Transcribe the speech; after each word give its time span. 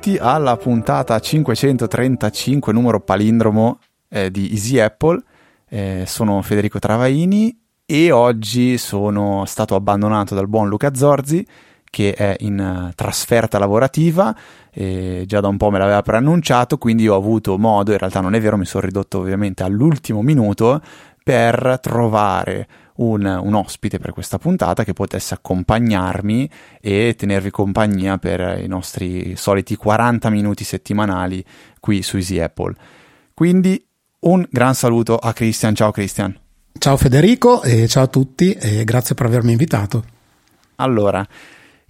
benvenuti 0.00 0.16
alla 0.18 0.56
puntata 0.56 1.18
535, 1.18 2.72
numero 2.72 3.00
palindromo 3.00 3.78
eh, 4.08 4.30
di 4.30 4.50
Easy 4.50 4.78
Apple. 4.78 5.22
Eh, 5.68 6.04
sono 6.06 6.42
Federico 6.42 6.78
Travaini 6.78 7.56
e 7.84 8.10
oggi 8.10 8.78
sono 8.78 9.44
stato 9.46 9.74
abbandonato 9.74 10.34
dal 10.34 10.48
buon 10.48 10.68
Luca 10.68 10.94
Zorzi 10.94 11.46
che 11.90 12.14
è 12.14 12.36
in 12.40 12.58
uh, 12.58 12.94
trasferta 12.94 13.58
lavorativa, 13.58 14.34
eh, 14.72 15.24
già 15.26 15.40
da 15.40 15.48
un 15.48 15.56
po' 15.56 15.70
me 15.70 15.78
l'aveva 15.78 16.02
preannunciato, 16.02 16.78
quindi 16.78 17.08
ho 17.08 17.16
avuto 17.16 17.58
modo, 17.58 17.90
in 17.90 17.98
realtà 17.98 18.20
non 18.20 18.34
è 18.34 18.40
vero, 18.40 18.56
mi 18.56 18.64
sono 18.64 18.86
ridotto 18.86 19.18
ovviamente 19.18 19.64
all'ultimo 19.64 20.22
minuto 20.22 20.80
per 21.22 21.78
trovare 21.82 22.68
un, 22.96 23.24
un, 23.24 23.54
ospite 23.54 23.98
per 23.98 24.12
questa 24.12 24.38
puntata 24.38 24.84
che 24.84 24.92
potesse 24.92 25.34
accompagnarmi 25.34 26.48
e 26.80 27.14
tenervi 27.16 27.50
compagnia 27.50 28.18
per 28.18 28.60
i 28.62 28.66
nostri 28.66 29.36
soliti 29.36 29.76
40 29.76 30.30
minuti 30.30 30.64
settimanali 30.64 31.44
qui 31.80 32.02
su 32.02 32.16
Easy 32.16 32.38
Apple. 32.38 32.74
Quindi 33.34 33.82
un 34.20 34.46
gran 34.50 34.74
saluto 34.74 35.16
a 35.16 35.32
Christian. 35.32 35.74
Ciao 35.74 35.90
Christian. 35.90 36.38
Ciao 36.78 36.96
Federico 36.96 37.62
e 37.62 37.88
ciao 37.88 38.04
a 38.04 38.08
tutti 38.08 38.52
e 38.52 38.84
grazie 38.84 39.14
per 39.14 39.26
avermi 39.26 39.52
invitato. 39.52 40.04
Allora, 40.76 41.26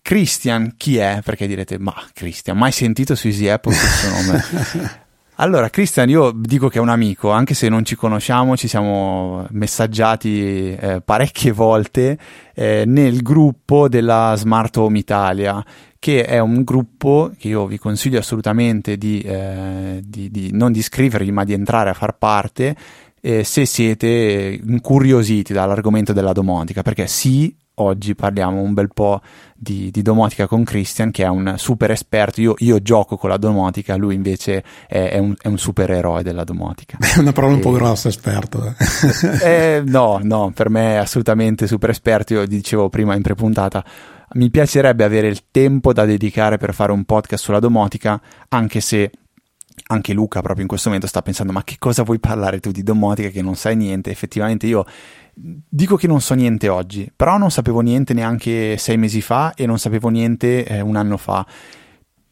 Christian 0.02 0.74
chi 0.76 0.96
è? 0.96 1.20
Perché 1.24 1.46
direte, 1.46 1.78
ma 1.78 1.94
Christian, 2.12 2.56
mai 2.56 2.72
sentito 2.72 3.14
su 3.14 3.28
Easy 3.28 3.48
Apple 3.48 3.74
questo 3.74 4.08
nome? 4.08 5.08
Allora, 5.40 5.70
Christian, 5.70 6.10
io 6.10 6.32
dico 6.32 6.68
che 6.68 6.76
è 6.76 6.82
un 6.82 6.90
amico, 6.90 7.30
anche 7.30 7.54
se 7.54 7.70
non 7.70 7.82
ci 7.82 7.96
conosciamo, 7.96 8.58
ci 8.58 8.68
siamo 8.68 9.46
messaggiati 9.52 10.74
eh, 10.74 11.00
parecchie 11.02 11.50
volte 11.52 12.18
eh, 12.54 12.84
nel 12.86 13.22
gruppo 13.22 13.88
della 13.88 14.34
Smart 14.36 14.76
Home 14.76 14.98
Italia, 14.98 15.64
che 15.98 16.26
è 16.26 16.38
un 16.38 16.62
gruppo 16.62 17.30
che 17.38 17.48
io 17.48 17.64
vi 17.64 17.78
consiglio 17.78 18.18
assolutamente 18.18 18.98
di, 18.98 19.22
eh, 19.22 20.02
di, 20.04 20.30
di 20.30 20.50
non 20.52 20.72
di 20.72 20.80
iscrivervi, 20.80 21.32
ma 21.32 21.44
di 21.44 21.54
entrare 21.54 21.88
a 21.88 21.94
far 21.94 22.18
parte 22.18 22.76
eh, 23.22 23.42
se 23.42 23.64
siete 23.64 24.60
incuriositi 24.62 25.54
dall'argomento 25.54 26.12
della 26.12 26.32
domotica, 26.32 26.82
perché 26.82 27.06
sì, 27.06 27.56
oggi 27.80 28.14
parliamo 28.14 28.60
un 28.60 28.74
bel 28.74 28.88
po' 28.92 29.20
di, 29.54 29.90
di, 29.90 30.02
domotica 30.02 30.46
con 30.46 30.64
Christian 30.64 31.10
che 31.10 31.24
è 31.24 31.28
un 31.28 31.54
super 31.56 31.90
esperto, 31.90 32.40
io, 32.40 32.54
io 32.58 32.80
gioco 32.80 33.16
con 33.16 33.30
la 33.30 33.36
domotica, 33.36 33.96
lui 33.96 34.14
invece 34.14 34.62
è, 34.86 35.10
è, 35.10 35.18
un, 35.18 35.34
è 35.40 35.48
un 35.48 35.58
supereroe 35.58 36.22
della 36.22 36.44
domotica. 36.44 36.96
È 37.10 37.18
una 37.18 37.32
parola 37.32 37.54
un 37.54 37.60
po' 37.60 37.72
grossa, 37.72 38.08
esperto. 38.08 38.74
Eh, 39.42 39.82
no, 39.84 40.18
no, 40.22 40.52
per 40.54 40.68
me 40.70 40.94
è 40.94 40.96
assolutamente 40.96 41.66
super 41.66 41.90
esperto, 41.90 42.34
io 42.34 42.46
dicevo 42.46 42.88
prima 42.88 43.14
in 43.14 43.22
prepuntata, 43.22 43.84
mi 44.34 44.50
piacerebbe 44.50 45.04
avere 45.04 45.28
il 45.28 45.44
tempo 45.50 45.92
da 45.92 46.04
dedicare 46.04 46.56
per 46.56 46.74
fare 46.74 46.92
un 46.92 47.04
podcast 47.04 47.42
sulla 47.42 47.58
domotica, 47.58 48.20
anche 48.48 48.80
se 48.80 49.10
anche 49.88 50.12
Luca 50.12 50.40
proprio 50.40 50.62
in 50.62 50.68
questo 50.68 50.88
momento 50.88 51.08
sta 51.08 51.22
pensando 51.22 51.52
ma 51.52 51.64
che 51.64 51.76
cosa 51.78 52.02
vuoi 52.02 52.18
parlare 52.18 52.60
tu 52.60 52.70
di 52.70 52.82
domotica 52.82 53.28
che 53.28 53.42
non 53.42 53.56
sai 53.56 53.76
niente 53.76 54.10
effettivamente 54.10 54.66
io 54.66 54.84
dico 55.34 55.96
che 55.96 56.06
non 56.06 56.20
so 56.20 56.34
niente 56.34 56.68
oggi, 56.68 57.10
però 57.14 57.38
non 57.38 57.50
sapevo 57.50 57.80
niente 57.80 58.14
neanche 58.14 58.76
sei 58.76 58.96
mesi 58.96 59.20
fa 59.20 59.54
e 59.54 59.66
non 59.66 59.78
sapevo 59.78 60.08
niente 60.08 60.64
eh, 60.64 60.80
un 60.80 60.96
anno 60.96 61.16
fa 61.16 61.46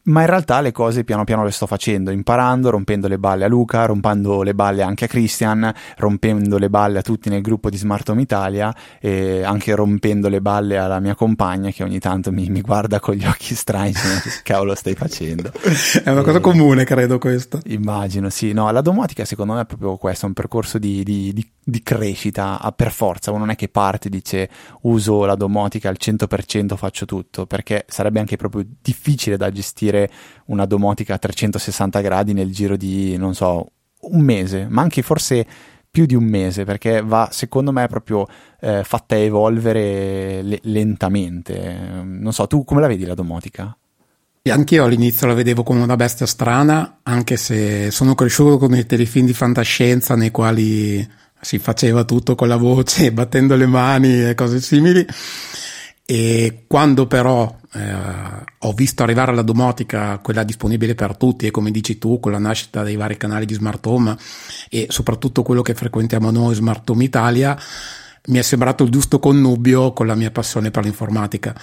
ma 0.03 0.21
in 0.21 0.27
realtà 0.27 0.61
le 0.61 0.71
cose 0.71 1.03
piano 1.03 1.23
piano 1.23 1.43
le 1.43 1.51
sto 1.51 1.67
facendo, 1.67 2.11
imparando, 2.11 2.69
rompendo 2.69 3.07
le 3.07 3.19
balle 3.19 3.45
a 3.45 3.47
Luca, 3.47 3.85
rompendo 3.85 4.41
le 4.41 4.55
balle 4.55 4.81
anche 4.81 5.05
a 5.05 5.07
Christian, 5.07 5.71
rompendo 5.97 6.57
le 6.57 6.69
balle 6.69 6.99
a 6.99 7.01
tutti 7.01 7.29
nel 7.29 7.41
gruppo 7.41 7.69
di 7.69 7.77
Smart 7.77 8.07
Home 8.09 8.21
Italia 8.21 8.73
e 8.99 9.43
anche 9.43 9.75
rompendo 9.75 10.27
le 10.29 10.41
balle 10.41 10.77
alla 10.77 10.99
mia 10.99 11.15
compagna 11.15 11.69
che 11.69 11.83
ogni 11.83 11.99
tanto 11.99 12.31
mi, 12.31 12.49
mi 12.49 12.61
guarda 12.61 12.99
con 12.99 13.15
gli 13.15 13.25
occhi 13.25 13.53
strani, 13.55 13.91
che 13.91 14.29
cavolo 14.43 14.73
stai 14.73 14.95
facendo? 14.95 15.51
È 16.03 16.09
una 16.09 16.23
cosa 16.23 16.37
e, 16.37 16.41
comune, 16.41 16.83
credo 16.85 17.17
questo. 17.17 17.59
Immagino, 17.65 18.29
sì. 18.29 18.53
No, 18.53 18.71
la 18.71 18.81
domotica 18.81 19.25
secondo 19.25 19.53
me 19.53 19.61
è 19.61 19.65
proprio 19.65 19.97
questo, 19.97 20.25
è 20.25 20.27
un 20.27 20.33
percorso 20.33 20.79
di, 20.79 21.03
di, 21.03 21.33
di, 21.33 21.47
di 21.63 21.83
crescita 21.83 22.59
a 22.59 22.71
per 22.71 22.91
forza, 22.91 23.31
uno 23.31 23.39
non 23.39 23.49
è 23.51 23.55
che 23.55 23.69
parte 23.69 24.07
e 24.07 24.11
dice 24.11 24.49
uso 24.81 25.25
la 25.25 25.35
domotica 25.35 25.89
al 25.89 25.97
100%, 25.99 26.75
faccio 26.75 27.05
tutto, 27.05 27.45
perché 27.45 27.85
sarebbe 27.87 28.19
anche 28.19 28.37
proprio 28.37 28.65
difficile 28.81 29.37
da 29.37 29.51
gestire 29.51 29.98
fare 29.99 30.09
una 30.45 30.65
domotica 30.65 31.15
a 31.15 31.17
360 31.17 31.99
gradi 32.01 32.33
nel 32.33 32.51
giro 32.51 32.77
di, 32.77 33.17
non 33.17 33.33
so, 33.33 33.71
un 34.01 34.21
mese, 34.21 34.67
ma 34.69 34.81
anche 34.81 35.01
forse 35.01 35.45
più 35.91 36.05
di 36.05 36.15
un 36.15 36.23
mese, 36.23 36.63
perché 36.63 37.01
va, 37.01 37.29
secondo 37.31 37.71
me, 37.71 37.87
proprio 37.87 38.27
eh, 38.61 38.83
fatta 38.83 39.17
evolvere 39.17 40.41
le- 40.43 40.59
lentamente. 40.63 41.77
Non 42.03 42.31
so, 42.31 42.47
tu 42.47 42.63
come 42.63 42.81
la 42.81 42.87
vedi 42.87 43.05
la 43.05 43.15
domotica? 43.15 43.75
Anch'io 44.51 44.85
all'inizio 44.85 45.27
la 45.27 45.33
vedevo 45.33 45.61
come 45.61 45.81
una 45.81 45.95
bestia 45.95 46.25
strana, 46.25 46.99
anche 47.03 47.37
se 47.37 47.91
sono 47.91 48.15
cresciuto 48.15 48.57
con 48.57 48.73
i 48.75 48.85
telefilm 48.85 49.27
di 49.27 49.33
fantascienza 49.33 50.15
nei 50.15 50.31
quali 50.31 51.07
si 51.39 51.59
faceva 51.59 52.03
tutto 52.03 52.33
con 52.33 52.47
la 52.47 52.55
voce, 52.55 53.11
battendo 53.13 53.55
le 53.55 53.67
mani 53.67 54.29
e 54.29 54.33
cose 54.33 54.59
simili. 54.59 55.05
E 56.11 56.63
quando 56.65 57.05
però 57.05 57.55
eh, 57.71 57.93
ho 58.57 58.73
visto 58.73 59.03
arrivare 59.03 59.31
la 59.35 59.43
domotica, 59.43 60.17
quella 60.17 60.41
disponibile 60.43 60.95
per 60.95 61.15
tutti, 61.15 61.45
e 61.45 61.51
come 61.51 61.69
dici 61.69 61.99
tu, 61.99 62.19
con 62.19 62.31
la 62.31 62.39
nascita 62.39 62.81
dei 62.81 62.95
vari 62.95 63.15
canali 63.15 63.45
di 63.45 63.53
Smart 63.53 63.85
Home 63.85 64.17
e 64.71 64.87
soprattutto 64.89 65.43
quello 65.43 65.61
che 65.61 65.75
frequentiamo 65.75 66.31
noi, 66.31 66.55
Smart 66.55 66.89
Home 66.89 67.03
Italia, 67.03 67.55
mi 68.25 68.39
è 68.39 68.41
sembrato 68.41 68.83
il 68.83 68.89
giusto 68.89 69.19
connubio 69.19 69.93
con 69.93 70.07
la 70.07 70.15
mia 70.15 70.31
passione 70.31 70.71
per 70.71 70.83
l'informatica. 70.83 71.55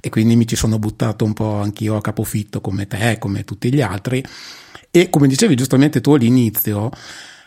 E 0.00 0.08
quindi 0.08 0.34
mi 0.34 0.46
ci 0.46 0.56
sono 0.56 0.78
buttato 0.78 1.26
un 1.26 1.34
po' 1.34 1.60
anch'io 1.60 1.96
a 1.96 2.00
capofitto 2.00 2.62
come 2.62 2.86
te, 2.86 3.18
come 3.18 3.44
tutti 3.44 3.70
gli 3.70 3.82
altri. 3.82 4.24
E 4.90 5.10
come 5.10 5.28
dicevi 5.28 5.54
giustamente 5.54 6.00
tu 6.00 6.12
all'inizio, 6.12 6.90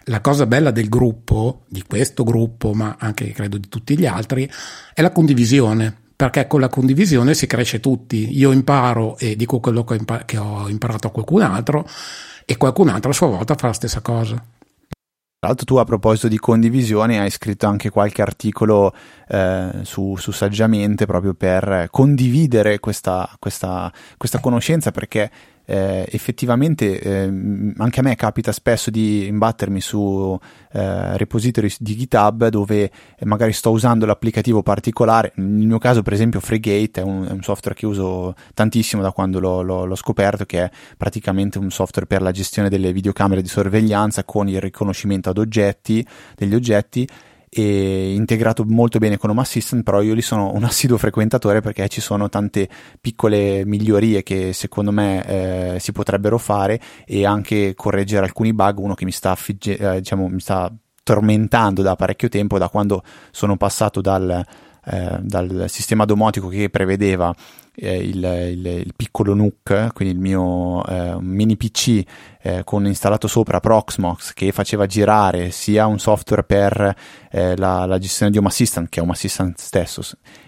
la 0.03 0.21
cosa 0.21 0.45
bella 0.45 0.69
del 0.69 0.87
gruppo, 0.87 1.63
di 1.67 1.83
questo 1.87 2.23
gruppo, 2.23 2.75
ma 2.75 2.97
anche 2.99 3.31
credo 3.31 3.57
di 3.57 3.69
tutti 3.69 3.97
gli 3.97 4.05
altri, 4.05 4.47
è 4.93 5.01
la 5.01 5.11
condivisione 5.11 6.01
perché 6.15 6.47
con 6.47 6.59
la 6.59 6.69
condivisione 6.69 7.33
si 7.33 7.47
cresce 7.47 7.79
tutti. 7.79 8.37
Io 8.37 8.51
imparo 8.51 9.17
e 9.17 9.35
dico 9.35 9.59
quello 9.59 9.83
che 9.83 9.93
ho, 9.93 9.97
impar- 9.97 10.25
che 10.25 10.37
ho 10.37 10.69
imparato 10.69 11.07
a 11.07 11.11
qualcun 11.11 11.41
altro 11.41 11.87
e 12.45 12.57
qualcun 12.57 12.89
altro 12.89 13.11
a 13.11 13.13
sua 13.13 13.27
volta 13.27 13.55
fa 13.55 13.67
la 13.67 13.73
stessa 13.73 14.01
cosa. 14.01 14.35
Tra 14.35 15.51
l'altro 15.51 15.65
tu 15.65 15.75
a 15.75 15.83
proposito 15.83 16.29
di 16.29 16.37
condivisione 16.37 17.19
hai 17.19 17.29
scritto 17.29 17.67
anche 17.67 17.89
qualche 17.89 18.21
articolo 18.21 18.93
eh, 19.27 19.81
su, 19.81 20.15
su, 20.15 20.31
Saggiamente 20.31 21.05
proprio 21.05 21.33
per 21.33 21.89
condividere 21.91 22.79
questa, 22.79 23.29
questa, 23.39 23.91
questa 24.15 24.39
conoscenza 24.39 24.91
perché 24.91 25.29
eh, 25.65 26.05
effettivamente 26.09 26.99
eh, 26.99 27.23
anche 27.77 27.99
a 27.99 28.03
me 28.03 28.15
capita 28.15 28.51
spesso 28.51 28.89
di 28.89 29.27
imbattermi 29.27 29.79
su 29.79 30.37
eh, 30.71 31.17
repository 31.17 31.73
di 31.79 31.95
GitHub 31.95 32.47
dove 32.47 32.91
magari 33.23 33.53
sto 33.53 33.71
usando 33.71 34.05
l'applicativo 34.05 34.61
particolare, 34.61 35.31
nel 35.35 35.67
mio 35.67 35.77
caso 35.77 36.01
per 36.01 36.13
esempio 36.13 36.39
Freegate 36.39 37.01
è 37.01 37.03
un, 37.03 37.27
è 37.27 37.31
un 37.31 37.41
software 37.41 37.75
che 37.75 37.85
uso 37.85 38.35
tantissimo 38.53 39.01
da 39.01 39.11
quando 39.11 39.39
l'ho, 39.39 39.61
l'ho, 39.61 39.85
l'ho, 39.85 39.95
scoperto 39.95 40.45
che 40.45 40.63
è 40.63 40.71
praticamente 40.97 41.57
un 41.57 41.71
software 41.71 42.07
per 42.07 42.21
la 42.21 42.31
gestione 42.31 42.69
delle 42.69 42.91
videocamere 42.91 43.41
di 43.41 43.47
sorveglianza 43.47 44.23
con 44.23 44.47
il 44.49 44.59
riconoscimento 44.59 45.29
ad 45.29 45.37
oggetti, 45.37 46.05
degli 46.35 46.55
oggetti 46.55 47.07
e 47.55 48.13
integrato 48.13 48.65
molto 48.67 48.97
bene 48.97 49.17
con 49.17 49.29
Home 49.29 49.41
Assistant, 49.41 49.83
però 49.83 50.01
io 50.01 50.13
li 50.13 50.21
sono 50.21 50.51
un 50.53 50.63
assiduo 50.63 50.97
frequentatore 50.97 51.61
perché 51.61 51.87
ci 51.87 52.01
sono 52.01 52.29
tante 52.29 52.67
piccole 52.99 53.63
migliorie 53.65 54.23
che 54.23 54.53
secondo 54.53 54.91
me 54.91 55.25
eh, 55.75 55.79
si 55.79 55.91
potrebbero 55.91 56.37
fare 56.37 56.79
e 57.05 57.25
anche 57.25 57.73
correggere 57.75 58.25
alcuni 58.25 58.53
bug, 58.53 58.79
uno 58.79 58.95
che 58.95 59.05
mi 59.05 59.11
sta, 59.11 59.31
affigge- 59.31 59.77
eh, 59.77 59.99
diciamo, 59.99 60.27
mi 60.27 60.39
sta 60.39 60.71
tormentando 61.03 61.81
da 61.81 61.95
parecchio 61.95 62.29
tempo, 62.29 62.57
da 62.57 62.69
quando 62.69 63.03
sono 63.31 63.57
passato 63.57 64.01
dal, 64.01 64.43
eh, 64.85 65.17
dal 65.21 65.65
sistema 65.67 66.05
domotico 66.05 66.47
che 66.47 66.69
prevedeva 66.69 67.33
eh, 67.75 67.97
il, 67.97 68.23
il, 68.51 68.65
il, 68.65 68.93
piccolo 68.95 69.33
NUC, 69.33 69.93
quindi 69.93 70.13
il 70.13 70.19
mio 70.19 70.85
eh, 70.85 71.17
mini 71.19 71.57
PC 71.57 72.03
eh, 72.41 72.63
con 72.63 72.85
installato 72.85 73.27
sopra 73.27 73.59
Proxmox 73.59 74.33
che 74.33 74.51
faceva 74.51 74.85
girare 74.85 75.51
sia 75.51 75.85
un 75.87 75.99
software 75.99 76.43
per 76.43 76.95
eh, 77.31 77.57
la, 77.57 77.85
la, 77.85 77.97
gestione 77.97 78.31
di 78.31 78.37
Home 78.37 78.47
Assistant, 78.47 78.89
che 78.89 78.99
è 78.99 79.03
Home 79.03 79.13
Assistant 79.13 79.57
stesso, 79.57 80.03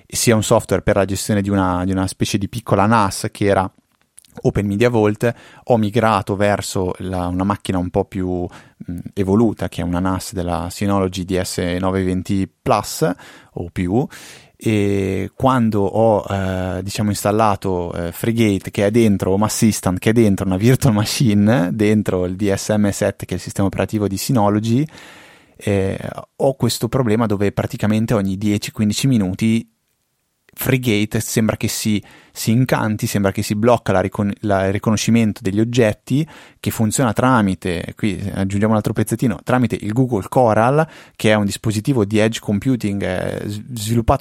sia 0.05 0.35
un 0.35 0.43
software 0.43 0.83
per 0.83 0.95
la 0.95 1.05
gestione 1.05 1.41
di 1.41 1.49
una, 1.49 1.83
di 1.83 1.91
una 1.91 2.07
specie 2.07 2.37
di 2.37 2.47
piccola 2.47 2.85
NAS 2.85 3.29
che 3.31 3.45
era 3.45 3.69
Open 4.41 4.65
Media 4.65 4.89
Vault, 4.89 5.33
ho 5.63 5.77
migrato 5.77 6.35
verso 6.35 6.93
la, 6.97 7.27
una 7.27 7.43
macchina 7.43 7.77
un 7.77 7.89
po' 7.89 8.05
più 8.05 8.45
mh, 8.45 8.97
evoluta 9.13 9.69
che 9.69 9.81
è 9.81 9.83
una 9.83 9.99
NAS 9.99 10.33
della 10.33 10.67
Synology 10.69 11.23
DS920 11.23 12.47
Plus 12.61 13.09
o 13.53 13.69
più 13.71 14.05
e 14.57 15.31
quando 15.35 15.81
ho 15.81 16.25
eh, 16.27 16.81
diciamo 16.81 17.09
installato 17.09 17.93
eh, 17.93 18.11
FreeGate 18.11 18.71
che 18.71 18.85
è 18.85 18.91
dentro 18.91 19.31
Home 19.31 19.45
Assistant 19.45 19.99
che 19.99 20.11
è 20.11 20.13
dentro 20.13 20.45
una 20.45 20.57
virtual 20.57 20.93
machine 20.93 21.69
dentro 21.73 22.25
il 22.25 22.35
DSM7 22.35 23.13
che 23.17 23.25
è 23.27 23.33
il 23.33 23.39
sistema 23.39 23.67
operativo 23.67 24.07
di 24.07 24.17
Synology 24.17 24.87
eh, 25.57 25.97
ho 26.35 26.53
questo 26.55 26.87
problema 26.87 27.25
dove 27.25 27.51
praticamente 27.51 28.13
ogni 28.13 28.37
10-15 28.37 29.07
minuti 29.07 29.74
FreeGate 30.57 31.19
sembra 31.19 31.57
che 31.57 31.67
si, 31.67 32.01
si, 32.31 32.51
incanti, 32.51 33.07
sembra 33.07 33.31
che 33.31 33.43
si 33.43 33.55
blocca 33.55 33.91
la 33.91 33.99
ricon- 33.99 34.33
la, 34.41 34.65
il 34.65 34.71
riconoscimento 34.71 35.41
degli 35.43 35.59
oggetti 35.59 36.25
che 36.59 36.71
funziona 36.71 37.11
tramite, 37.13 37.93
qui 37.95 38.17
aggiungiamo 38.33 38.71
un 38.71 38.77
altro 38.77 38.93
pezzettino, 38.93 39.39
tramite 39.43 39.77
il 39.79 39.91
Google 39.91 40.25
Coral, 40.29 40.87
che 41.15 41.31
è 41.31 41.35
un 41.35 41.45
dispositivo 41.45 42.05
di 42.05 42.17
edge 42.19 42.39
computing 42.39 43.03
eh, 43.03 43.63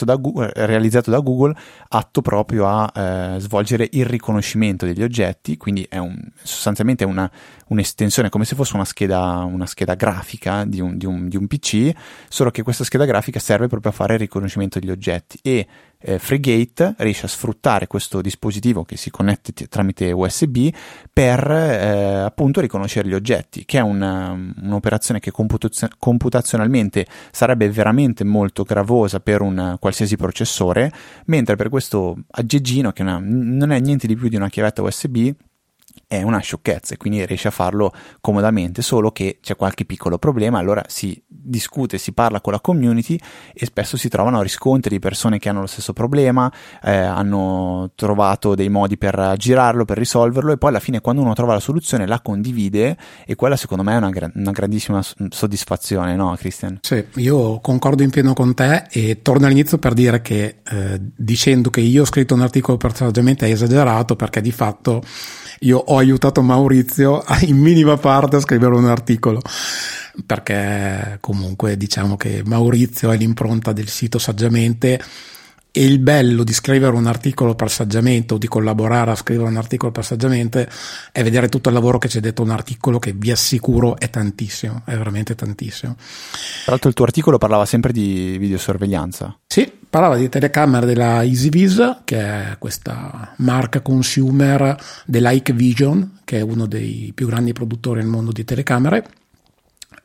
da 0.00 0.16
Google, 0.16 0.50
realizzato 0.54 1.10
da 1.10 1.20
Google, 1.20 1.54
atto 1.88 2.20
proprio 2.20 2.66
a 2.66 2.92
eh, 2.94 3.40
svolgere 3.40 3.88
il 3.92 4.04
riconoscimento 4.04 4.84
degli 4.84 5.02
oggetti, 5.02 5.56
quindi 5.56 5.86
è 5.88 5.98
un, 5.98 6.18
sostanzialmente 6.42 7.04
una, 7.04 7.30
un'estensione 7.68 8.28
come 8.28 8.44
se 8.44 8.56
fosse 8.56 8.74
una 8.74 8.84
scheda, 8.84 9.44
una 9.44 9.66
scheda 9.66 9.94
grafica 9.94 10.64
di 10.64 10.80
un, 10.80 10.98
di, 10.98 11.06
un, 11.06 11.28
di 11.28 11.36
un 11.36 11.46
PC, 11.46 11.92
solo 12.28 12.50
che 12.50 12.62
questa 12.62 12.84
scheda 12.84 13.04
grafica 13.04 13.38
serve 13.38 13.68
proprio 13.68 13.92
a 13.92 13.94
fare 13.94 14.14
il 14.14 14.20
riconoscimento 14.20 14.78
degli 14.78 14.90
oggetti 14.90 15.38
e 15.40 15.66
eh, 16.06 16.18
FreeGate 16.18 16.94
riesce 16.98 17.24
a 17.24 17.28
sfruttare 17.28 17.86
questo 17.86 18.20
dispositivo 18.20 18.84
che 18.84 18.96
si 18.96 19.10
connette 19.10 19.52
tramite 19.68 20.12
USB 20.12 20.68
per 21.10 21.50
eh, 21.50 22.20
appunto 22.20 22.60
riconoscere 22.60 23.08
gli 23.08 23.14
oggetti, 23.14 23.64
che 23.64 23.78
è 23.78 23.80
una, 23.80 24.30
un'operazione 24.30 25.18
che 25.18 25.30
computazio- 25.30 25.88
computazionalmente 25.98 27.06
sarebbe 27.30 27.70
veramente 27.70 28.22
molto 28.22 28.64
gravosa 28.64 29.20
per 29.20 29.40
un 29.40 29.76
qualsiasi 29.80 30.16
processore, 30.16 30.92
mentre 31.26 31.56
per 31.56 31.70
questo 31.70 32.16
aggeggino, 32.30 32.92
che 32.92 33.02
una, 33.02 33.18
non 33.20 33.70
è 33.70 33.80
niente 33.80 34.06
di 34.06 34.14
più 34.14 34.28
di 34.28 34.36
una 34.36 34.50
chiavetta 34.50 34.82
USB, 34.82 35.30
è 36.06 36.22
una 36.22 36.38
sciocchezza 36.38 36.94
e 36.94 36.96
quindi 36.96 37.24
riesce 37.26 37.48
a 37.48 37.50
farlo 37.50 37.92
comodamente, 38.20 38.82
solo 38.82 39.10
che 39.10 39.38
c'è 39.40 39.56
qualche 39.56 39.84
piccolo 39.84 40.18
problema, 40.18 40.58
allora 40.58 40.82
si 40.86 41.22
discute, 41.26 41.98
si 41.98 42.12
parla 42.12 42.40
con 42.40 42.52
la 42.52 42.60
community 42.60 43.18
e 43.52 43.66
spesso 43.66 43.96
si 43.96 44.08
trovano 44.08 44.40
riscontri 44.42 44.90
di 44.90 44.98
persone 44.98 45.38
che 45.38 45.48
hanno 45.48 45.60
lo 45.60 45.66
stesso 45.66 45.92
problema, 45.92 46.50
eh, 46.82 46.96
hanno 46.96 47.90
trovato 47.94 48.54
dei 48.54 48.68
modi 48.68 48.96
per 48.96 49.34
girarlo, 49.36 49.84
per 49.84 49.98
risolverlo 49.98 50.52
e 50.52 50.56
poi 50.56 50.70
alla 50.70 50.80
fine 50.80 51.00
quando 51.00 51.22
uno 51.22 51.34
trova 51.34 51.54
la 51.54 51.60
soluzione 51.60 52.06
la 52.06 52.20
condivide 52.20 52.96
e 53.26 53.34
quella 53.34 53.56
secondo 53.56 53.82
me 53.82 53.94
è 53.94 53.96
una, 53.96 54.10
gra- 54.10 54.30
una 54.34 54.52
grandissima 54.52 55.02
soddisfazione, 55.02 56.14
no 56.14 56.34
Christian? 56.38 56.78
Sì, 56.80 57.04
io 57.16 57.60
concordo 57.60 58.02
in 58.02 58.10
pieno 58.10 58.32
con 58.32 58.54
te 58.54 58.86
e 58.90 59.20
torno 59.22 59.46
all'inizio 59.46 59.78
per 59.78 59.92
dire 59.92 60.22
che 60.22 60.60
eh, 60.64 61.00
dicendo 61.00 61.70
che 61.70 61.80
io 61.80 62.02
ho 62.02 62.06
scritto 62.06 62.34
un 62.34 62.40
articolo 62.40 62.76
per 62.76 62.94
saggiamente 62.94 63.46
è 63.46 63.50
esagerato 63.50 64.16
perché 64.16 64.40
di 64.40 64.52
fatto 64.52 65.02
io 65.60 65.78
ho 65.78 65.98
aiutato 65.98 66.42
Maurizio 66.42 67.24
in 67.42 67.56
minima 67.56 67.96
parte 67.96 68.36
a 68.36 68.40
scrivere 68.40 68.74
un 68.74 68.86
articolo. 68.86 69.40
Perché 70.26 71.18
comunque 71.20 71.76
diciamo 71.76 72.16
che 72.16 72.42
Maurizio 72.44 73.10
è 73.10 73.16
l'impronta 73.16 73.72
del 73.72 73.88
sito 73.88 74.18
saggiamente 74.18 75.00
e 75.76 75.84
il 75.84 75.98
bello 75.98 76.44
di 76.44 76.52
scrivere 76.52 76.94
un 76.94 77.06
articolo 77.06 77.56
per 77.56 77.68
saggiamente 77.68 78.34
o 78.34 78.38
di 78.38 78.46
collaborare 78.46 79.10
a 79.10 79.16
scrivere 79.16 79.48
un 79.48 79.56
articolo 79.56 79.90
per 79.90 80.04
saggiamente 80.04 80.68
è 81.10 81.24
vedere 81.24 81.48
tutto 81.48 81.68
il 81.68 81.74
lavoro 81.74 81.98
che 81.98 82.06
c'è 82.06 82.20
dentro 82.20 82.44
un 82.44 82.50
articolo 82.50 83.00
che 83.00 83.12
vi 83.12 83.32
assicuro 83.32 83.98
è 83.98 84.08
tantissimo, 84.08 84.82
è 84.84 84.96
veramente 84.96 85.34
tantissimo. 85.34 85.96
Tra 85.96 86.70
l'altro 86.70 86.88
il 86.90 86.94
tuo 86.94 87.04
articolo 87.04 87.38
parlava 87.38 87.66
sempre 87.66 87.90
di 87.90 88.36
videosorveglianza. 88.38 89.36
Sì, 89.48 89.68
parlava 89.90 90.14
di 90.14 90.28
telecamere 90.28 90.86
della 90.86 91.24
EasyVis, 91.24 92.02
che 92.04 92.20
è 92.20 92.56
questa 92.60 93.34
marca 93.38 93.80
consumer 93.80 94.76
dell'Ike 95.06 95.54
Vision, 95.54 96.20
che 96.22 96.38
è 96.38 96.40
uno 96.40 96.66
dei 96.66 97.10
più 97.12 97.26
grandi 97.26 97.52
produttori 97.52 97.98
nel 97.98 98.08
mondo 98.08 98.30
di 98.30 98.44
telecamere 98.44 99.04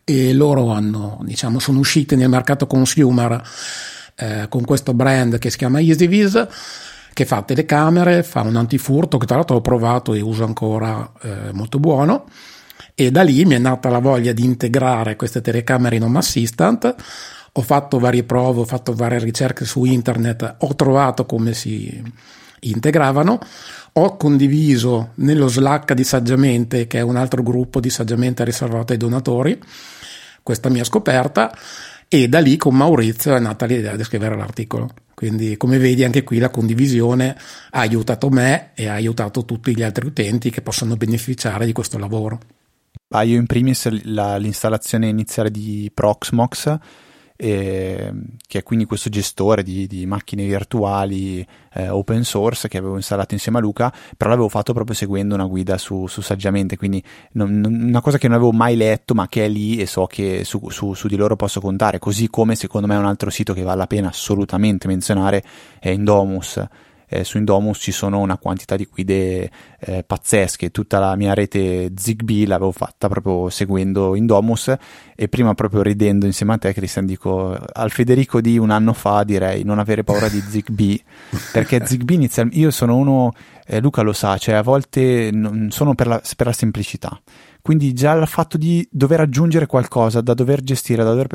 e 0.03 0.33
loro 0.33 0.71
hanno, 0.71 1.19
diciamo, 1.21 1.59
sono 1.59 1.77
usciti 1.77 2.15
nel 2.15 2.29
mercato 2.29 2.65
consumer 2.65 3.43
eh, 4.19 4.47
con 4.49 4.65
questo 4.65 4.93
brand 4.93 5.37
che 5.37 5.49
si 5.49 5.57
chiama 5.57 5.79
EasyVis 5.79 6.47
che 7.13 7.25
fa 7.25 7.41
telecamere, 7.41 8.23
fa 8.23 8.41
un 8.41 8.55
antifurto 8.55 9.17
che 9.17 9.25
tra 9.25 9.35
l'altro 9.35 9.57
ho 9.57 9.61
provato 9.61 10.13
e 10.13 10.21
uso 10.21 10.45
ancora 10.45 11.11
eh, 11.21 11.51
molto 11.51 11.79
buono. 11.79 12.25
E 12.95 13.11
da 13.11 13.23
lì 13.23 13.43
mi 13.45 13.55
è 13.55 13.57
nata 13.57 13.89
la 13.89 13.99
voglia 13.99 14.31
di 14.31 14.43
integrare 14.43 15.15
queste 15.15 15.41
telecamere 15.41 15.97
in 15.97 16.03
Home 16.03 16.19
Assistant. 16.19 16.95
Ho 17.53 17.61
fatto 17.61 17.99
varie 17.99 18.23
prove, 18.23 18.61
ho 18.61 18.65
fatto 18.65 18.93
varie 18.93 19.19
ricerche 19.19 19.65
su 19.65 19.83
internet, 19.83 20.55
ho 20.59 20.75
trovato 20.75 21.25
come 21.25 21.53
si 21.53 22.01
integravano, 22.61 23.39
ho 23.93 24.17
condiviso 24.17 25.11
nello 25.15 25.47
Slack 25.47 25.93
di 25.93 26.03
Saggiamente, 26.03 26.87
che 26.87 26.99
è 26.99 27.01
un 27.01 27.15
altro 27.15 27.41
gruppo 27.41 27.79
di 27.79 27.89
Saggiamente 27.89 28.43
riservato 28.43 28.93
ai 28.93 28.97
donatori, 28.97 29.59
questa 30.43 30.69
mia 30.69 30.83
scoperta 30.83 31.51
e 32.09 32.27
da 32.27 32.39
lì 32.39 32.57
con 32.57 32.75
Maurizio 32.75 33.35
è 33.35 33.39
nata 33.39 33.65
l'idea 33.65 33.95
di 33.95 34.03
scrivere 34.03 34.35
l'articolo. 34.35 34.89
Quindi 35.13 35.57
come 35.57 35.77
vedi 35.77 36.03
anche 36.03 36.23
qui 36.23 36.39
la 36.39 36.49
condivisione 36.49 37.37
ha 37.71 37.79
aiutato 37.79 38.29
me 38.29 38.71
e 38.73 38.87
ha 38.87 38.93
aiutato 38.93 39.45
tutti 39.45 39.75
gli 39.75 39.83
altri 39.83 40.07
utenti 40.07 40.49
che 40.49 40.61
possono 40.61 40.95
beneficiare 40.95 41.65
di 41.65 41.71
questo 41.71 41.97
lavoro. 41.97 42.39
Ah, 43.09 43.23
io 43.23 43.37
in 43.37 43.45
primis 43.45 43.87
la, 44.05 44.37
l'installazione 44.37 45.07
iniziale 45.07 45.51
di 45.51 45.91
Proxmox 45.93 46.77
eh, 47.41 48.11
che 48.45 48.59
è 48.59 48.63
quindi 48.63 48.83
questo 48.83 49.09
gestore 49.09 49.63
di, 49.63 49.87
di 49.87 50.05
macchine 50.05 50.45
virtuali 50.45 51.45
eh, 51.73 51.87
open 51.87 52.25
source 52.25 52.67
che 52.67 52.77
avevo 52.77 52.95
installato 52.95 53.33
insieme 53.33 53.59
a 53.59 53.61
Luca, 53.61 53.93
però 54.17 54.31
l'avevo 54.31 54.49
fatto 54.49 54.73
proprio 54.73 54.93
seguendo 54.93 55.35
una 55.35 55.45
guida 55.45 55.77
su, 55.77 56.05
su 56.07 56.19
Saggiamente, 56.19 56.75
quindi 56.75 57.01
non, 57.33 57.61
non, 57.61 57.73
una 57.73 58.01
cosa 58.01 58.17
che 58.17 58.27
non 58.27 58.35
avevo 58.35 58.51
mai 58.51 58.75
letto 58.75 59.13
ma 59.13 59.29
che 59.29 59.45
è 59.45 59.47
lì 59.47 59.77
e 59.77 59.85
so 59.85 60.05
che 60.05 60.43
su, 60.43 60.67
su, 60.67 60.93
su, 60.93 61.07
di 61.07 61.15
loro 61.15 61.37
posso 61.37 61.61
contare, 61.61 61.97
così 61.97 62.29
come 62.29 62.55
secondo 62.55 62.87
me 62.87 62.97
un 62.97 63.05
altro 63.05 63.29
sito 63.29 63.53
che 63.53 63.61
vale 63.61 63.77
la 63.77 63.87
pena 63.87 64.09
assolutamente 64.09 64.87
menzionare 64.89 65.41
è 65.79 65.89
Indomus 65.89 66.61
eh, 67.09 67.23
su 67.23 67.37
Indomus 67.37 67.79
ci 67.79 67.91
sono 67.91 68.19
una 68.19 68.37
quantità 68.37 68.75
di 68.75 68.87
guide 68.89 69.51
eh, 69.79 70.03
pazzesche, 70.03 70.71
tutta 70.71 70.99
la 70.99 71.15
mia 71.15 71.33
rete 71.33 71.91
Zigbee 71.95 72.45
l'avevo 72.45 72.71
fatta 72.71 73.09
proprio 73.09 73.49
seguendo 73.49 74.15
Indomus 74.15 74.73
e 75.15 75.27
prima 75.27 75.53
proprio 75.55 75.81
ridendo 75.81 76.25
insieme 76.25 76.53
a 76.53 76.57
te 76.57 76.73
Cristian 76.73 77.05
dico 77.05 77.57
al 77.73 77.91
Federico 77.91 78.39
di 78.39 78.57
un 78.57 78.69
anno 78.69 78.93
fa 78.93 79.23
direi 79.23 79.63
non 79.63 79.79
avere 79.79 80.03
paura 80.03 80.29
di 80.29 80.39
Zigbee. 80.39 81.01
Perché 81.51 81.85
Zigbee 81.85 82.15
inizialmente 82.15 82.59
io 82.59 82.71
sono 82.71 82.95
uno 82.95 83.33
eh, 83.65 83.79
Luca 83.79 84.01
lo 84.01 84.13
sa, 84.13 84.37
cioè 84.37 84.55
a 84.55 84.63
volte 84.63 85.29
non 85.31 85.69
sono 85.71 85.95
per 85.95 86.07
la, 86.07 86.21
per 86.35 86.47
la 86.47 86.53
semplicità. 86.53 87.19
Quindi 87.61 87.93
già 87.93 88.13
il 88.13 88.27
fatto 88.27 88.57
di 88.57 88.87
dover 88.89 89.19
aggiungere 89.19 89.65
qualcosa, 89.65 90.21
da 90.21 90.33
dover 90.33 90.61
gestire, 90.61 91.03
da 91.03 91.09
dover 91.09 91.27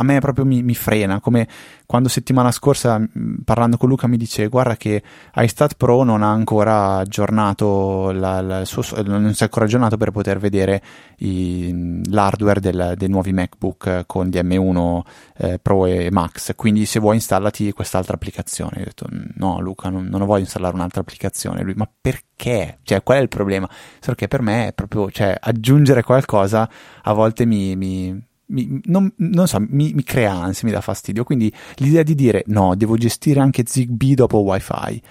a 0.00 0.04
me 0.04 0.20
proprio 0.20 0.44
mi, 0.44 0.62
mi, 0.62 0.74
frena, 0.74 1.20
come 1.20 1.46
quando 1.84 2.08
settimana 2.08 2.52
scorsa 2.52 3.04
parlando 3.44 3.76
con 3.76 3.88
Luca 3.88 4.06
mi 4.06 4.16
dice 4.16 4.46
guarda 4.46 4.76
che 4.76 5.02
iStat 5.34 5.74
Pro 5.76 6.04
non 6.04 6.22
ha 6.22 6.30
ancora 6.30 6.98
aggiornato 6.98 8.12
la, 8.12 8.40
la, 8.40 8.64
suo, 8.64 8.82
non 9.02 9.34
si 9.34 9.40
è 9.42 9.44
ancora 9.46 9.64
aggiornato 9.64 9.96
per 9.96 10.12
poter 10.12 10.38
vedere 10.38 10.82
i, 11.18 12.02
l'hardware 12.10 12.60
del, 12.60 12.94
dei 12.96 13.08
nuovi 13.08 13.32
MacBook 13.32 14.04
con 14.06 14.26
gli 14.26 14.38
M1 14.38 15.00
eh, 15.36 15.58
Pro 15.58 15.86
e 15.86 16.10
Max, 16.12 16.54
quindi 16.54 16.86
se 16.86 17.00
vuoi 17.00 17.16
installati 17.16 17.72
quest'altra 17.72 18.14
applicazione. 18.14 18.76
Io 18.76 18.82
ho 18.82 18.84
detto 18.84 19.06
no 19.34 19.60
Luca 19.60 19.88
non, 19.88 20.06
non 20.06 20.24
voglio 20.26 20.42
installare 20.42 20.74
un'altra 20.74 21.00
applicazione, 21.00 21.62
lui 21.62 21.74
ma 21.74 21.90
perché? 22.00 22.78
Cioè 22.84 23.02
qual 23.02 23.18
è 23.18 23.20
il 23.20 23.28
problema? 23.28 23.68
Solo 23.98 24.14
che 24.14 24.28
per 24.28 24.42
me 24.42 24.68
è 24.68 24.72
proprio, 24.72 25.10
cioè 25.10 25.36
aggiungere 25.40 26.04
qualcosa 26.04 26.70
a 27.02 27.12
volte 27.12 27.44
mi, 27.44 27.74
mi 27.74 28.26
mi, 28.48 28.80
non, 28.84 29.12
non, 29.16 29.46
so, 29.46 29.58
mi, 29.60 29.92
mi, 29.92 30.02
crea 30.02 30.32
ansia, 30.32 30.66
mi 30.66 30.74
dà 30.74 30.80
fastidio. 30.80 31.24
Quindi 31.24 31.52
l'idea 31.76 32.02
di 32.02 32.14
dire 32.14 32.44
no, 32.46 32.74
devo 32.74 32.96
gestire 32.96 33.40
anche 33.40 33.64
Zigbee 33.66 34.14
dopo 34.14 34.38
WiFi. 34.38 35.02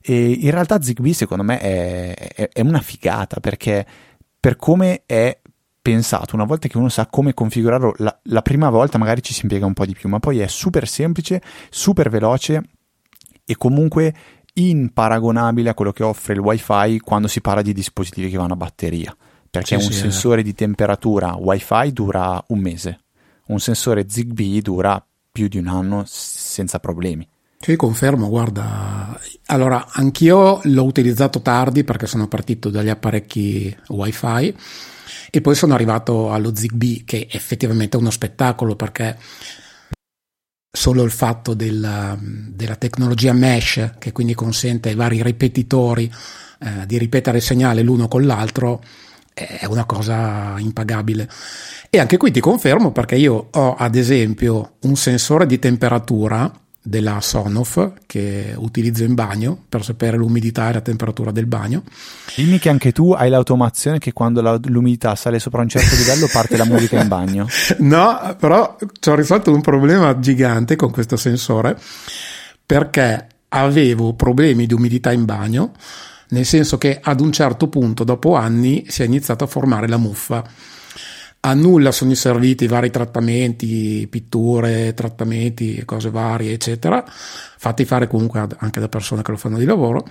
E 0.00 0.30
in 0.30 0.50
realtà 0.50 0.80
Zigbee 0.80 1.12
secondo 1.12 1.42
me 1.42 1.58
è, 1.58 2.14
è, 2.14 2.48
è 2.52 2.60
una 2.60 2.80
figata 2.80 3.40
perché 3.40 3.86
per 4.38 4.56
come 4.56 5.02
è 5.04 5.38
pensato, 5.82 6.34
una 6.34 6.44
volta 6.44 6.68
che 6.68 6.78
uno 6.78 6.88
sa 6.88 7.06
come 7.06 7.34
configurarlo, 7.34 7.94
la, 7.98 8.18
la 8.24 8.42
prima 8.42 8.70
volta 8.70 8.98
magari 8.98 9.22
ci 9.22 9.32
si 9.32 9.40
impiega 9.42 9.66
un 9.66 9.72
po' 9.72 9.86
di 9.86 9.94
più, 9.94 10.08
ma 10.08 10.18
poi 10.18 10.40
è 10.40 10.46
super 10.46 10.86
semplice, 10.86 11.42
super 11.68 12.10
veloce 12.10 12.62
e 13.44 13.56
comunque 13.56 14.14
imparagonabile 14.54 15.70
a 15.70 15.74
quello 15.74 15.92
che 15.92 16.02
offre 16.02 16.34
il 16.34 16.40
WiFi 16.40 16.98
quando 17.00 17.28
si 17.28 17.40
parla 17.40 17.62
di 17.62 17.72
dispositivi 17.72 18.30
che 18.30 18.36
vanno 18.36 18.54
a 18.54 18.56
batteria 18.56 19.16
perché 19.50 19.78
sì, 19.78 19.86
un 19.86 19.92
sì, 19.92 19.98
sensore 19.98 20.40
eh. 20.40 20.44
di 20.44 20.54
temperatura 20.54 21.34
WiFi 21.34 21.92
dura 21.92 22.42
un 22.48 22.60
mese, 22.60 23.00
un 23.46 23.58
sensore 23.58 24.06
Zigbee 24.08 24.62
dura 24.62 25.04
più 25.32 25.48
di 25.48 25.58
un 25.58 25.66
anno 25.66 26.04
senza 26.06 26.78
problemi. 26.78 27.28
Sì, 27.62 27.76
confermo, 27.76 28.30
guarda, 28.30 29.20
allora 29.46 29.86
anch'io 29.90 30.60
l'ho 30.62 30.84
utilizzato 30.84 31.42
tardi 31.42 31.84
perché 31.84 32.06
sono 32.06 32.26
partito 32.26 32.70
dagli 32.70 32.88
apparecchi 32.88 33.76
WiFi 33.88 34.56
e 35.30 35.40
poi 35.42 35.54
sono 35.54 35.74
arrivato 35.74 36.32
allo 36.32 36.54
Zigbee 36.54 37.02
che 37.04 37.28
effettivamente 37.30 37.98
è 37.98 38.00
uno 38.00 38.10
spettacolo 38.10 38.76
perché 38.76 39.18
solo 40.72 41.02
il 41.02 41.10
fatto 41.10 41.52
della, 41.52 42.16
della, 42.20 42.76
tecnologia 42.76 43.32
mesh, 43.32 43.94
che 43.98 44.12
quindi 44.12 44.34
consente 44.34 44.88
ai 44.88 44.94
vari 44.94 45.22
ripetitori 45.22 46.10
eh, 46.60 46.86
di 46.86 46.96
ripetere 46.96 47.38
il 47.38 47.42
segnale 47.42 47.82
l'uno 47.82 48.08
con 48.08 48.24
l'altro, 48.24 48.82
è 49.32 49.64
una 49.66 49.84
cosa 49.84 50.54
impagabile. 50.58 51.28
E 51.88 51.98
anche 51.98 52.16
qui 52.16 52.30
ti 52.30 52.40
confermo 52.40 52.92
perché 52.92 53.16
io 53.16 53.48
ho 53.50 53.74
ad 53.74 53.94
esempio 53.94 54.74
un 54.80 54.96
sensore 54.96 55.46
di 55.46 55.58
temperatura 55.58 56.52
della 56.82 57.20
Sonoff 57.20 57.92
che 58.06 58.54
utilizzo 58.56 59.04
in 59.04 59.14
bagno 59.14 59.64
per 59.68 59.84
sapere 59.84 60.16
l'umidità 60.16 60.70
e 60.70 60.72
la 60.74 60.80
temperatura 60.80 61.30
del 61.30 61.46
bagno. 61.46 61.82
Dimmi 62.34 62.58
che 62.58 62.70
anche 62.70 62.92
tu 62.92 63.12
hai 63.12 63.28
l'automazione 63.28 63.98
che 63.98 64.12
quando 64.12 64.40
la, 64.40 64.58
l'umidità 64.64 65.14
sale 65.14 65.38
sopra 65.38 65.60
un 65.60 65.68
certo 65.68 65.94
livello 65.94 66.26
parte 66.32 66.56
la 66.56 66.64
musica 66.64 67.00
in 67.00 67.08
bagno. 67.08 67.46
No, 67.80 68.36
però 68.38 68.76
ci 69.00 69.08
ho 69.08 69.14
risolto 69.14 69.52
un 69.52 69.60
problema 69.60 70.18
gigante 70.18 70.76
con 70.76 70.90
questo 70.90 71.16
sensore 71.16 71.76
perché 72.64 73.26
avevo 73.48 74.14
problemi 74.14 74.66
di 74.66 74.74
umidità 74.74 75.12
in 75.12 75.24
bagno, 75.24 75.72
nel 76.30 76.44
senso 76.44 76.78
che 76.78 76.98
ad 77.02 77.20
un 77.20 77.32
certo 77.32 77.68
punto, 77.68 78.04
dopo 78.04 78.34
anni, 78.34 78.84
si 78.88 79.02
è 79.02 79.04
iniziato 79.04 79.44
a 79.44 79.46
formare 79.46 79.88
la 79.88 79.96
muffa 79.96 80.44
a 81.42 81.54
nulla 81.54 81.90
sono 81.90 82.14
serviti 82.14 82.66
vari 82.66 82.90
trattamenti, 82.90 84.06
pitture, 84.10 84.92
trattamenti, 84.92 85.82
cose 85.86 86.10
varie, 86.10 86.52
eccetera, 86.52 87.02
fatti 87.06 87.86
fare 87.86 88.08
comunque 88.08 88.46
anche 88.58 88.80
da 88.80 88.88
persone 88.88 89.22
che 89.22 89.30
lo 89.30 89.38
fanno 89.38 89.56
di 89.56 89.64
lavoro. 89.64 90.06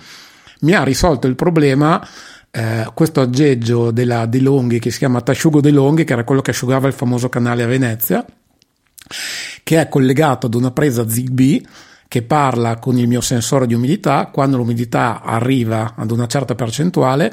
Mi 0.62 0.72
ha 0.72 0.82
risolto 0.82 1.28
il 1.28 1.36
problema 1.36 2.04
eh, 2.50 2.90
questo 2.94 3.20
aggeggio 3.20 3.92
della 3.92 4.26
De 4.26 4.40
Longhi 4.40 4.80
che 4.80 4.90
si 4.90 4.98
chiama 4.98 5.20
Tasciugo 5.20 5.60
De 5.60 5.70
Longhi, 5.70 6.02
che 6.02 6.14
era 6.14 6.24
quello 6.24 6.42
che 6.42 6.50
asciugava 6.50 6.88
il 6.88 6.94
famoso 6.94 7.28
canale 7.28 7.62
a 7.62 7.66
Venezia, 7.66 8.24
che 9.62 9.80
è 9.80 9.88
collegato 9.88 10.46
ad 10.46 10.54
una 10.54 10.72
presa 10.72 11.08
Zigbee 11.08 11.62
che 12.10 12.22
parla 12.22 12.80
con 12.80 12.98
il 12.98 13.06
mio 13.06 13.20
sensore 13.20 13.68
di 13.68 13.74
umidità. 13.74 14.30
Quando 14.32 14.56
l'umidità 14.56 15.22
arriva 15.22 15.94
ad 15.94 16.10
una 16.10 16.26
certa 16.26 16.56
percentuale, 16.56 17.32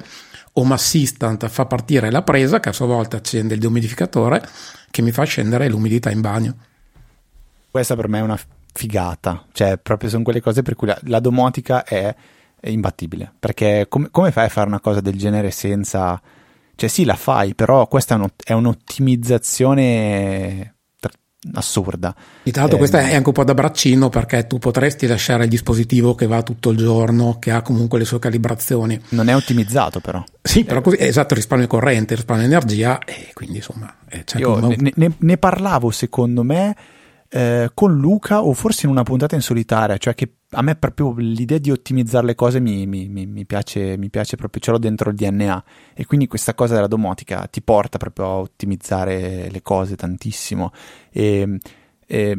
Home 0.54 0.76
Assistant 0.76 1.48
fa 1.48 1.66
partire 1.66 2.12
la 2.12 2.22
presa 2.22 2.60
che 2.60 2.70
a 2.70 2.74
sua 2.74 2.86
volta 2.86 3.18
accende 3.18 3.56
il 3.56 3.60
dehumidificatore 3.60 4.48
che 4.92 5.02
mi 5.02 5.12
fa 5.12 5.24
scendere 5.24 5.68
l'umidità 5.68 6.12
in 6.12 6.22
bagno. 6.22 6.56
Questa 7.72 7.96
per 7.96 8.08
me 8.08 8.20
è 8.20 8.22
una 8.22 8.40
figata, 8.72 9.48
cioè 9.52 9.80
proprio 9.80 10.12
sono 10.12 10.22
quelle 10.22 10.42
cose 10.42 10.62
per 10.62 10.76
cui 10.76 10.86
la, 10.86 11.00
la 11.06 11.22
domotica 11.22 11.84
è, 11.84 12.16
è, 12.60 12.70
imbattibile, 12.70 13.34
perché 13.40 13.88
com- 13.90 14.12
come 14.12 14.32
fai 14.32 14.46
a 14.46 14.50
fare 14.50 14.68
una 14.68 14.80
cosa 14.80 15.02
del 15.02 15.18
genere 15.18 15.50
senza... 15.50 16.22
Cioè 16.76 16.88
sì, 16.88 17.04
la 17.04 17.16
fai, 17.16 17.56
però 17.56 17.88
questa 17.88 18.14
è, 18.14 18.18
un, 18.20 18.30
è 18.44 18.54
un'ottimizzazione 18.54 20.76
assurda. 21.54 22.16
E 22.44 22.51
tra 22.51 22.62
l'altro 22.62 22.77
eh, 22.77 22.80
questa 22.80 23.00
è 23.01 23.16
anche 23.16 23.27
un 23.27 23.34
po' 23.34 23.44
da 23.44 23.54
braccino 23.54 24.10
perché 24.10 24.48
tu 24.48 24.58
potresti 24.60 25.08
lasciare 25.08 25.44
il 25.44 25.50
dispositivo 25.50 26.16
che 26.16 26.27
va 26.27 26.44
tutto 26.44 26.70
il 26.70 26.77
giorno, 26.77 27.38
che 27.39 27.51
ha 27.51 27.62
comunque 27.62 28.00
le 28.00 28.06
sue 28.06 28.20
calibrazioni. 28.20 29.00
Non 29.10 29.30
è 29.30 29.36
ottimizzato 29.36 30.00
però. 30.00 30.24
Sì, 30.42 30.63
però 30.63 30.82
così, 30.82 30.98
esatto, 31.00 31.36
risparmio 31.36 31.68
corrente, 31.68 32.16
risparmio 32.16 32.46
energia 32.46 33.00
e 33.00 33.32
quindi 33.34 33.58
insomma... 33.58 33.94
Io 34.38 34.60
ne, 34.60 34.94
ne, 34.96 35.12
ne, 35.18 35.38
parlavo 35.38 35.92
secondo 35.92 36.42
me 36.42 36.74
eh, 37.30 37.72
con 37.74 37.98
Luca 37.98 38.44
o 38.44 38.54
forse 38.54 38.86
in 38.86 38.92
una 38.92 39.04
puntata 39.04 39.36
in 39.36 39.42
solitaria, 39.42 39.98
cioè 39.98 40.14
che 40.16 40.34
a 40.52 40.62
me 40.62 40.76
proprio 40.76 41.14
l'idea 41.18 41.58
di 41.58 41.72
ottimizzare 41.72 42.26
le 42.26 42.36
cose 42.36 42.60
mi, 42.60 42.88
mi, 42.88 43.08
mi, 43.08 43.46
piace, 43.46 43.98
mi 43.98 44.10
piace 44.10 44.38
proprio, 44.38 44.62
ce 44.62 44.72
l'ho 44.72 44.78
dentro 44.78 45.10
il 45.10 45.16
DNA 45.16 45.64
e 45.94 46.06
quindi 46.06 46.28
questa 46.28 46.54
cosa 46.54 46.76
della 46.76 46.88
domotica 46.88 47.48
ti 47.48 47.62
porta 47.62 47.98
proprio 47.98 48.26
a 48.26 48.38
ottimizzare 48.38 49.50
le 49.50 49.62
cose 49.62 49.96
tantissimo. 49.96 50.72
E, 51.12 51.58
e 52.06 52.38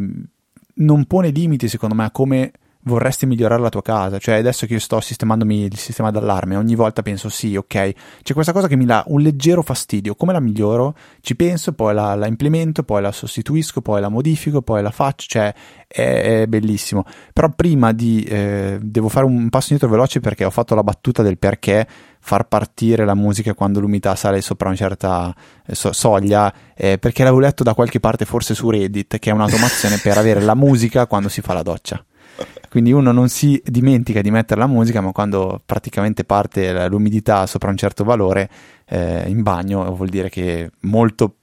non 0.75 1.05
pone 1.07 1.31
limiti 1.31 1.69
secondo 1.69 1.95
me 1.95 2.05
a 2.05 2.11
come 2.11 2.53
vorresti 2.89 3.27
migliorare 3.27 3.63
la 3.63 3.69
tua 3.69 3.83
casa. 3.83 4.19
Cioè, 4.19 4.37
adesso 4.37 4.67
che 4.67 4.73
io 4.73 4.81
sto 4.81 5.01
sistemandomi 5.01 5.65
il 5.65 5.79
sistema 5.79 6.11
d'allarme, 6.11 6.57
ogni 6.57 6.75
volta 6.75 7.03
penso 7.03 7.29
sì, 7.29 7.55
ok, 7.55 7.93
c'è 8.23 8.35
questa 8.35 8.53
cosa 8.53 8.67
che 8.67 8.77
mi 8.77 8.85
dà 8.85 9.05
un 9.07 9.21
leggero 9.21 9.63
fastidio, 9.63 10.17
come 10.17 10.33
la 10.33 10.41
miglioro? 10.41 10.97
Ci 11.21 11.37
penso, 11.37 11.73
poi 11.73 11.95
la, 11.95 12.15
la 12.17 12.27
implemento, 12.27 12.83
poi 12.83 13.03
la 13.03 13.13
sostituisco, 13.13 13.81
poi 13.81 14.01
la 14.01 14.09
modifico, 14.09 14.63
poi 14.63 14.83
la 14.83 14.91
faccio, 14.91 15.27
cioè 15.29 15.55
è, 15.87 16.41
è 16.41 16.47
bellissimo. 16.49 17.05
Però 17.33 17.49
prima 17.51 17.93
di... 17.93 18.25
Eh, 18.25 18.79
devo 18.81 19.09
fare 19.09 19.27
un 19.27 19.49
passo 19.49 19.73
indietro 19.73 19.95
veloce 19.95 20.21
perché 20.21 20.45
ho 20.45 20.51
fatto 20.51 20.75
la 20.75 20.83
battuta 20.83 21.23
del 21.23 21.39
perché 21.39 21.87
far 22.21 22.49
partire 22.49 23.05
la 23.05 23.15
musica 23.15 23.55
quando 23.55 23.81
l'umidità 23.81 24.15
sale 24.15 24.41
sopra 24.41 24.69
una 24.69 24.77
certa 24.77 25.35
eh, 25.65 25.75
so- 25.75 25.93
soglia, 25.93 26.53
eh, 26.75 26.99
perché 26.99 27.23
l'avevo 27.23 27.41
letto 27.41 27.63
da 27.63 27.75
qualche 27.75 28.01
parte, 28.01 28.25
forse 28.25 28.55
su 28.55 28.71
Reddit, 28.71 29.19
che 29.19 29.31
è 29.31 29.33
un'automazione 29.33 29.99
per 30.03 30.19
avere 30.19 30.41
la 30.41 30.55
musica 30.55 31.07
quando 31.07 31.29
si 31.29 31.41
fa 31.41 31.55
la 31.55 31.63
doccia. 31.63 32.05
Quindi 32.71 32.93
uno 32.93 33.13
non 33.13 33.29
si 33.29 33.61
dimentica 33.65 34.21
di 34.21 34.31
mettere 34.31 34.61
la 34.61 34.67
musica, 34.67 35.01
ma 35.01 35.13
quando 35.13 35.61
praticamente 35.65 36.25
parte 36.25 36.89
l'umidità 36.89 37.47
sopra 37.47 37.71
un 37.71 37.77
certo 37.77 38.05
valore 38.05 38.49
eh, 38.87 39.25
in 39.29 39.43
bagno 39.43 39.95
vuol 39.95 40.09
dire 40.09 40.29
che 40.29 40.71
molto 40.81 41.35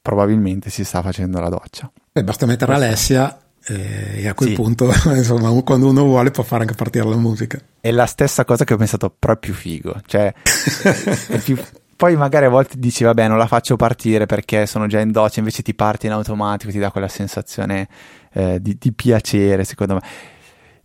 probabilmente 0.00 0.70
si 0.70 0.84
sta 0.84 1.02
facendo 1.02 1.40
la 1.40 1.48
doccia. 1.48 1.90
Beh, 2.12 2.24
basta 2.24 2.46
mettere 2.46 2.74
Alessia 2.74 3.38
eh, 3.66 4.22
e 4.22 4.28
a 4.28 4.34
quel 4.34 4.50
sì. 4.50 4.54
punto, 4.54 4.90
insomma, 5.14 5.50
quando 5.62 5.88
uno 5.88 6.04
vuole 6.04 6.30
può 6.30 6.42
fare 6.42 6.62
anche 6.62 6.74
partire 6.74 7.06
la 7.06 7.16
musica. 7.16 7.60
È 7.80 7.90
la 7.90 8.06
stessa 8.06 8.44
cosa 8.44 8.64
che 8.64 8.74
ho 8.74 8.76
pensato, 8.76 9.14
però 9.16 9.34
è 9.34 9.38
più 9.38 9.52
figo. 9.52 10.00
Cioè, 10.06 10.32
più, 11.44 11.58
poi 11.98 12.16
magari 12.16 12.46
a 12.46 12.48
volte 12.48 12.78
dici 12.78 13.02
vabbè 13.02 13.26
non 13.26 13.38
la 13.38 13.48
faccio 13.48 13.74
partire 13.74 14.24
perché 14.26 14.66
sono 14.66 14.86
già 14.86 15.00
in 15.00 15.10
doccia 15.10 15.40
invece 15.40 15.62
ti 15.62 15.74
parti 15.74 16.06
in 16.06 16.12
automatico 16.12 16.70
ti 16.70 16.78
dà 16.78 16.92
quella 16.92 17.08
sensazione 17.08 17.88
eh, 18.32 18.62
di, 18.62 18.76
di, 18.78 18.92
piacere 18.92 19.64
secondo 19.64 19.94
me 19.94 20.02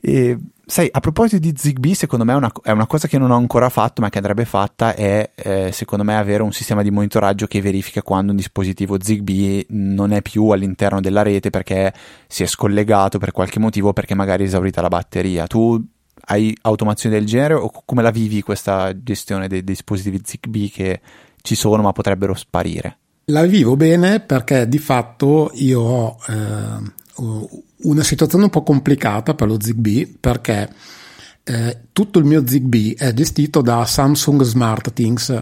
e, 0.06 0.38
sai, 0.66 0.90
a 0.92 1.00
proposito 1.00 1.40
di 1.40 1.54
Zigbee, 1.56 1.96
secondo 1.96 2.26
me 2.26 2.34
è 2.34 2.36
una, 2.36 2.52
è 2.62 2.72
una, 2.72 2.88
cosa 2.88 3.08
che 3.08 3.18
non 3.18 3.32
ho 3.32 3.38
ancora 3.38 3.70
fatto, 3.70 4.02
ma 4.02 4.10
che 4.10 4.18
andrebbe 4.18 4.44
fatta, 4.44 4.96
è 4.96 5.32
eh, 5.34 5.70
secondo 5.72 6.04
me 6.04 6.18
avere 6.18 6.44
un 6.44 6.52
sistema 6.52 6.84
di 6.84 6.92
monitoraggio 6.92 7.48
che 7.48 7.62
verifica 7.62 8.02
quando 8.02 8.32
un 8.32 8.38
dispositivo 8.38 9.02
Zigbee 9.02 9.68
non 9.70 10.12
è 10.12 10.22
più 10.22 10.50
all'interno 10.50 11.00
della 11.00 11.22
rete 11.22 11.52
perché 11.52 11.94
si 12.28 12.44
è 12.44 12.46
scollegato 12.48 13.18
per 13.18 13.32
qualche 13.32 13.60
motivo, 13.60 13.94
perché 13.94 14.14
magari 14.14 14.44
è 14.44 14.48
esaurita 14.48 14.82
la 14.82 14.90
batteria. 14.90 15.48
Tu 15.48 15.82
hai 16.26 16.54
automazioni 16.64 17.16
del 17.16 17.26
genere 17.26 17.54
o 17.54 17.72
come 17.86 18.02
la 18.02 18.12
vivi 18.12 18.42
questa 18.42 18.92
gestione 19.02 19.48
dei, 19.48 19.64
dei 19.64 19.74
dispositivi 19.74 20.20
Zigbee 20.22 20.70
che 20.70 21.02
ci 21.42 21.56
sono 21.56 21.82
ma 21.82 21.94
potrebbero 21.94 22.34
sparire? 22.34 22.98
La 23.28 23.46
vivo 23.46 23.78
bene 23.78 24.20
perché 24.20 24.68
di 24.68 24.80
fatto 24.80 25.50
io 25.54 25.80
ho 25.80 26.18
eh, 26.28 26.92
una 27.84 28.04
situazione 28.04 28.46
un 28.46 28.50
po' 28.50 28.64
complicata 28.64 29.34
per 29.34 29.48
lo 29.48 29.58
Zigbee 29.60 30.16
perché 30.20 30.70
eh, 31.44 31.78
tutto 31.92 32.20
il 32.20 32.26
mio 32.26 32.46
Zigbee 32.46 32.96
è 32.96 33.14
gestito 33.14 33.62
da 33.62 33.86
Samsung 33.86 34.44
SmartThings, 34.44 35.42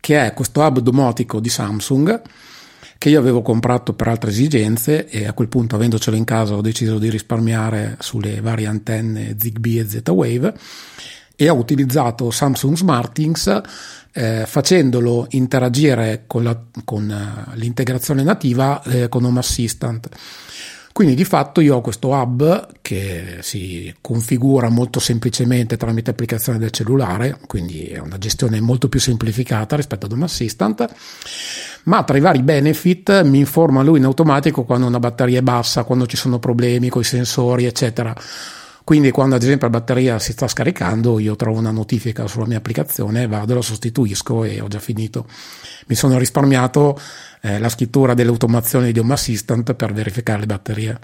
che 0.00 0.26
è 0.26 0.32
questo 0.34 0.60
hub 0.60 0.80
domotico 0.80 1.40
di 1.40 1.48
Samsung 1.48 2.22
che 2.98 3.10
io 3.10 3.18
avevo 3.18 3.42
comprato 3.42 3.92
per 3.92 4.08
altre 4.08 4.30
esigenze 4.30 5.06
e 5.06 5.26
a 5.26 5.34
quel 5.34 5.48
punto 5.48 5.76
avendocelo 5.76 6.16
in 6.16 6.24
casa 6.24 6.54
ho 6.54 6.62
deciso 6.62 6.98
di 6.98 7.10
risparmiare 7.10 7.96
sulle 8.00 8.40
varie 8.40 8.66
antenne 8.66 9.36
Zigbee 9.38 9.80
e 9.80 9.88
Z-Wave 9.88 10.54
e 11.36 11.48
ho 11.50 11.54
utilizzato 11.54 12.30
Samsung 12.30 12.76
SmartThings 12.76 13.60
eh, 14.12 14.44
facendolo 14.46 15.26
interagire 15.30 16.24
con, 16.26 16.42
la, 16.42 16.58
con 16.84 17.08
uh, 17.08 17.54
l'integrazione 17.56 18.22
nativa 18.22 18.82
eh, 18.84 19.10
con 19.10 19.24
Home 19.24 19.40
Assistant. 19.40 20.08
Quindi 20.96 21.14
di 21.14 21.26
fatto 21.26 21.60
io 21.60 21.76
ho 21.76 21.80
questo 21.82 22.08
hub 22.08 22.68
che 22.80 23.40
si 23.40 23.94
configura 24.00 24.70
molto 24.70 24.98
semplicemente 24.98 25.76
tramite 25.76 26.08
applicazione 26.08 26.56
del 26.56 26.70
cellulare, 26.70 27.38
quindi 27.46 27.84
è 27.88 27.98
una 27.98 28.16
gestione 28.16 28.62
molto 28.62 28.88
più 28.88 28.98
semplificata 28.98 29.76
rispetto 29.76 30.06
ad 30.06 30.12
un 30.12 30.22
assistant, 30.22 30.90
ma 31.82 32.02
tra 32.02 32.16
i 32.16 32.20
vari 32.20 32.40
benefit 32.40 33.24
mi 33.24 33.40
informa 33.40 33.82
lui 33.82 33.98
in 33.98 34.06
automatico 34.06 34.64
quando 34.64 34.86
una 34.86 34.98
batteria 34.98 35.40
è 35.40 35.42
bassa, 35.42 35.84
quando 35.84 36.06
ci 36.06 36.16
sono 36.16 36.38
problemi 36.38 36.88
con 36.88 37.02
i 37.02 37.04
sensori, 37.04 37.66
eccetera. 37.66 38.16
Quindi 38.86 39.10
quando 39.10 39.34
ad 39.34 39.42
esempio 39.42 39.66
la 39.66 39.80
batteria 39.80 40.20
si 40.20 40.30
sta 40.30 40.46
scaricando, 40.46 41.18
io 41.18 41.34
trovo 41.34 41.58
una 41.58 41.72
notifica 41.72 42.28
sulla 42.28 42.46
mia 42.46 42.58
applicazione, 42.58 43.26
vado, 43.26 43.54
la 43.54 43.60
sostituisco 43.60 44.44
e 44.44 44.60
ho 44.60 44.68
già 44.68 44.78
finito. 44.78 45.26
Mi 45.88 45.96
sono 45.96 46.16
risparmiato 46.18 46.96
eh, 47.42 47.58
la 47.58 47.68
scrittura 47.68 48.14
delle 48.14 48.30
automazioni 48.30 48.92
di 48.92 49.00
Home 49.00 49.14
Assistant 49.14 49.74
per 49.74 49.92
verificare 49.92 50.38
le 50.38 50.46
batterie. 50.46 50.98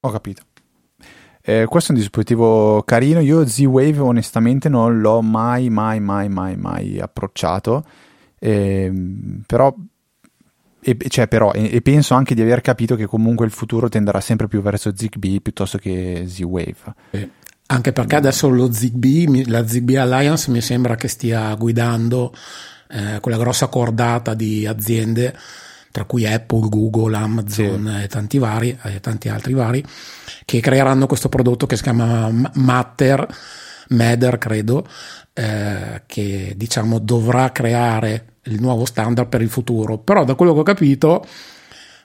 Ho 0.00 0.10
capito. 0.10 0.42
Eh, 1.40 1.66
questo 1.68 1.92
è 1.92 1.94
un 1.94 2.00
dispositivo 2.00 2.82
carino. 2.82 3.20
Io 3.20 3.46
Z-Wave 3.46 4.00
onestamente 4.00 4.68
non 4.68 5.00
l'ho 5.00 5.22
mai, 5.22 5.70
mai, 5.70 6.00
mai, 6.00 6.28
mai, 6.28 6.56
mai 6.56 6.98
approcciato. 6.98 7.84
Eh, 8.40 8.90
però, 9.46 9.72
e, 10.82 10.96
cioè, 11.08 11.28
però 11.28 11.52
e, 11.52 11.74
e, 11.74 11.80
penso 11.80 12.14
anche 12.14 12.34
di 12.34 12.42
aver 12.42 12.60
capito 12.60 12.96
che 12.96 13.06
comunque 13.06 13.46
il 13.46 13.52
futuro 13.52 13.88
tenderà 13.88 14.20
sempre 14.20 14.48
più 14.48 14.60
verso 14.60 14.92
Zigbee 14.94 15.40
piuttosto 15.40 15.78
che 15.78 16.24
Z-Wave. 16.26 16.94
Eh, 17.10 17.30
anche 17.66 17.92
perché 17.92 18.16
adesso 18.16 18.48
lo 18.48 18.72
Zigbee, 18.72 19.48
la 19.48 19.66
Zigbee 19.66 19.98
Alliance 19.98 20.50
mi 20.50 20.60
sembra 20.60 20.96
che 20.96 21.08
stia 21.08 21.54
guidando 21.54 22.34
eh, 22.90 23.20
quella 23.20 23.38
grossa 23.38 23.68
cordata 23.68 24.34
di 24.34 24.66
aziende 24.66 25.34
tra 25.92 26.04
cui 26.04 26.26
Apple, 26.26 26.68
Google, 26.68 27.16
Amazon 27.16 27.94
sì. 27.96 28.02
e 28.02 28.06
tanti, 28.08 28.38
vari, 28.38 28.76
e 28.82 28.98
tanti 29.00 29.28
altri 29.28 29.52
vari, 29.52 29.84
che 30.44 30.60
creeranno 30.60 31.06
questo 31.06 31.28
prodotto 31.28 31.66
che 31.66 31.76
si 31.76 31.82
chiama 31.82 32.30
Matter, 32.54 33.26
Matter 33.88 34.38
credo, 34.38 34.88
eh, 35.34 36.02
che 36.06 36.54
diciamo 36.56 36.98
dovrà 36.98 37.52
creare 37.52 38.31
il 38.44 38.60
nuovo 38.60 38.84
standard 38.84 39.28
per 39.28 39.42
il 39.42 39.48
futuro, 39.48 39.98
però 39.98 40.24
da 40.24 40.34
quello 40.34 40.52
che 40.52 40.60
ho 40.60 40.64
capito 40.64 41.24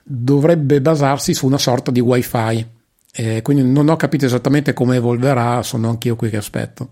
dovrebbe 0.02 0.80
basarsi 0.80 1.34
su 1.34 1.46
una 1.46 1.58
sorta 1.58 1.90
di 1.90 2.00
wifi, 2.00 2.66
eh, 3.12 3.42
quindi 3.42 3.64
non 3.64 3.88
ho 3.88 3.96
capito 3.96 4.26
esattamente 4.26 4.72
come 4.72 4.96
evolverà, 4.96 5.62
sono 5.62 5.88
anch'io 5.88 6.16
qui 6.16 6.30
che 6.30 6.36
aspetto. 6.36 6.88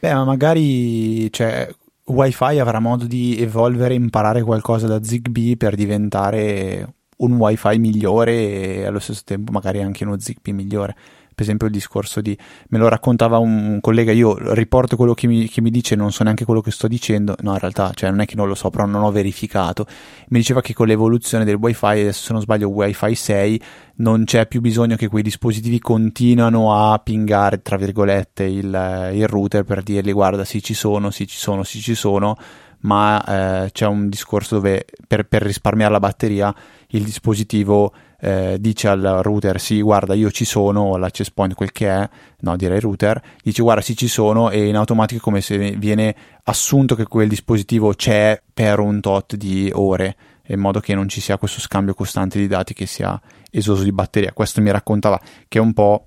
Beh, 0.00 0.14
ma 0.14 0.24
magari 0.24 1.30
cioè, 1.32 1.68
Wi-Fi 2.06 2.58
avrà 2.58 2.80
modo 2.80 3.04
di 3.04 3.36
evolvere 3.38 3.94
imparare 3.94 4.42
qualcosa 4.42 4.86
da 4.86 5.02
ZigBee 5.02 5.56
per 5.56 5.76
diventare 5.76 6.94
un 7.18 7.34
Wi-Fi 7.34 7.78
migliore 7.78 8.78
e 8.78 8.84
allo 8.84 8.98
stesso 8.98 9.22
tempo 9.24 9.52
magari 9.52 9.80
anche 9.80 10.04
uno 10.04 10.18
ZigBee 10.18 10.52
migliore 10.52 10.96
per 11.34 11.44
esempio 11.44 11.66
il 11.66 11.72
discorso 11.72 12.20
di 12.20 12.36
me 12.68 12.78
lo 12.78 12.88
raccontava 12.88 13.38
un 13.38 13.78
collega 13.80 14.12
io 14.12 14.36
riporto 14.54 14.96
quello 14.96 15.14
che 15.14 15.26
mi, 15.26 15.48
che 15.48 15.60
mi 15.60 15.70
dice 15.70 15.94
non 15.94 16.12
so 16.12 16.24
neanche 16.24 16.44
quello 16.44 16.60
che 16.60 16.70
sto 16.70 16.88
dicendo 16.88 17.34
no 17.40 17.52
in 17.52 17.58
realtà 17.58 17.92
cioè 17.94 18.10
non 18.10 18.20
è 18.20 18.26
che 18.26 18.36
non 18.36 18.48
lo 18.48 18.54
so 18.54 18.70
però 18.70 18.86
non 18.86 19.02
ho 19.02 19.10
verificato. 19.10 19.86
Mi 20.28 20.38
diceva 20.38 20.60
che 20.60 20.74
con 20.74 20.86
l'evoluzione 20.86 21.44
del 21.44 21.56
wifi 21.56 21.86
adesso 21.86 22.24
se 22.24 22.32
non 22.32 22.42
sbaglio 22.42 22.68
wifi 22.68 23.14
6 23.14 23.62
non 23.96 24.24
c'è 24.24 24.46
più 24.46 24.60
bisogno 24.60 24.96
che 24.96 25.08
quei 25.08 25.22
dispositivi 25.22 25.78
continuano 25.78 26.74
a 26.74 26.98
pingare 26.98 27.62
tra 27.62 27.76
virgolette 27.76 28.44
il, 28.44 29.10
il 29.14 29.26
router 29.28 29.64
per 29.64 29.82
dirgli 29.82 30.12
guarda 30.12 30.44
sì 30.44 30.62
ci 30.62 30.74
sono 30.74 31.10
sì 31.10 31.26
ci 31.26 31.36
sono 31.36 31.62
sì 31.62 31.80
ci 31.80 31.94
sono 31.94 32.36
ma 32.82 33.64
eh, 33.64 33.70
c'è 33.72 33.86
un 33.86 34.08
discorso 34.08 34.56
dove 34.56 34.86
per, 35.06 35.26
per 35.26 35.42
risparmiare 35.42 35.92
la 35.92 36.00
batteria 36.00 36.54
il 36.88 37.04
dispositivo 37.04 37.92
eh, 38.24 38.56
dice 38.60 38.86
al 38.86 39.18
router 39.22 39.58
sì 39.58 39.82
guarda 39.82 40.14
io 40.14 40.30
ci 40.30 40.44
sono 40.44 40.96
l'access 40.96 41.30
point 41.30 41.54
quel 41.54 41.72
che 41.72 41.88
è 41.88 42.08
no 42.40 42.56
direi 42.56 42.78
router 42.78 43.20
dice 43.42 43.62
guarda 43.62 43.82
sì 43.82 43.96
ci 43.96 44.06
sono 44.06 44.50
e 44.50 44.68
in 44.68 44.76
automatico 44.76 45.18
è 45.18 45.22
come 45.22 45.40
se 45.40 45.72
viene 45.72 46.14
assunto 46.44 46.94
che 46.94 47.04
quel 47.04 47.28
dispositivo 47.28 47.94
c'è 47.94 48.40
per 48.54 48.78
un 48.78 49.00
tot 49.00 49.34
di 49.34 49.72
ore 49.74 50.16
in 50.46 50.60
modo 50.60 50.78
che 50.78 50.94
non 50.94 51.08
ci 51.08 51.20
sia 51.20 51.36
questo 51.36 51.60
scambio 51.60 51.94
costante 51.94 52.38
di 52.38 52.46
dati 52.46 52.74
che 52.74 52.86
sia 52.86 53.20
esoso 53.50 53.82
di 53.82 53.92
batteria. 53.92 54.32
Questo 54.32 54.60
mi 54.60 54.70
raccontava 54.70 55.20
che 55.48 55.58
è 55.58 55.60
un 55.60 55.72
po' 55.72 56.06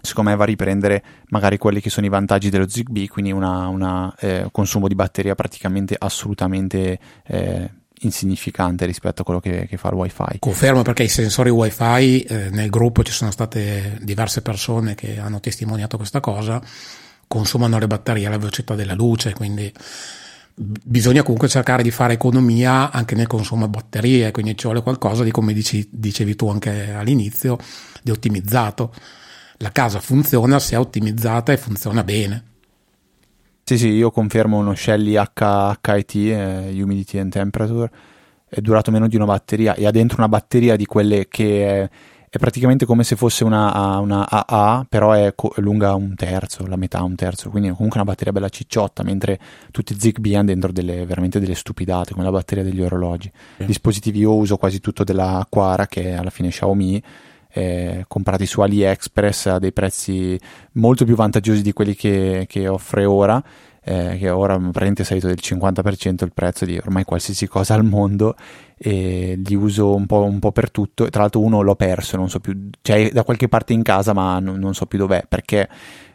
secondo 0.00 0.30
me 0.30 0.36
va 0.36 0.42
a 0.42 0.46
riprendere 0.46 1.02
magari 1.28 1.58
quelli 1.58 1.80
che 1.80 1.90
sono 1.90 2.06
i 2.06 2.10
vantaggi 2.10 2.50
dello 2.50 2.68
Zigbee, 2.68 3.08
quindi 3.08 3.30
un 3.30 4.12
eh, 4.18 4.48
consumo 4.50 4.88
di 4.88 4.94
batteria 4.94 5.34
praticamente 5.34 5.96
assolutamente 5.98 6.98
eh, 7.24 7.70
insignificante 8.02 8.86
rispetto 8.86 9.22
a 9.22 9.24
quello 9.24 9.40
che, 9.40 9.66
che, 9.66 9.76
fa 9.76 9.88
il 9.88 9.94
wifi. 9.94 10.38
Confermo 10.38 10.82
perché 10.82 11.02
i 11.02 11.08
sensori 11.08 11.50
wifi 11.50 12.22
eh, 12.22 12.50
nel 12.50 12.70
gruppo 12.70 13.02
ci 13.02 13.12
sono 13.12 13.30
state 13.30 13.98
diverse 14.02 14.42
persone 14.42 14.94
che 14.94 15.18
hanno 15.18 15.40
testimoniato 15.40 15.96
questa 15.96 16.20
cosa, 16.20 16.60
consumano 17.26 17.78
le 17.78 17.86
batterie 17.86 18.26
alla 18.26 18.38
velocità 18.38 18.74
della 18.74 18.94
luce, 18.94 19.32
quindi 19.32 19.72
bisogna 20.54 21.22
comunque 21.22 21.48
cercare 21.48 21.82
di 21.82 21.90
fare 21.90 22.14
economia 22.14 22.90
anche 22.90 23.14
nel 23.14 23.26
consumo 23.26 23.64
di 23.64 23.70
batterie, 23.70 24.30
quindi 24.30 24.56
ci 24.56 24.64
vuole 24.64 24.82
qualcosa 24.82 25.24
di, 25.24 25.30
come 25.30 25.52
dici, 25.52 25.88
dicevi 25.90 26.36
tu 26.36 26.48
anche 26.48 26.92
all'inizio, 26.92 27.58
di 28.02 28.10
ottimizzato. 28.10 28.94
La 29.58 29.70
casa 29.70 30.00
funziona 30.00 30.58
se 30.58 30.74
è 30.74 30.78
ottimizzata 30.78 31.52
e 31.52 31.56
funziona 31.56 32.04
bene. 32.04 32.51
Sì, 33.64 33.78
sì, 33.78 33.88
io 33.88 34.10
confermo 34.10 34.58
uno 34.58 34.74
Shelly 34.74 35.16
H- 35.16 35.78
HIT, 35.80 36.14
eh, 36.14 36.82
Humidity 36.82 37.18
and 37.18 37.30
Temperature, 37.30 37.90
è 38.48 38.60
durato 38.60 38.90
meno 38.90 39.08
di 39.08 39.16
una 39.16 39.24
batteria 39.24 39.74
e 39.74 39.86
ha 39.86 39.90
dentro 39.90 40.18
una 40.18 40.28
batteria 40.28 40.76
di 40.76 40.84
quelle 40.84 41.26
che 41.28 41.82
è, 41.82 41.90
è 42.28 42.38
praticamente 42.38 42.84
come 42.84 43.04
se 43.04 43.14
fosse 43.14 43.44
una, 43.44 43.98
una 43.98 44.28
AA, 44.28 44.84
però 44.88 45.12
è, 45.12 45.34
co- 45.34 45.52
lunga 45.56 45.94
un 45.94 46.14
terzo, 46.16 46.66
la 46.66 46.76
metà 46.76 47.02
un 47.02 47.14
terzo, 47.14 47.50
quindi 47.50 47.68
è 47.68 47.72
comunque 47.72 48.00
una 48.00 48.08
batteria 48.08 48.32
bella 48.32 48.48
cicciotta, 48.48 49.04
mentre 49.04 49.38
tutti 49.70 49.92
i 49.92 49.96
Zigbee 49.98 50.36
hanno 50.36 50.46
dentro 50.46 50.72
delle, 50.72 51.06
veramente 51.06 51.38
delle 51.38 51.54
stupidate, 51.54 52.12
come 52.12 52.24
la 52.24 52.30
batteria 52.30 52.64
degli 52.64 52.82
orologi. 52.82 53.30
Sì. 53.58 53.64
Dispositivi 53.64 54.18
io 54.18 54.34
uso 54.34 54.56
quasi 54.56 54.80
tutto 54.80 55.04
della 55.04 55.46
Quara, 55.48 55.86
che 55.86 56.10
è 56.10 56.12
alla 56.12 56.30
fine 56.30 56.48
Xiaomi, 56.48 57.02
eh, 57.52 58.04
comprati 58.08 58.46
su 58.46 58.60
AliExpress 58.60 59.46
a 59.46 59.58
dei 59.58 59.72
prezzi 59.72 60.38
molto 60.72 61.04
più 61.04 61.14
vantaggiosi 61.14 61.62
di 61.62 61.72
quelli 61.72 61.94
che, 61.94 62.46
che 62.48 62.68
offre 62.68 63.04
ora. 63.04 63.42
Eh, 63.84 64.16
che 64.16 64.30
ora 64.30 64.54
praticamente 64.54 65.02
è 65.02 65.04
salito 65.04 65.26
del 65.26 65.40
50% 65.42 66.22
il 66.22 66.32
prezzo 66.32 66.64
di 66.64 66.78
ormai 66.78 67.02
qualsiasi 67.02 67.48
cosa 67.48 67.74
al 67.74 67.84
mondo 67.84 68.36
e 68.78 69.40
li 69.44 69.54
uso 69.56 69.92
un 69.92 70.06
po', 70.06 70.22
un 70.22 70.38
po', 70.38 70.52
per 70.52 70.70
tutto. 70.70 71.08
Tra 71.10 71.22
l'altro, 71.22 71.40
uno 71.40 71.62
l'ho 71.62 71.74
perso, 71.74 72.16
non 72.16 72.30
so 72.30 72.38
più, 72.38 72.70
cioè 72.80 73.10
da 73.10 73.24
qualche 73.24 73.48
parte 73.48 73.72
in 73.72 73.82
casa, 73.82 74.12
ma 74.12 74.38
non, 74.38 74.60
non 74.60 74.74
so 74.74 74.86
più 74.86 74.98
dov'è 74.98 75.24
perché 75.28 75.68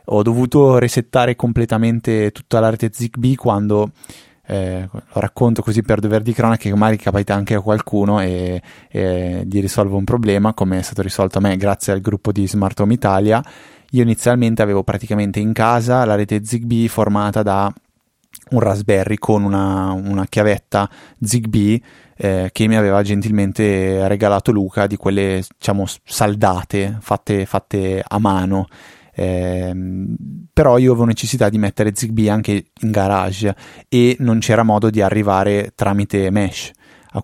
ho 0.06 0.21
dovuto 0.23 0.78
resettare 0.78 1.36
completamente 1.36 2.32
tutta 2.32 2.62
la 2.62 2.69
rete 2.69 2.89
Zigbee 2.93 3.36
quando 3.36 3.91
eh, 4.47 4.88
lo 4.91 5.19
racconto 5.19 5.62
così 5.62 5.81
per 5.81 5.99
dover 5.99 6.21
di 6.21 6.33
cronaca 6.33 6.62
che 6.62 6.75
magari 6.75 6.97
capita 6.97 7.33
anche 7.33 7.55
a 7.55 7.62
qualcuno 7.62 8.21
e, 8.21 8.62
e 8.89 9.43
gli 9.45 9.60
risolvo 9.60 9.97
un 9.97 10.05
problema 10.05 10.53
come 10.53 10.79
è 10.79 10.81
stato 10.81 11.01
risolto 11.01 11.38
a 11.38 11.41
me 11.41 11.57
grazie 11.57 11.91
al 11.91 11.99
gruppo 11.99 12.31
di 12.31 12.47
Smart 12.47 12.79
Home 12.79 12.93
Italia. 12.93 13.43
Io 13.91 14.03
inizialmente 14.03 14.62
avevo 14.62 14.83
praticamente 14.83 15.39
in 15.39 15.51
casa 15.51 16.05
la 16.05 16.15
rete 16.15 16.43
Zigbee 16.43 16.88
formata 16.88 17.43
da 17.43 17.71
un 18.49 18.60
Raspberry 18.60 19.15
con 19.15 19.43
una, 19.43 19.91
una 19.91 20.25
chiavetta 20.25 20.89
Zigbee 21.21 21.81
eh, 22.15 22.49
che 22.51 22.67
mi 22.67 22.77
aveva 22.77 23.01
gentilmente 23.01 24.07
regalato 24.07 24.51
Luca 24.51 24.88
di 24.88 24.95
quelle 24.95 25.43
diciamo 25.57 25.86
saldate 26.03 26.97
fatte, 27.01 27.45
fatte 27.45 28.03
a 28.05 28.19
mano 28.19 28.67
eh, 29.19 29.73
però 30.53 30.77
io 30.77 30.91
avevo 30.91 31.06
necessità 31.06 31.49
di 31.49 31.58
mettere 31.58 31.95
Zigbee 31.95 32.30
anche 32.30 32.65
in 32.82 32.91
garage 32.91 33.56
e 33.89 34.15
non 34.19 34.38
c'era 34.38 34.62
modo 34.62 34.91
di 34.91 35.01
arrivare 35.01 35.71
tramite 35.73 36.30
mesh. 36.30 36.71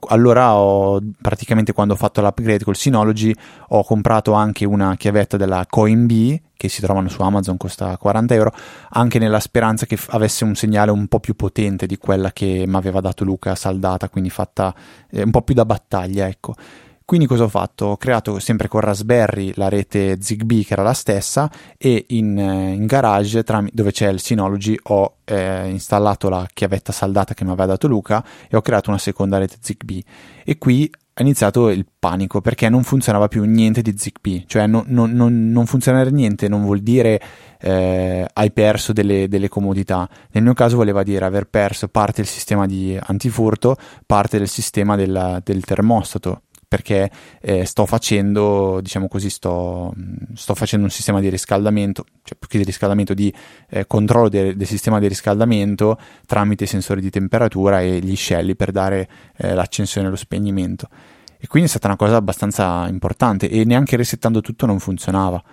Allora 0.07 0.55
ho 0.55 0.99
praticamente 1.21 1.71
quando 1.71 1.93
ho 1.93 1.97
fatto 1.97 2.19
l'upgrade 2.21 2.63
col 2.63 2.75
Synology 2.75 3.31
ho 3.69 3.83
comprato 3.83 4.33
anche 4.33 4.65
una 4.65 4.95
chiavetta 4.95 5.37
della 5.37 5.67
CoinB 5.69 6.11
che 6.55 6.67
si 6.67 6.81
trovano 6.81 7.09
su 7.09 7.21
Amazon, 7.21 7.57
costa 7.57 7.95
40 7.95 8.33
euro, 8.33 8.51
anche 8.91 9.19
nella 9.19 9.39
speranza 9.39 9.85
che 9.85 9.99
avesse 10.07 10.45
un 10.45 10.55
segnale 10.55 10.89
un 10.89 11.07
po' 11.07 11.19
più 11.19 11.35
potente 11.35 11.85
di 11.85 11.97
quella 11.97 12.31
che 12.31 12.63
mi 12.65 12.75
aveva 12.75 13.01
dato 13.01 13.23
Luca 13.23 13.53
saldata, 13.53 14.09
quindi 14.09 14.31
fatta 14.31 14.73
eh, 15.11 15.21
un 15.21 15.29
po' 15.29 15.43
più 15.43 15.53
da 15.53 15.65
battaglia, 15.65 16.27
ecco. 16.27 16.55
Quindi 17.05 17.27
cosa 17.27 17.43
ho 17.43 17.49
fatto? 17.49 17.85
Ho 17.87 17.97
creato 17.97 18.39
sempre 18.39 18.67
con 18.67 18.79
Raspberry 18.79 19.51
la 19.55 19.67
rete 19.67 20.17
Zigbee 20.21 20.63
che 20.63 20.73
era 20.73 20.83
la 20.83 20.93
stessa 20.93 21.51
e 21.77 22.05
in, 22.09 22.37
eh, 22.37 22.73
in 22.73 22.85
garage 22.85 23.43
tram- 23.43 23.69
dove 23.71 23.91
c'è 23.91 24.09
il 24.09 24.21
Synology 24.21 24.77
ho 24.83 25.17
eh, 25.25 25.67
installato 25.69 26.29
la 26.29 26.47
chiavetta 26.51 26.91
saldata 26.91 27.33
che 27.33 27.43
mi 27.43 27.51
aveva 27.51 27.65
dato 27.67 27.87
Luca 27.87 28.23
e 28.47 28.55
ho 28.55 28.61
creato 28.61 28.89
una 28.89 28.99
seconda 28.99 29.37
rete 29.37 29.57
Zigbee 29.59 30.03
e 30.45 30.57
qui 30.57 30.89
è 31.15 31.21
iniziato 31.21 31.69
il 31.69 31.85
panico 31.99 32.41
perché 32.41 32.69
non 32.69 32.83
funzionava 32.83 33.27
più 33.27 33.43
niente 33.43 33.83
di 33.83 33.93
Zigbee, 33.95 34.45
cioè 34.47 34.65
non, 34.65 34.85
non, 34.87 35.11
non, 35.11 35.51
non 35.51 35.67
funzionare 35.67 36.09
niente 36.09 36.47
non 36.47 36.63
vuol 36.63 36.79
dire 36.79 37.21
eh, 37.59 38.27
hai 38.33 38.51
perso 38.51 38.93
delle, 38.93 39.27
delle, 39.27 39.47
comodità. 39.47 40.09
Nel 40.31 40.43
mio 40.43 40.53
caso 40.53 40.75
voleva 40.75 41.03
dire 41.03 41.25
aver 41.25 41.45
perso 41.45 41.87
parte 41.87 42.21
del 42.21 42.25
sistema 42.25 42.65
di 42.65 42.97
antifurto, 42.99 43.77
parte 44.07 44.39
del 44.39 44.47
sistema 44.47 44.95
della, 44.95 45.39
del 45.43 45.63
termostato 45.63 46.42
perché 46.73 47.11
eh, 47.39 47.65
sto 47.65 47.85
facendo, 47.85 48.79
diciamo 48.81 49.07
così, 49.07 49.29
sto, 49.29 49.93
sto, 50.33 50.55
facendo 50.55 50.85
un 50.85 50.91
sistema 50.91 51.19
di 51.19 51.29
riscaldamento, 51.29 52.03
cioè 52.23 52.35
più 52.35 52.47
che 52.49 52.57
di 52.57 52.63
riscaldamento, 52.63 53.13
di 53.13 53.31
eh, 53.69 53.85
controllo 53.85 54.27
de- 54.27 54.55
del 54.55 54.65
sistema 54.65 54.97
di 54.97 55.07
riscaldamento 55.07 55.99
tramite 56.25 56.65
sensori 56.65 56.99
di 56.99 57.11
temperatura 57.11 57.81
e 57.81 57.99
gli 57.99 58.15
scelli 58.15 58.55
per 58.55 58.71
dare 58.71 59.07
eh, 59.37 59.53
l'accensione 59.53 60.07
e 60.07 60.09
lo 60.09 60.15
spegnimento. 60.15 60.89
E 61.37 61.45
quindi 61.45 61.67
è 61.67 61.71
stata 61.71 61.85
una 61.85 61.95
cosa 61.95 62.15
abbastanza 62.15 62.87
importante 62.87 63.47
e 63.47 63.65
neanche 63.65 63.95
resettando 63.95 64.41
tutto 64.41 64.65
non 64.65 64.79
funzionava. 64.79 65.43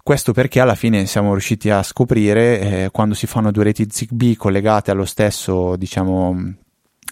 Questo 0.00 0.32
perché 0.32 0.60
alla 0.60 0.76
fine 0.76 1.06
siamo 1.06 1.32
riusciti 1.32 1.68
a 1.68 1.82
scoprire 1.82 2.60
eh, 2.60 2.88
quando 2.92 3.14
si 3.16 3.26
fanno 3.26 3.50
due 3.50 3.64
reti 3.64 3.88
ZigBee 3.90 4.36
collegate 4.36 4.92
allo 4.92 5.04
stesso, 5.04 5.74
diciamo, 5.74 6.54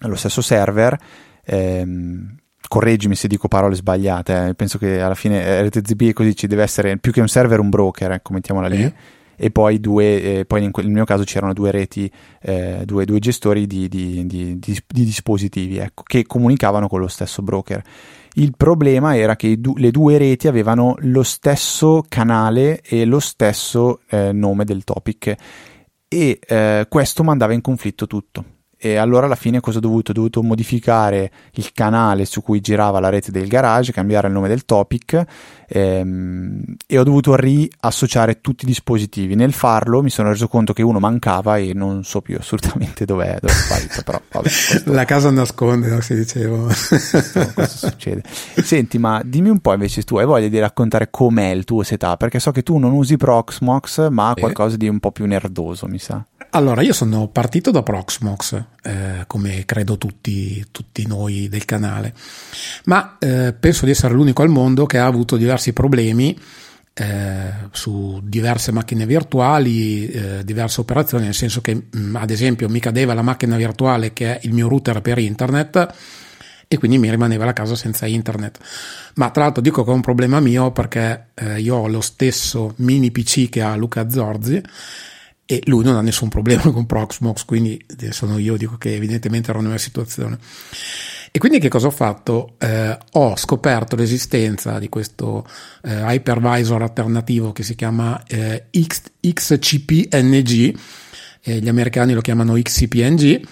allo 0.03 0.15
stesso 0.15 0.41
server, 0.43 0.97
ehm, 1.45 2.37
correggimi 2.69 3.15
se 3.15 3.29
dico 3.29 3.49
parole 3.49 3.75
sbagliate, 3.75 4.49
eh. 4.49 4.55
penso 4.55 4.79
che 4.79 5.01
alla 5.01 5.15
fine 5.15 5.45
eh, 5.45 5.63
RTZB 5.67 6.13
così 6.13 6.35
ci 6.35 6.47
deve 6.47 6.63
essere 6.63 6.97
più 6.99 7.13
che 7.13 7.21
un 7.21 7.29
server 7.29 7.61
un 7.61 7.71
broker, 7.71 8.13
ecco, 8.13 8.33
mettiamola 8.33 8.69
lì. 8.69 8.83
Eh. 8.83 8.93
E 9.39 9.51
poi, 9.51 9.81
due, 9.81 10.23
eh, 10.23 10.45
poi 10.47 10.71
quel, 10.71 10.87
nel 10.87 10.95
mio 10.95 11.05
caso 11.05 11.23
c'erano 11.25 11.53
due 11.53 11.71
reti, 11.71 12.11
eh, 12.41 12.83
due, 12.87 13.05
due, 13.05 13.19
gestori 13.19 13.67
di, 13.67 13.87
di, 13.87 14.27
di, 14.27 14.59
di 14.59 14.81
dispositivi 14.87 15.77
ecco, 15.77 16.03
che 16.05 16.25
comunicavano 16.25 16.89
con 16.89 17.01
lo 17.01 17.09
stesso 17.09 17.43
broker. 17.43 17.83
Il 18.35 18.55
problema 18.57 19.15
era 19.15 19.37
che 19.37 19.61
du- 19.61 19.77
le 19.77 19.91
due 19.91 20.17
reti 20.17 20.49
avevano 20.49 20.95
lo 21.01 21.23
stesso 21.23 22.03
canale 22.09 22.81
e 22.81 23.05
lo 23.05 23.21
stesso 23.21 24.01
eh, 24.09 24.33
nome 24.33 24.65
del 24.65 24.85
topic 24.85 25.35
e 26.09 26.87
questo 26.89 27.23
mandava 27.23 27.53
in 27.53 27.61
conflitto 27.61 28.07
tutto 28.07 28.56
e 28.79 28.97
allora 28.97 29.25
alla 29.25 29.37
fine 29.37 29.61
cosa 29.61 29.79
ho 29.79 29.81
dovuto? 29.81 30.11
Ho 30.11 30.15
dovuto 30.15 30.43
modificare 30.43 31.31
il 31.53 31.73
canale 31.73 32.27
su 32.27 32.43
cui 32.43 32.61
girava 32.61 33.01
la 33.01 33.09
rete 33.09 33.31
del 33.31 33.49
garage, 33.49 33.93
cambiare 33.93 34.27
il 34.27 34.35
nome 34.35 34.49
del 34.49 34.67
topic 34.67 35.25
ehm, 35.67 36.63
e 36.87 36.99
ho 36.99 37.03
dovuto 37.03 37.35
riassociare 37.37 38.43
tutti 38.43 38.65
i 38.65 38.69
dispositivi. 38.69 39.35
Nel 39.35 39.55
farlo 39.55 40.03
mi 40.03 40.11
sono 40.11 40.29
reso 40.29 40.47
conto 40.47 40.75
che 40.75 40.83
uno 40.83 40.99
mancava 40.99 41.57
e 41.57 41.73
non 41.73 42.05
so 42.05 42.21
più 42.21 42.37
assolutamente 42.39 43.07
dov'è, 43.07 43.39
dove 43.41 43.53
è 43.53 43.57
sparito. 43.57 44.03
Però, 44.03 44.21
vabbè, 44.31 44.43
questo... 44.49 44.93
La 44.93 45.05
casa 45.07 45.31
nasconde, 45.31 45.89
no? 45.89 46.01
si 46.03 46.15
diceva. 46.15 46.65
Questo, 46.65 47.53
questo 47.55 47.89
succede. 47.89 48.23
Senti, 48.27 48.99
ma 48.99 49.23
dimmi 49.25 49.49
un 49.49 49.61
po' 49.61 49.73
invece 49.73 50.03
tu 50.03 50.19
hai 50.19 50.27
voglia 50.27 50.49
di 50.49 50.59
raccontare 50.59 51.09
com'è 51.11 51.49
il 51.49 51.65
tuo 51.65 51.83
setup? 51.83 52.19
Perché 52.19 52.41
so 52.41 52.51
che 52.51 52.63
tu 52.63 52.77
non 52.77 52.93
usi 52.93 53.17
Proxmox, 53.17 54.11
ma 54.11 54.35
qualcosa 54.39 54.77
di 54.77 54.87
un 54.87 55.01
po' 55.01 55.13
più 55.13 55.25
nerdoso, 55.25 55.87
mi 55.87 55.99
sa. 55.99 56.23
Allora, 56.57 56.81
io 56.81 56.95
sono 56.95 57.29
partito 57.29 57.71
da 57.71 57.83
Proxmox, 57.83 58.63
eh, 58.83 59.25
come 59.27 59.67
credo 59.67 59.99
tutti, 59.99 60.65
tutti, 60.71 61.07
noi 61.07 61.51
del 61.51 61.67
canale, 61.67 62.15
ma 62.85 63.19
eh, 63.19 63.53
penso 63.53 63.85
di 63.85 63.91
essere 63.91 64.15
l'unico 64.15 64.41
al 64.41 64.49
mondo 64.49 64.87
che 64.87 64.97
ha 64.97 65.05
avuto 65.05 65.37
diversi 65.37 65.75
problemi 65.75 66.35
eh, 66.95 67.53
su 67.73 68.21
diverse 68.23 68.73
macchine 68.73 69.05
virtuali, 69.05 70.09
eh, 70.09 70.45
diverse 70.47 70.81
operazioni, 70.81 71.25
nel 71.25 71.35
senso 71.35 71.61
che 71.61 71.75
mh, 71.75 71.89
mm, 71.95 72.17
ad 72.17 72.31
esempio 72.31 72.71
mi 72.71 72.81
cadeva 72.81 73.13
la 73.13 73.21
macchina 73.21 73.59
virtuale 73.59 74.15
che 74.15 74.39
è 74.39 74.47
il 74.47 74.55
mio 74.55 74.67
router 74.67 75.03
per 75.03 75.19
internet 75.19 75.95
e 76.69 76.79
quindi 76.79 76.97
mi 76.97 77.11
rimaneva 77.11 77.45
la 77.45 77.53
casa 77.53 77.75
senza 77.75 78.07
internet. 78.07 78.59
Ma 79.17 79.29
tra 79.29 79.43
l'altro 79.43 79.61
dico 79.61 79.85
che 79.85 79.91
è 79.91 79.95
un 79.95 80.01
problema 80.01 80.41
mio 80.41 80.71
perché 80.71 81.27
eh, 81.35 81.61
io 81.61 81.77
ho 81.77 81.87
lo 81.87 82.01
stesso 82.01 82.73
mini 82.77 83.11
PC 83.11 83.51
che 83.51 83.61
ha 83.61 83.77
Luca 83.77 84.09
Zorzi 84.09 84.63
e 85.47 85.63
lui 85.67 85.85
non 85.85 85.95
ha 85.97 86.03
nessun 86.03 86.29
problema 86.29 86.71
con 86.73 86.87
Proxmox, 86.87 87.45
quindi 87.45 87.83
eh, 88.01 88.13
sono 88.13 88.37
io, 88.37 88.57
dico 88.57 88.77
che 88.77 88.95
evidentemente 88.95 89.51
ero 89.51 89.61
nella 89.61 89.79
situazione. 89.79 90.39
E 91.31 91.39
quindi 91.39 91.59
che 91.59 91.69
cosa 91.69 91.87
ho 91.87 91.91
fatto? 91.91 92.55
Eh, 92.59 92.99
ho 93.13 93.37
scoperto 93.37 93.95
l'esistenza 93.95 94.79
di 94.79 94.89
questo 94.89 95.47
eh, 95.83 95.95
hypervisor 95.95 96.83
alternativo 96.83 97.53
che 97.53 97.63
si 97.63 97.75
chiama 97.75 98.23
eh, 98.27 98.67
X, 98.73 99.03
XCPNG, 99.21 100.79
eh, 101.43 101.59
gli 101.59 101.69
americani 101.69 102.13
lo 102.13 102.23
chiamano 102.23 102.55
XCPNG, 102.55 103.47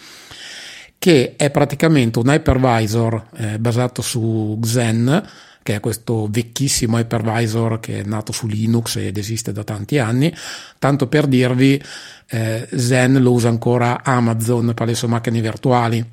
che 0.98 1.35
è 1.37 1.50
praticamente 1.50 2.18
un 2.18 2.28
hypervisor 2.28 3.26
eh, 3.37 3.59
basato 3.59 4.00
su 4.00 4.59
Xen, 4.61 5.28
che 5.64 5.77
è 5.77 5.81
questo 5.81 6.29
vecchissimo 6.31 6.98
hypervisor 6.98 7.81
che 7.81 8.00
è 8.00 8.05
nato 8.05 8.33
su 8.33 8.46
Linux 8.46 8.96
ed 8.96 9.16
esiste 9.16 9.50
da 9.50 9.64
tanti 9.64 9.98
anni. 9.98 10.33
Tanto 10.79 11.09
per 11.09 11.27
dirvi, 11.27 11.83
eh, 12.29 12.68
Zen 12.77 13.22
lo 13.22 13.33
usa 13.33 13.48
ancora 13.48 14.05
Amazon 14.05 14.74
per 14.74 14.87
le 14.87 14.94
sue 14.94 15.09
macchine 15.09 15.40
virtuali, 15.40 16.05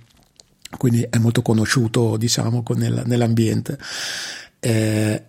quindi 0.78 1.06
è 1.08 1.18
molto 1.18 1.42
conosciuto, 1.42 2.16
diciamo, 2.16 2.64
nel, 2.76 3.04
nell'ambiente. 3.06 3.78
Eh, 4.62 5.24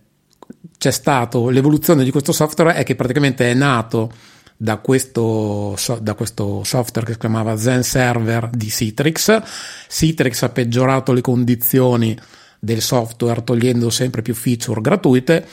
c'è 0.78 0.90
stato 0.92 1.48
l'evoluzione 1.48 2.04
di 2.04 2.12
questo 2.12 2.30
software 2.30 2.74
è 2.74 2.84
che 2.84 2.94
praticamente 2.94 3.50
è 3.50 3.54
nato 3.54 4.12
da 4.56 4.76
questo, 4.76 5.76
da 6.00 6.14
questo, 6.14 6.62
software 6.62 7.06
che 7.08 7.14
si 7.14 7.18
chiamava 7.18 7.56
Zen 7.56 7.82
Server 7.82 8.50
di 8.50 8.70
Citrix. 8.70 9.42
Citrix 9.88 10.42
ha 10.42 10.50
peggiorato 10.50 11.12
le 11.12 11.20
condizioni 11.20 12.16
del 12.64 12.80
software 12.80 13.42
togliendo 13.42 13.90
sempre 13.90 14.22
più 14.22 14.34
feature 14.34 14.80
gratuite. 14.80 15.44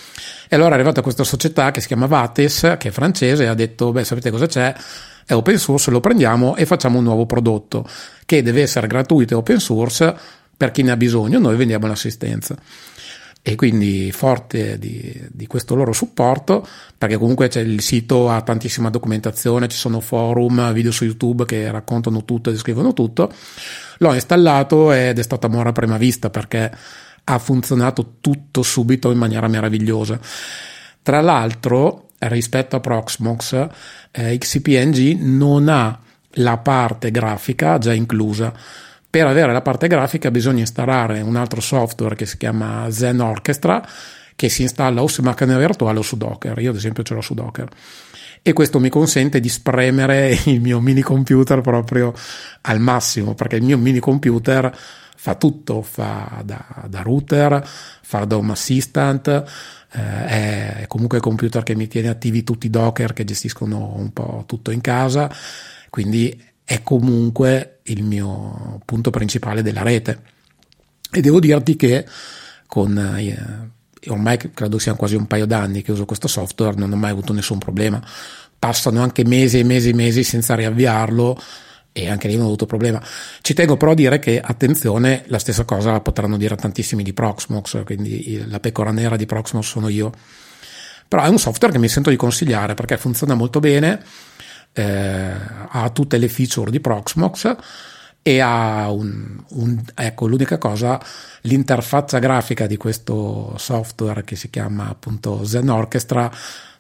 E 0.48 0.56
allora 0.56 0.72
è 0.72 0.74
arrivata 0.76 1.02
questa 1.02 1.24
società 1.24 1.72
che 1.72 1.82
si 1.82 1.88
chiama 1.88 2.06
Vates 2.06 2.76
che 2.78 2.90
è 2.90 2.92
francese 2.92 3.46
e 3.46 3.48
ha 3.48 3.56
detto 3.56 3.92
beh 3.92 4.04
sapete 4.04 4.30
cosa 4.30 4.46
c'è? 4.46 4.76
È 5.26 5.34
open 5.34 5.58
source 5.58 5.90
lo 5.90 6.02
prendiamo 6.02 6.56
e 6.56 6.68
facciamo 6.68 7.00
un 7.00 7.06
nuovo 7.06 7.26
prodotto 7.26 7.84
che 8.28 8.44
deve 8.44 8.62
essere 8.62 8.86
gratuito 8.86 9.34
e 9.34 9.38
open 9.38 9.60
source 9.60 10.16
per 10.56 10.70
chi 10.70 10.84
ne 10.84 10.92
ha 10.92 10.98
bisogno 10.98 11.40
noi 11.40 11.56
vendiamo 11.56 11.88
l'assistenza 11.88 12.56
e 13.50 13.56
quindi 13.56 14.12
forte 14.12 14.78
di, 14.78 15.28
di, 15.32 15.48
questo 15.48 15.74
loro 15.74 15.92
supporto 15.92 16.68
perché 16.98 17.18
comunque 17.18 17.48
c'è 17.48 17.62
il 17.62 17.82
sito 17.82 18.30
ha 18.30 18.42
tantissima 18.42 18.90
documentazione 18.90 19.68
ci 19.68 19.78
sono 19.78 20.02
forum 20.02 20.72
video 20.74 20.92
su 20.92 21.06
youtube 21.06 21.46
che 21.46 21.72
raccontano 21.72 22.26
tutto 22.26 22.50
e 22.50 22.54
descrivono 22.54 22.94
tutto 22.94 23.32
L'ho 24.02 24.14
installato 24.14 24.92
ed 24.94 25.20
è 25.20 25.24
stata 25.24 25.48
amore 25.48 25.70
a 25.70 25.74
prima 25.74 25.98
vista 25.98 26.30
perché 26.30 26.72
ha 27.26 27.38
funzionato 27.38 28.16
tutto 28.22 28.62
subito 28.62 29.12
in 29.12 29.18
maniera 29.18 29.48
meravigliosa. 29.48 30.20
Tra 31.02 31.20
l'altro, 31.22 32.08
rispetto 32.20 32.78
a 32.78 32.80
Proxmox, 32.80 33.68
eh, 34.12 34.38
XCPNG 34.38 35.20
non 35.20 35.68
ha 35.68 36.00
la 36.34 36.58
parte 36.58 37.12
grafica 37.12 37.78
già 37.78 37.94
inclusa. 37.94 38.54
Per 39.10 39.26
avere 39.26 39.52
la 39.52 39.62
parte 39.62 39.88
grafica 39.88 40.30
bisogna 40.30 40.60
installare 40.60 41.22
un 41.22 41.36
altro 41.36 41.62
software 41.62 42.16
che 42.16 42.28
si 42.28 42.38
chiama 42.38 42.90
Zen 42.92 43.20
Orchestra 43.20 43.84
che 44.36 44.50
si 44.50 44.62
installa 44.62 45.02
o 45.02 45.08
su 45.08 45.22
macchina 45.22 45.58
virtuale 45.58 46.00
o 46.00 46.02
su 46.02 46.16
Docker. 46.16 46.58
Io 46.60 46.70
ad 46.70 46.76
esempio 46.76 47.04
ce 47.04 47.14
l'ho 47.14 47.22
su 47.22 47.34
Docker 47.34 47.68
e 48.42 48.54
questo 48.54 48.80
mi 48.80 48.90
consente 48.90 49.40
di 49.40 49.50
spremere 49.50 50.38
il 50.46 50.62
mio 50.62 50.80
mini 50.80 51.02
computer 51.02 51.62
proprio 51.62 52.14
al 52.62 52.80
massimo 52.80 53.34
perché 53.34 53.58
il 53.58 53.64
mio 53.64 53.78
mini 53.78 54.00
computer 54.00 54.74
fa 55.16 55.36
tutto, 55.36 55.82
fa 55.82 56.42
da, 56.46 56.64
da 56.88 57.02
router, 57.02 57.62
fa 57.66 58.24
da 58.24 58.38
home 58.38 58.54
assistant, 58.54 59.28
eh, 59.28 60.26
è 60.26 60.86
comunque 60.88 61.18
il 61.18 61.24
computer 61.24 61.64
che 61.64 61.76
mi 61.76 61.88
tiene 61.88 62.08
attivi 62.08 62.44
tutti 62.44 62.68
i 62.68 62.70
Docker 62.70 63.12
che 63.12 63.26
gestiscono 63.26 63.94
un 63.98 64.14
po' 64.14 64.46
tutto 64.48 64.72
in 64.72 64.80
casa, 64.80 65.30
quindi 65.90 66.42
è 66.70 66.84
comunque 66.84 67.80
il 67.86 68.04
mio 68.04 68.80
punto 68.86 69.10
principale 69.10 69.64
della 69.64 69.82
rete. 69.82 70.22
E 71.12 71.20
devo 71.20 71.40
dirti 71.40 71.76
che 71.76 72.06
con 72.68 72.96
eh, 72.96 73.72
ormai 74.12 74.38
credo 74.38 74.78
siano 74.78 74.96
quasi 74.96 75.16
un 75.16 75.26
paio 75.26 75.48
d'anni 75.48 75.82
che 75.82 75.92
uso 75.92 76.06
questo 76.06 76.28
software, 76.28 76.78
non 76.78 76.92
ho 76.92 76.96
mai 76.96 77.10
avuto 77.10 77.34
nessun 77.34 77.58
problema. 77.58 78.00
Passano 78.60 79.02
anche 79.02 79.26
mesi 79.26 79.58
e 79.58 79.64
mesi 79.64 79.90
e 79.90 79.94
mesi 79.96 80.24
senza 80.24 80.54
riavviarlo 80.54 81.42
e 81.92 82.08
anche 82.08 82.28
lì 82.28 82.36
non 82.36 82.44
ho 82.44 82.48
avuto 82.50 82.68
problema. 82.68 83.04
Ci 83.42 83.56
tengo 83.56 83.76
però 83.76 83.94
a 83.94 83.96
dire 83.96 84.20
che, 84.20 84.40
attenzione, 84.40 85.24
la 85.26 85.40
stessa 85.40 85.66
cosa 85.66 85.94
la 85.94 86.02
potranno 86.02 86.38
dire 86.38 86.56
tantissimi 86.56 87.02
di 87.02 87.14
Proxmox, 87.14 87.84
quindi 87.84 88.46
la 88.48 88.60
pecora 88.60 88.92
nera 88.92 89.16
di 89.16 89.26
Proxmox 89.26 89.66
sono 89.66 89.88
io. 89.88 90.12
Però 91.08 91.24
è 91.24 91.30
un 91.30 91.40
software 91.40 91.74
che 91.74 91.80
mi 91.80 91.88
sento 91.88 92.12
di 92.12 92.16
consigliare 92.16 92.76
perché 92.76 92.96
funziona 92.98 93.34
molto 93.34 93.60
bene, 93.60 94.04
eh, 94.74 95.32
ha 95.70 95.90
tutte 95.90 96.18
le 96.18 96.30
feature 96.30 96.72
di 96.72 96.80
Proxmox 96.80 97.56
e 98.22 98.40
ha 98.40 98.92
un, 98.92 99.42
un, 99.50 99.82
ecco 99.96 100.28
l'unica 100.28 100.58
cosa 100.58 101.02
l'interfaccia 101.42 102.20
grafica 102.20 102.68
di 102.68 102.78
questo 102.78 103.54
software 103.58 104.24
che 104.24 104.36
si 104.36 104.50
chiama 104.50 104.90
appunto 104.90 105.46
Zen 105.46 105.70
Orchestra 105.70 106.30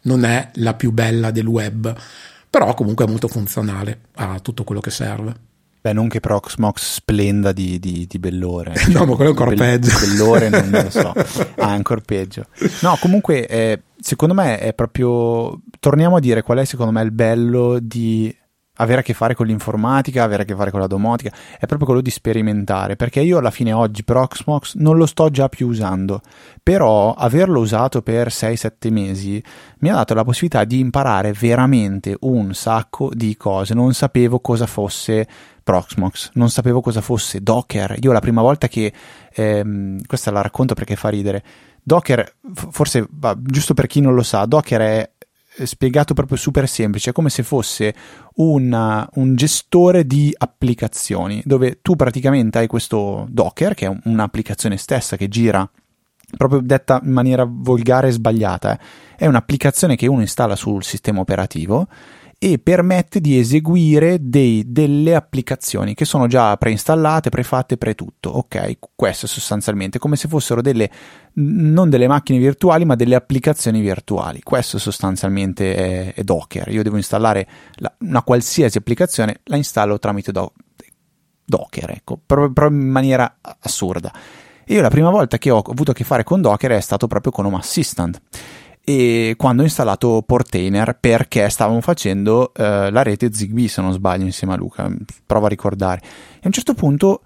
non 0.01 0.25
è 0.25 0.49
la 0.55 0.73
più 0.73 0.91
bella 0.91 1.31
del 1.31 1.47
web 1.47 1.95
però 2.49 2.73
comunque 2.73 3.05
è 3.05 3.07
molto 3.07 3.27
funzionale 3.27 3.99
ha 4.15 4.39
tutto 4.39 4.63
quello 4.63 4.81
che 4.81 4.91
serve 4.91 5.47
Beh, 5.81 5.93
non 5.93 6.09
che 6.09 6.19
Proxmox 6.19 6.95
splenda 6.95 7.53
di, 7.53 7.79
di, 7.79 8.05
di 8.05 8.19
bellore. 8.19 8.73
no, 8.91 9.05
ma 9.05 9.15
quello 9.15 9.29
è 9.29 9.33
ancora 9.33 9.55
Bell- 9.55 9.79
peggio. 9.79 9.97
Bellore 9.97 10.49
non, 10.49 10.67
non 10.67 10.83
lo 10.83 10.89
so. 10.89 11.13
Ah, 11.55 11.71
ancora 11.71 12.01
peggio. 12.05 12.47
No, 12.81 12.97
comunque, 12.99 13.47
eh, 13.47 13.81
secondo 13.99 14.33
me 14.33 14.59
è 14.59 14.73
proprio... 14.73 15.61
Torniamo 15.79 16.17
a 16.17 16.19
dire 16.19 16.41
qual 16.41 16.59
è 16.59 16.65
secondo 16.65 16.91
me 16.91 17.01
il 17.01 17.11
bello 17.11 17.79
di 17.79 18.35
avere 18.81 18.99
a 18.99 19.03
che 19.03 19.13
fare 19.13 19.35
con 19.35 19.45
l'informatica, 19.45 20.23
avere 20.23 20.43
a 20.43 20.45
che 20.45 20.55
fare 20.55 20.71
con 20.71 20.79
la 20.79 20.87
domotica, 20.87 21.31
è 21.53 21.65
proprio 21.65 21.85
quello 21.85 22.01
di 22.01 22.09
sperimentare, 22.09 22.95
perché 22.95 23.21
io 23.21 23.37
alla 23.37 23.51
fine 23.51 23.73
oggi 23.73 24.03
Proxmox 24.03 24.75
non 24.75 24.97
lo 24.97 25.05
sto 25.05 25.29
già 25.29 25.49
più 25.49 25.67
usando, 25.67 26.21
però 26.61 27.13
averlo 27.13 27.59
usato 27.59 28.01
per 28.01 28.27
6-7 28.27 28.91
mesi 28.91 29.43
mi 29.79 29.89
ha 29.89 29.95
dato 29.95 30.13
la 30.13 30.23
possibilità 30.23 30.63
di 30.63 30.79
imparare 30.79 31.33
veramente 31.33 32.15
un 32.21 32.53
sacco 32.53 33.09
di 33.13 33.35
cose, 33.35 33.73
non 33.73 33.93
sapevo 33.93 34.39
cosa 34.39 34.65
fosse 34.65 35.27
Proxmox, 35.61 36.31
non 36.33 36.49
sapevo 36.49 36.81
cosa 36.81 37.01
fosse 37.01 37.41
Docker, 37.41 37.97
io 37.99 38.11
la 38.11 38.21
prima 38.21 38.41
volta 38.41 38.67
che, 38.67 38.93
ehm, 39.33 40.05
questa 40.05 40.31
la 40.31 40.41
racconto 40.41 40.73
perché 40.73 40.95
fa 40.95 41.09
ridere, 41.09 41.43
Docker, 41.81 42.35
forse, 42.53 43.07
giusto 43.39 43.73
per 43.73 43.87
chi 43.87 43.99
non 43.99 44.13
lo 44.13 44.21
sa, 44.21 44.45
Docker 44.45 44.81
è 44.81 45.11
spiegato 45.65 46.13
proprio 46.13 46.37
super 46.37 46.67
semplice, 46.67 47.09
è 47.09 47.13
come 47.13 47.29
se 47.29 47.43
fosse 47.43 47.93
una, 48.35 49.07
un 49.15 49.35
gestore 49.35 50.05
di 50.05 50.33
applicazioni, 50.37 51.41
dove 51.45 51.79
tu 51.81 51.95
praticamente 51.95 52.59
hai 52.59 52.67
questo 52.67 53.25
Docker, 53.29 53.73
che 53.73 53.87
è 53.87 53.99
un'applicazione 54.03 54.77
stessa 54.77 55.17
che 55.17 55.27
gira 55.27 55.69
proprio 56.37 56.61
detta 56.61 57.01
in 57.03 57.11
maniera 57.11 57.47
volgare 57.49 58.09
e 58.09 58.11
sbagliata, 58.11 58.73
eh. 58.73 58.79
è 59.15 59.25
un'applicazione 59.25 59.95
che 59.95 60.07
uno 60.07 60.21
installa 60.21 60.55
sul 60.55 60.83
sistema 60.83 61.19
operativo 61.19 61.87
e 62.41 62.57
permette 62.57 63.19
di 63.19 63.37
eseguire 63.37 64.17
dei, 64.21 64.63
delle 64.71 65.13
applicazioni 65.13 65.93
che 65.93 66.05
sono 66.05 66.25
già 66.27 66.55
preinstallate, 66.55 67.29
prefatte, 67.29 67.77
pre-tutto. 67.77 68.29
Ok, 68.29 68.77
questo 68.95 69.27
sostanzialmente 69.27 69.99
come 69.99 70.15
se 70.15 70.29
fossero 70.29 70.61
delle 70.61 70.89
non 71.33 71.89
delle 71.89 72.07
macchine 72.07 72.39
virtuali, 72.39 72.85
ma 72.85 72.95
delle 72.95 73.15
applicazioni 73.15 73.81
virtuali. 73.81 74.41
Questo 74.41 74.77
sostanzialmente 74.77 75.75
è, 75.75 76.13
è 76.13 76.23
Docker. 76.23 76.69
Io 76.69 76.81
devo 76.81 76.95
installare 76.95 77.47
la, 77.75 77.93
una 77.99 78.23
qualsiasi 78.23 78.77
applicazione, 78.77 79.41
la 79.43 79.57
installo 79.57 79.99
tramite 79.99 80.31
Docker 80.31 80.67
Docker, 81.49 81.89
ecco, 81.89 82.19
però 82.25 82.67
in 82.67 82.75
maniera 82.75 83.37
assurda. 83.41 84.13
Io 84.67 84.81
la 84.81 84.89
prima 84.89 85.09
volta 85.09 85.39
che 85.39 85.49
ho 85.49 85.63
avuto 85.67 85.91
a 85.91 85.93
che 85.95 86.03
fare 86.03 86.23
con 86.23 86.41
Docker 86.41 86.71
è 86.71 86.79
stato 86.79 87.07
proprio 87.07 87.31
con 87.31 87.45
Home 87.45 87.57
Assistant 87.57 88.21
e 88.89 89.35
quando 89.37 89.61
ho 89.61 89.65
installato 89.65 90.23
Portainer 90.25 90.97
perché 90.99 91.47
stavamo 91.49 91.79
facendo 91.79 92.51
eh, 92.55 92.89
la 92.89 93.03
rete 93.03 93.31
Zigbee 93.31 93.67
se 93.67 93.83
non 93.83 93.93
sbaglio 93.93 94.25
insieme 94.25 94.53
a 94.53 94.57
Luca. 94.57 94.91
Provo 95.27 95.45
a 95.45 95.49
ricordare. 95.49 96.01
E 96.01 96.39
a 96.41 96.47
un 96.47 96.51
certo 96.51 96.73
punto 96.73 97.21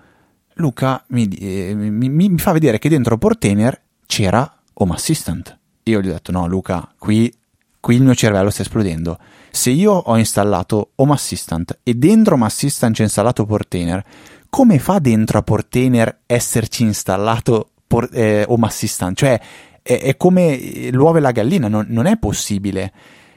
Luca 0.56 1.02
mi, 1.08 1.26
eh, 1.30 1.74
mi, 1.74 2.10
mi 2.10 2.38
fa 2.38 2.52
vedere 2.52 2.80
che 2.80 2.90
dentro 2.90 3.18
Portainer 3.18 3.82
c'era 4.06 4.60
Home 4.74 4.94
Assistant. 4.94 5.58
Io 5.84 6.02
gli 6.02 6.10
ho 6.10 6.12
detto 6.12 6.34
no 6.34 6.48
Luca 6.48 6.94
qui, 6.98 7.34
qui 7.80 7.96
il 7.96 8.04
mio 8.04 8.14
cervello 8.14 8.50
sta 8.50 8.64
esplodendo. 8.64 9.18
Se 9.50 9.70
io 9.70 9.94
ho 9.94 10.18
installato 10.18 10.90
Home 10.96 11.14
Assistant 11.14 11.80
e 11.82 11.94
dentro 11.94 12.36
Home 12.36 12.44
Assistant 12.44 12.94
c'è 12.94 13.04
installato 13.04 13.46
Portainer 13.46 14.04
come 14.50 14.80
fa 14.80 15.00
dentro 15.00 15.38
a 15.38 15.44
Portainer 15.44 16.24
esserci 16.26 16.84
installato 16.84 17.70
por- 17.88 18.10
eh, 18.12 18.44
Home 18.50 18.66
Assistant? 18.66 19.16
Cioè 19.16 19.40
è, 19.84 20.00
è 20.02 20.18
come 20.18 20.90
l'uovo 20.92 21.18
e 21.18 21.22
la 21.22 21.32
gallina, 21.32 21.68
non, 21.68 21.86
non 21.90 22.08
è 22.08 22.18
possibile. 22.18 22.92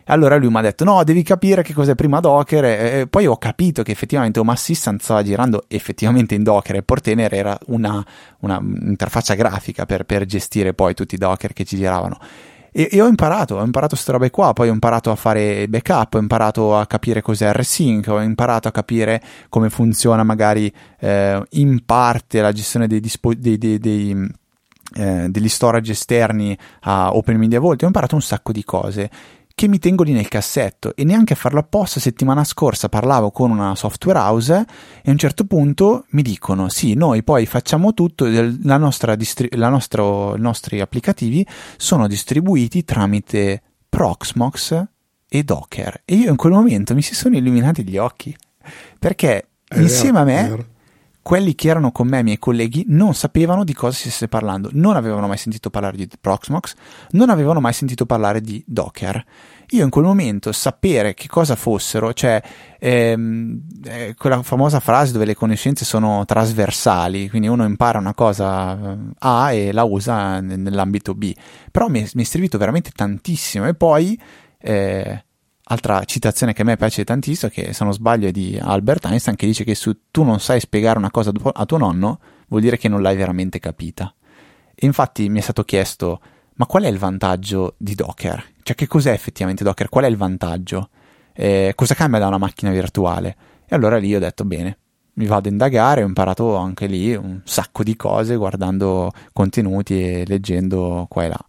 Allora 0.09 0.37
lui 0.37 0.49
mi 0.49 0.59
ha 0.59 0.61
detto: 0.61 0.85
No, 0.85 1.03
devi 1.03 1.23
capire 1.23 1.63
che 1.63 1.75
cos'è 1.75 1.95
prima 1.95 2.21
Docker. 2.21 2.65
E 2.65 3.07
poi 3.09 3.27
ho 3.27 3.37
capito 3.37 3.83
che 3.83 3.91
effettivamente 3.93 4.39
Home 4.39 4.53
Assistant 4.53 5.03
stava 5.03 5.23
girando 5.23 5.65
effettivamente 5.69 6.35
in 6.35 6.45
Docker 6.45 6.77
e 6.77 6.83
Portainer 6.83 7.35
era 7.35 7.59
una, 7.67 8.05
una 8.41 8.61
interfaccia 8.63 9.35
grafica 9.35 9.85
per, 9.85 10.05
per, 10.05 10.25
gestire 10.25 10.75
poi 10.75 10.95
tutti 10.95 11.17
i 11.17 11.19
Docker 11.19 11.53
che 11.53 11.65
ci 11.65 11.77
giravano. 11.77 12.19
E, 12.71 12.89
e 12.93 13.01
ho 13.01 13.07
imparato, 13.09 13.57
ho 13.57 13.65
imparato 13.65 13.95
queste 13.95 14.13
robe 14.13 14.31
qua. 14.31 14.53
Poi 14.53 14.69
ho 14.69 14.73
imparato 14.73 15.11
a 15.11 15.17
fare 15.17 15.67
backup, 15.67 16.15
ho 16.15 16.19
imparato 16.19 16.77
a 16.77 16.87
capire 16.87 17.21
cos'è 17.21 17.53
RSync, 17.53 18.07
ho 18.07 18.21
imparato 18.21 18.69
a 18.69 18.71
capire 18.71 19.21
come 19.49 19.71
funziona 19.71 20.23
magari 20.23 20.73
eh, 21.01 21.43
in 21.51 21.85
parte 21.85 22.41
la 22.41 22.53
gestione 22.53 22.87
dei, 22.87 23.01
dispo- 23.01 23.35
dei, 23.35 23.59
dei, 23.59 23.79
dei 23.81 24.31
eh, 24.95 25.27
degli 25.29 25.49
storage 25.49 25.93
esterni 25.93 26.57
a 26.81 27.15
Open 27.15 27.37
Media 27.37 27.61
Vault, 27.61 27.83
ho 27.83 27.87
imparato 27.87 28.15
un 28.15 28.23
sacco 28.23 28.53
di 28.53 28.65
cose 28.65 29.11
che 29.57 29.69
mi 29.69 29.79
tengo 29.79 30.03
lì 30.03 30.13
nel 30.13 30.29
cassetto 30.29 30.95
e 30.95 31.03
neanche 31.05 31.33
a 31.33 31.37
farlo 31.37 31.61
apposta 31.61 31.99
settimana 31.99 32.45
scorsa 32.45 32.91
parlavo 32.91 33.31
con 33.31 33.51
una 33.51 33.75
software 33.75 34.19
house 34.19 34.53
e 35.03 35.09
a 35.09 35.11
un 35.11 35.17
certo 35.17 35.47
punto 35.47 36.05
mi 36.11 36.21
dicono 36.21 36.69
sì 36.69 36.93
noi 36.93 37.23
poi 37.23 37.47
facciamo 37.47 37.95
tutto 37.95 38.27
la 38.27 38.77
nostra 38.77 39.15
distri- 39.15 39.49
la 39.57 39.71
nostro, 39.71 40.37
i 40.37 40.41
nostri 40.41 40.83
applicativi 40.83 41.47
sono 41.79 42.07
distribuiti 42.07 42.85
tramite 42.85 43.63
Proxmox 43.89 44.85
e 45.27 45.43
Docker. 45.43 46.03
E 46.05 46.17
io 46.17 46.31
in 46.31 46.37
quel 46.37 46.53
momento 46.53 46.95
mi 46.95 47.01
si 47.01 47.15
sono 47.15 47.37
illuminati 47.37 47.83
gli 47.83 47.97
occhi 47.97 48.37
perché 48.99 49.49
è 49.67 49.79
insieme 49.79 50.19
a 50.19 50.25
me 50.25 50.67
quelli 51.27 51.57
che 51.57 51.67
erano 51.67 51.91
con 51.91 52.07
me, 52.07 52.21
i 52.21 52.23
miei 52.23 52.39
colleghi, 52.39 52.85
non 52.87 53.13
sapevano 53.13 53.65
di 53.65 53.75
cosa 53.75 53.97
si 53.97 54.03
stesse 54.03 54.29
parlando, 54.29 54.71
non 54.75 54.95
avevano 54.95 55.27
mai 55.27 55.37
sentito 55.37 55.71
parlare 55.71 55.97
di 55.97 56.09
Proxmox, 56.21 56.75
non 57.11 57.31
avevano 57.31 57.59
mai 57.59 57.73
sentito 57.73 58.07
parlare 58.07 58.41
di 58.41 58.63
Docker. 58.65 59.25
Io 59.71 59.83
in 59.83 59.91
quel 59.91 60.05
momento 60.05 60.53
sapere 60.53 61.15
che 61.15 61.27
cosa 61.27 61.57
fossero, 61.57 62.13
cioè 62.13 62.41
ehm, 62.79 63.61
eh, 63.87 64.15
quella 64.17 64.41
famosa 64.45 64.79
frase 64.79 65.11
dove 65.11 65.25
le 65.25 65.35
conoscenze 65.35 65.85
sono 65.85 66.25
trasversali, 66.25 67.29
quindi 67.29 67.49
uno 67.49 67.65
impara 67.65 67.99
una 67.99 68.15
cosa 68.15 68.93
eh, 68.93 68.97
A 69.19 69.53
e 69.53 69.73
la 69.73 69.83
usa 69.83 70.39
nell'ambito 70.39 71.13
B, 71.17 71.35
però 71.73 71.89
mi, 71.89 72.09
mi 72.15 72.23
è 72.23 72.25
servito 72.25 72.57
veramente 72.57 72.93
tantissimo 72.95 73.67
e 73.67 73.75
poi... 73.75 74.17
Eh, 74.59 75.25
Altra 75.69 76.05
citazione 76.05 76.53
che 76.53 76.63
a 76.63 76.65
me 76.65 76.77
piace 76.77 77.03
tantissimo, 77.03 77.51
che 77.51 77.73
se 77.73 77.83
non 77.83 77.93
sbaglio 77.93 78.29
è 78.29 78.31
di 78.31 78.57
Albert 78.61 79.07
Einstein, 79.07 79.35
che 79.35 79.47
dice 79.47 79.65
che 79.65 79.75
se 79.75 79.97
tu 80.13 80.23
non 80.23 80.39
sai 80.39 80.61
spiegare 80.61 80.97
una 80.97 81.11
cosa 81.11 81.33
a 81.55 81.67
tuo 81.67 81.77
nonno, 81.77 82.21
vuol 82.47 82.61
dire 82.61 82.79
che 82.79 82.89
non 82.89 83.03
l'hai 83.03 83.17
veramente 83.17 83.59
capita. 83.59 84.15
E 84.73 84.87
infatti 84.87 85.29
mi 85.29 85.41
è 85.41 85.43
stato 85.43 85.65
chiesto, 85.65 86.21
ma 86.55 86.67
qual 86.67 86.85
è 86.85 86.89
il 86.89 86.99
vantaggio 86.99 87.75
di 87.79 87.97
Docker? 87.97 88.45
Cioè 88.63 88.77
che 88.77 88.87
cos'è 88.87 89.11
effettivamente 89.11 89.65
Docker? 89.65 89.89
Qual 89.89 90.05
è 90.05 90.09
il 90.09 90.17
vantaggio? 90.17 90.91
Eh, 91.33 91.73
cosa 91.75 91.95
cambia 91.95 92.21
da 92.21 92.29
una 92.29 92.39
macchina 92.39 92.71
virtuale? 92.71 93.37
E 93.67 93.75
allora 93.75 93.97
lì 93.97 94.15
ho 94.15 94.21
detto, 94.21 94.45
bene, 94.45 94.79
mi 95.15 95.27
vado 95.27 95.49
a 95.49 95.51
indagare, 95.51 96.05
ho 96.05 96.07
imparato 96.07 96.55
anche 96.55 96.87
lì 96.87 97.13
un 97.15 97.41
sacco 97.45 97.83
di 97.83 97.97
cose 97.97 98.37
guardando 98.37 99.11
contenuti 99.33 100.01
e 100.01 100.25
leggendo 100.27 101.07
qua 101.09 101.25
e 101.25 101.29
là. 101.29 101.45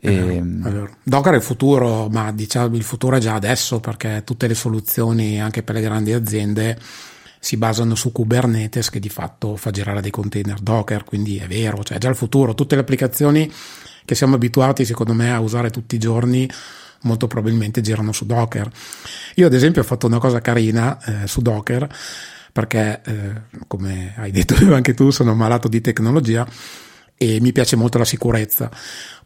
E... 0.00 0.42
Allora, 0.62 0.90
Docker 1.02 1.34
è 1.34 1.36
il 1.36 1.42
futuro, 1.42 2.08
ma 2.08 2.32
diciamo 2.32 2.74
il 2.74 2.82
futuro 2.82 3.16
è 3.16 3.20
già 3.20 3.34
adesso 3.34 3.80
perché 3.80 4.22
tutte 4.24 4.46
le 4.46 4.54
soluzioni 4.54 5.40
anche 5.40 5.62
per 5.62 5.74
le 5.74 5.82
grandi 5.82 6.12
aziende 6.12 6.78
si 7.38 7.56
basano 7.56 7.94
su 7.94 8.12
Kubernetes 8.12 8.90
che 8.90 9.00
di 9.00 9.08
fatto 9.08 9.56
fa 9.56 9.70
girare 9.70 10.00
dei 10.00 10.10
container 10.10 10.58
Docker, 10.58 11.04
quindi 11.04 11.38
è 11.38 11.46
vero, 11.46 11.82
cioè 11.82 11.96
è 11.96 12.00
già 12.00 12.08
il 12.08 12.16
futuro, 12.16 12.54
tutte 12.54 12.74
le 12.74 12.82
applicazioni 12.82 13.50
che 14.04 14.14
siamo 14.14 14.34
abituati 14.34 14.84
secondo 14.84 15.12
me 15.12 15.32
a 15.32 15.40
usare 15.40 15.70
tutti 15.70 15.94
i 15.94 15.98
giorni 15.98 16.48
molto 17.02 17.26
probabilmente 17.26 17.80
girano 17.80 18.12
su 18.12 18.26
Docker. 18.26 18.70
Io 19.36 19.46
ad 19.46 19.54
esempio 19.54 19.82
ho 19.82 19.84
fatto 19.84 20.06
una 20.06 20.18
cosa 20.18 20.40
carina 20.40 20.98
eh, 21.04 21.26
su 21.26 21.40
Docker 21.40 21.88
perché 22.52 23.00
eh, 23.04 23.32
come 23.66 24.14
hai 24.16 24.30
detto 24.30 24.54
anche 24.74 24.94
tu 24.94 25.10
sono 25.10 25.34
malato 25.34 25.68
di 25.68 25.80
tecnologia 25.80 26.46
e 27.22 27.38
mi 27.38 27.52
piace 27.52 27.76
molto 27.76 27.98
la 27.98 28.06
sicurezza. 28.06 28.70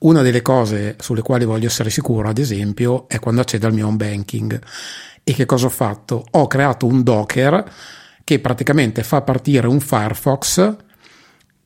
Una 0.01 0.21
delle 0.21 0.43
cose 0.43 0.97
sulle 0.99 1.23
quali 1.23 1.45
voglio 1.45 1.69
essere 1.69 1.91
sicuro, 1.91 2.29
ad 2.29 2.39
esempio, 2.39 3.09
è 3.09 3.21
quando 3.21 3.41
accedo 3.41 3.69
al 3.69 3.73
mio 3.73 3.87
home 3.87 3.95
banking. 3.95 4.61
E 5.23 5.33
che 5.33 5.47
cosa 5.47 5.67
ho 5.67 5.71
fatto? 5.71 6.27
Ho 6.33 6.49
creato 6.49 6.87
un 6.87 7.05
Docker 7.05 7.73
che 8.25 8.41
praticamente 8.41 9.05
fa 9.05 9.23
partire 9.23 9.69
un 9.69 9.79
Firefox 9.79 10.77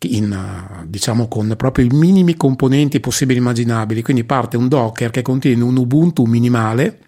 in, 0.01 0.85
diciamo 0.85 1.29
con 1.29 1.55
proprio 1.57 1.87
i 1.87 1.95
minimi 1.95 2.37
componenti 2.37 3.01
possibili 3.01 3.39
e 3.39 3.41
immaginabili. 3.41 4.03
Quindi 4.03 4.25
parte 4.25 4.59
un 4.59 4.69
Docker 4.69 5.11
che 5.11 5.23
contiene 5.23 5.63
un 5.63 5.79
Ubuntu 5.79 6.25
minimale 6.25 6.99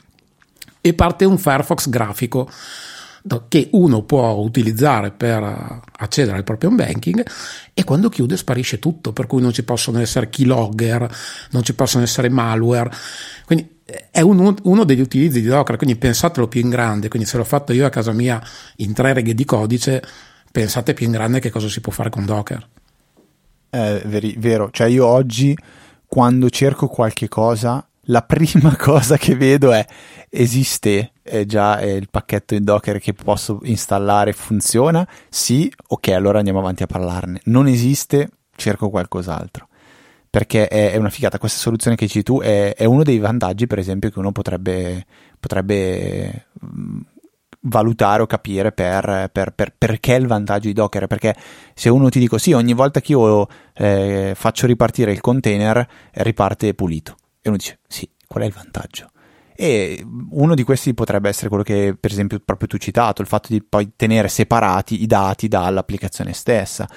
e 0.81 0.95
parte 0.95 1.27
un 1.27 1.37
Firefox 1.37 1.91
grafico 1.91 2.49
che 3.49 3.69
uno 3.73 4.03
può 4.03 4.33
utilizzare 4.33 5.11
per 5.11 5.83
accedere 5.99 6.37
al 6.37 6.45
proprio 6.45 6.71
banking 6.71 7.25
e 7.75 7.85
quando 7.85 8.09
chiude 8.09 8.37
sparisce 8.37 8.79
tutto, 8.79 9.13
per 9.13 9.27
cui 9.27 9.43
non 9.43 9.53
ci 9.53 9.63
possono 9.63 10.01
essere 10.01 10.31
keylogger, 10.31 11.17
non 11.51 11.63
ci 11.63 11.75
possono 11.75 12.03
essere 12.03 12.29
malware. 12.29 12.91
Quindi 13.45 13.81
eh, 13.85 14.09
è 14.11 14.21
uno, 14.21 14.55
uno 14.63 14.85
degli 14.85 15.01
utilizzi 15.01 15.41
di 15.41 15.49
Docker, 15.49 15.77
quindi 15.77 15.97
pensatelo 15.97 16.49
più 16.49 16.61
in 16.61 16.71
grande, 16.71 17.09
quindi 17.09 17.29
se 17.29 17.37
l'ho 17.37 17.45
fatto 17.45 17.73
io 17.73 17.87
a 17.87 17.91
casa 17.91 18.13
mia 18.13 18.43
in 18.77 18.93
tre 18.93 19.13
righe 19.13 19.35
di 19.35 19.45
codice, 19.45 20.03
pensate 20.51 20.95
più 20.95 21.07
in 21.07 21.13
grande 21.13 21.41
che 21.41 21.51
cosa 21.51 21.69
si 21.69 21.81
può 21.81 21.93
fare 21.93 22.11
con 22.11 22.25
Docker. 22.25 22.69
È 23.69 24.03
veri, 24.07 24.35
vero, 24.39 24.71
cioè 24.71 24.89
io 24.89 25.07
oggi 25.07 25.57
quando 26.07 26.51
cerco 26.51 26.89
qualche 26.89 27.29
cosa 27.29 27.85
la 28.05 28.23
prima 28.27 28.77
cosa 28.77 29.17
che 29.17 29.35
vedo 29.35 29.73
è 29.73 29.87
esiste 30.31 31.13
è 31.23 31.45
già 31.45 31.79
è 31.79 31.91
il 31.91 32.09
pacchetto 32.09 32.55
in 32.55 32.65
Docker 32.65 33.01
che 33.01 33.13
posso 33.13 33.59
installare 33.65 34.33
funziona? 34.33 35.07
Sì, 35.29 35.71
ok, 35.89 36.09
allora 36.09 36.39
andiamo 36.39 36.61
avanti 36.61 36.85
a 36.85 36.87
parlarne. 36.87 37.41
Non 37.45 37.67
esiste, 37.67 38.31
cerco 38.57 38.89
qualcos'altro. 38.89 39.69
Perché 40.31 40.69
è, 40.69 40.93
è 40.93 40.97
una 40.97 41.11
figata, 41.11 41.39
questa 41.39 41.59
soluzione 41.59 41.97
che 41.97 42.07
dici 42.07 42.23
tu 42.23 42.41
è, 42.41 42.75
è, 42.75 42.85
uno 42.85 43.03
dei 43.03 43.19
vantaggi, 43.19 43.67
per 43.67 43.81
esempio, 43.81 44.11
che 44.11 44.19
uno 44.21 44.31
potrebbe, 44.31 45.05
potrebbe 45.41 46.47
mm, 46.65 47.01
valutare 47.63 48.23
o 48.23 48.27
capire 48.27 48.71
per, 48.71 49.29
per, 49.33 49.51
per, 49.51 49.75
perché 49.77 50.15
il 50.15 50.29
vantaggio 50.29 50.69
di 50.69 50.73
Docker. 50.73 51.09
Perché 51.09 51.35
se 51.75 51.89
uno 51.89 52.09
ti 52.09 52.21
dico 52.21 52.39
sì, 52.39 52.53
ogni 52.53 52.75
volta 52.75 53.01
che 53.01 53.13
io 53.13 53.49
eh, 53.75 54.33
faccio 54.37 54.67
ripartire 54.67 55.11
il 55.11 55.21
container, 55.21 55.87
riparte 56.13 56.75
pulito 56.75 57.17
e 57.43 57.49
uno 57.49 57.59
dice, 57.59 57.81
sì, 57.89 58.09
qual 58.29 58.45
è 58.45 58.47
il 58.47 58.53
vantaggio? 58.53 59.11
E 59.63 60.03
uno 60.31 60.55
di 60.55 60.63
questi 60.63 60.95
potrebbe 60.95 61.29
essere 61.29 61.49
quello 61.49 61.63
che, 61.63 61.95
per 62.01 62.11
esempio, 62.11 62.41
proprio 62.43 62.67
tu 62.67 62.79
citato, 62.79 63.21
il 63.21 63.29
fatto 63.29 63.49
di 63.51 63.63
poi 63.63 63.93
tenere 63.95 64.29
separati 64.29 65.03
i 65.03 65.07
dati 65.07 65.49
dall'applicazione 65.49 66.33
stessa. 66.33 66.89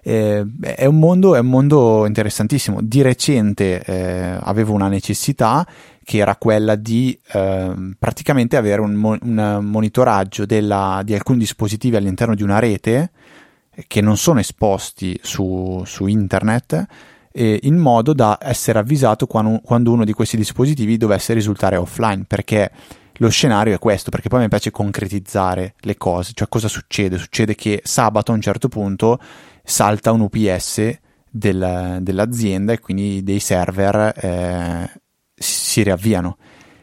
Eh, 0.00 0.42
è, 0.62 0.86
un 0.86 0.98
mondo, 0.98 1.34
è, 1.34 1.40
un 1.40 1.48
mondo, 1.48 2.06
interessantissimo. 2.06 2.80
Di 2.80 3.02
recente 3.02 3.82
eh, 3.82 4.38
avevo 4.40 4.72
una 4.72 4.88
necessità 4.88 5.66
che 6.02 6.16
era 6.16 6.36
quella 6.36 6.74
di 6.74 7.20
eh, 7.32 7.74
praticamente 7.98 8.56
avere 8.56 8.80
un, 8.80 8.94
un 9.20 9.58
monitoraggio 9.60 10.46
della, 10.46 11.02
di 11.04 11.12
alcuni 11.12 11.36
dispositivi 11.36 11.96
all'interno 11.96 12.34
di 12.34 12.42
una 12.42 12.58
rete 12.58 13.10
che 13.86 14.00
non 14.00 14.16
sono 14.16 14.40
esposti 14.40 15.20
su, 15.22 15.82
su 15.84 16.06
internet 16.06 16.86
eh, 17.38 17.60
in 17.64 17.76
modo 17.76 18.14
da 18.14 18.38
essere 18.40 18.78
avvisato 18.78 19.26
quando, 19.26 19.60
quando 19.62 19.92
uno 19.92 20.06
di 20.06 20.14
questi 20.14 20.38
dispositivi 20.38 20.96
dovesse 20.96 21.34
risultare 21.34 21.76
offline, 21.76 22.24
perché 22.26 22.70
lo 23.18 23.28
scenario 23.28 23.74
è 23.74 23.78
questo, 23.78 24.10
perché 24.10 24.30
poi 24.30 24.40
mi 24.40 24.48
piace 24.48 24.70
concretizzare 24.70 25.74
le 25.80 25.96
cose, 25.98 26.32
cioè 26.34 26.48
cosa 26.48 26.68
succede? 26.68 27.18
Succede 27.18 27.54
che 27.54 27.82
sabato 27.84 28.32
a 28.32 28.34
un 28.34 28.40
certo 28.40 28.68
punto 28.68 29.18
salta 29.62 30.12
un 30.12 30.20
UPS 30.20 30.98
del, 31.30 31.98
dell'azienda 32.00 32.72
e 32.72 32.80
quindi 32.80 33.22
dei 33.22 33.40
server 33.40 34.14
eh, 34.16 35.00
si 35.34 35.82
riavviano 35.82 36.38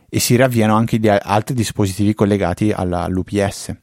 e 0.08 0.20
si 0.20 0.36
riavviano 0.36 0.76
anche 0.76 1.00
gli 1.00 1.08
altri 1.08 1.56
dispositivi 1.56 2.14
collegati 2.14 2.72
alla, 2.72 3.02
all'UPS. 3.02 3.76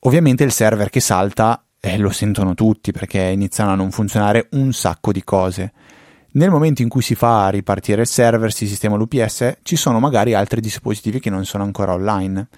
Ovviamente 0.00 0.44
il 0.44 0.52
server 0.52 0.88
che 0.88 1.00
salta 1.00 1.62
eh, 1.88 1.96
lo 1.96 2.10
sentono 2.10 2.54
tutti 2.54 2.92
perché 2.92 3.20
iniziano 3.20 3.70
a 3.70 3.74
non 3.74 3.90
funzionare 3.90 4.48
un 4.52 4.72
sacco 4.72 5.12
di 5.12 5.24
cose. 5.24 5.72
Nel 6.32 6.50
momento 6.50 6.82
in 6.82 6.88
cui 6.88 7.00
si 7.00 7.14
fa 7.14 7.48
ripartire 7.48 8.02
il 8.02 8.06
server, 8.06 8.52
si 8.52 8.66
sistema 8.66 8.96
l'UPS, 8.96 9.58
ci 9.62 9.76
sono 9.76 9.98
magari 9.98 10.34
altri 10.34 10.60
dispositivi 10.60 11.20
che 11.20 11.30
non 11.30 11.44
sono 11.46 11.64
ancora 11.64 11.94
online 11.94 12.48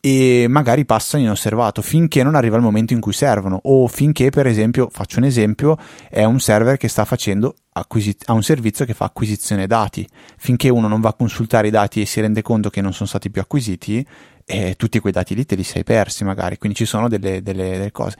e 0.00 0.46
magari 0.48 0.84
passano 0.84 1.22
inosservato 1.22 1.80
finché 1.80 2.24
non 2.24 2.34
arriva 2.34 2.56
il 2.56 2.62
momento 2.62 2.92
in 2.92 2.98
cui 2.98 3.12
servono 3.12 3.60
o 3.62 3.86
finché 3.86 4.30
per 4.30 4.46
esempio, 4.46 4.88
faccio 4.90 5.18
un 5.18 5.24
esempio, 5.26 5.76
è 6.08 6.24
un 6.24 6.40
server 6.40 6.76
che 6.78 6.88
sta 6.88 7.04
facendo 7.04 7.54
acquisi- 7.74 8.16
ha 8.24 8.32
un 8.32 8.42
servizio 8.42 8.84
che 8.84 8.94
fa 8.94 9.04
acquisizione 9.04 9.66
dati. 9.66 10.08
Finché 10.38 10.70
uno 10.70 10.88
non 10.88 11.00
va 11.00 11.10
a 11.10 11.14
consultare 11.14 11.68
i 11.68 11.70
dati 11.70 12.00
e 12.00 12.06
si 12.06 12.20
rende 12.20 12.42
conto 12.42 12.70
che 12.70 12.80
non 12.80 12.92
sono 12.94 13.08
stati 13.08 13.30
più 13.30 13.42
acquisiti, 13.42 14.04
eh, 14.44 14.74
tutti 14.76 14.98
quei 14.98 15.12
dati 15.12 15.34
lì 15.34 15.44
te 15.44 15.54
li 15.54 15.62
sei 15.62 15.84
persi 15.84 16.24
magari, 16.24 16.58
quindi 16.58 16.78
ci 16.78 16.86
sono 16.86 17.08
delle, 17.08 17.42
delle, 17.42 17.70
delle 17.70 17.92
cose 17.92 18.16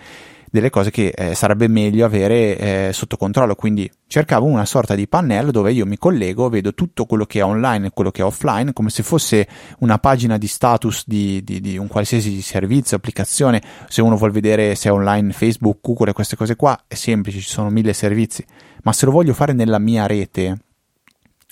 delle 0.53 0.69
cose 0.69 0.91
che 0.91 1.15
eh, 1.17 1.35
sarebbe 1.35 1.67
meglio 1.67 2.05
avere 2.05 2.59
eh, 2.59 2.91
sotto 2.93 3.17
controllo. 3.17 3.55
Quindi 3.55 3.91
cercavo 4.07 4.45
una 4.45 4.67
sorta 4.67 4.95
di 4.95 5.09
pannello 5.09 5.51
dove 5.51 5.73
io 5.73 5.87
mi 5.87 5.97
collego, 5.97 6.51
vedo 6.51 6.75
tutto 6.75 7.07
quello 7.07 7.25
che 7.25 7.39
è 7.39 7.45
online 7.45 7.87
e 7.87 7.91
quello 7.91 8.11
che 8.11 8.21
è 8.21 8.25
offline, 8.25 8.75
come 8.75 8.91
se 8.91 9.03
fosse 9.03 9.49
una 9.79 9.99
pagina 9.99 10.37
di 10.37 10.47
status 10.47 11.05
di, 11.07 11.43
di, 11.43 11.61
di 11.61 11.79
un 11.79 11.87
qualsiasi 11.87 12.43
servizio, 12.43 12.99
applicazione. 12.99 13.63
Se 13.89 14.03
uno 14.03 14.17
vuol 14.17 14.31
vedere 14.31 14.75
se 14.75 14.91
è 14.91 14.93
online 14.93 15.33
Facebook, 15.33 15.79
Google, 15.81 16.13
queste 16.13 16.37
cose 16.37 16.55
qua, 16.55 16.85
è 16.87 16.95
semplice, 16.95 17.41
ci 17.41 17.49
sono 17.49 17.71
mille 17.71 17.95
servizi. 17.95 18.45
Ma 18.83 18.93
se 18.93 19.07
lo 19.07 19.13
voglio 19.13 19.33
fare 19.33 19.55
nella 19.55 19.79
mia 19.79 20.05
rete, 20.07 20.59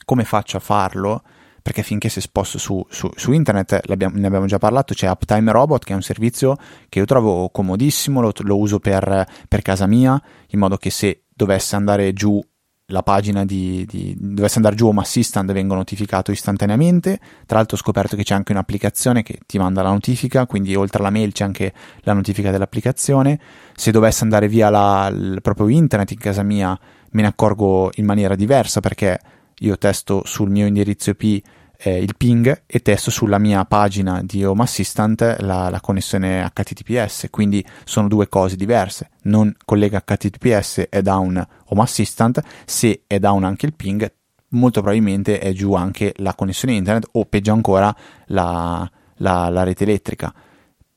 come 0.05 0.25
faccio 0.25 0.59
a 0.59 0.61
farlo? 0.61 1.23
Perché 1.63 1.83
finché 1.83 2.09
si 2.09 2.21
sposta 2.21 2.59
su, 2.59 2.85
su, 2.89 3.11
su 3.15 3.33
internet, 3.33 3.81
ne 3.87 4.27
abbiamo 4.27 4.47
già 4.47 4.59
parlato, 4.59 4.95
c'è 4.95 5.09
Uptime 5.09 5.53
Robot 5.53 5.85
che 5.85 5.93
è 5.93 5.97
un 5.97 6.03
servizio 6.03 6.57
che 6.89 6.99
io 6.99 7.05
trovo 7.05 7.49
comodissimo, 7.51 8.21
lo, 8.21 8.33
lo 8.39 8.59
uso 8.59 8.79
per, 8.79 9.27
per, 9.49 9.63
casa 9.63 9.87
mia, 9.87 10.21
in 10.49 10.59
modo 10.59 10.77
che 10.77 10.91
se 10.91 11.25
dovesse 11.29 11.77
andare 11.77 12.13
giù 12.13 12.43
la 12.91 13.03
pagina 13.03 13.45
di, 13.45 13.87
di 13.89 14.17
dovesse 14.19 14.57
andare 14.57 14.75
giù 14.75 14.89
Home 14.89 15.01
Assistant 15.01 15.53
vengo 15.53 15.75
notificato 15.75 16.33
istantaneamente. 16.33 17.19
Tra 17.47 17.59
l'altro 17.59 17.77
ho 17.77 17.81
scoperto 17.81 18.17
che 18.17 18.25
c'è 18.25 18.35
anche 18.35 18.53
un'applicazione 18.53 19.23
che 19.23 19.39
ti 19.47 19.59
manda 19.59 19.83
la 19.83 19.91
notifica 19.91 20.47
quindi 20.47 20.75
oltre 20.75 20.99
alla 20.99 21.11
mail 21.11 21.33
c'è 21.33 21.45
anche 21.45 21.73
la 22.01 22.13
notifica 22.13 22.51
dell'applicazione. 22.51 23.39
Se 23.75 23.91
dovesse 23.91 24.25
andare 24.25 24.49
via 24.49 24.71
la, 24.71 25.09
il 25.13 25.39
proprio 25.41 25.69
internet 25.69 26.11
in 26.11 26.19
casa 26.19 26.43
mia 26.43 26.79
me 27.13 27.23
ne 27.23 27.29
accorgo 27.29 27.91
in 27.95 28.05
maniera 28.05 28.35
diversa 28.35 28.81
perché 28.81 29.19
io 29.61 29.79
testo 29.79 30.23
sul 30.25 30.51
mio 30.51 30.67
indirizzo 30.67 31.11
IP 31.11 31.43
eh, 31.83 31.99
il 31.99 32.15
ping 32.17 32.65
e 32.67 32.81
testo 32.83 33.11
sulla 33.11 33.39
mia 33.39 33.65
pagina 33.65 34.23
di 34.23 34.45
Home 34.45 34.63
Assistant 34.63 35.39
la, 35.41 35.71
la, 35.71 35.81
connessione 35.81 36.49
HTTPS, 36.53 37.29
quindi 37.31 37.65
sono 37.85 38.07
due 38.07 38.29
cose 38.29 38.57
diverse. 38.57 39.11
Non 39.23 39.55
collega 39.65 40.03
HTTPS 40.05 40.89
è 40.91 41.01
down 41.01 41.45
Home 41.67 41.83
Assistant, 41.83 42.43
se 42.67 43.05
è 43.07 43.19
down 43.19 43.45
anche 43.45 43.65
il 43.65 43.73
ping, 43.75 44.13
molto 44.49 44.81
probabilmente 44.81 45.39
è 45.39 45.53
giù 45.53 45.73
anche 45.73 46.13
la 46.19 46.35
connessione 46.35 46.75
internet 46.75 47.09
o 47.13 47.25
peggio 47.25 47.53
ancora 47.53 47.95
la, 48.27 48.89
la, 49.17 49.49
la 49.49 49.63
rete 49.63 49.85
elettrica. 49.85 50.33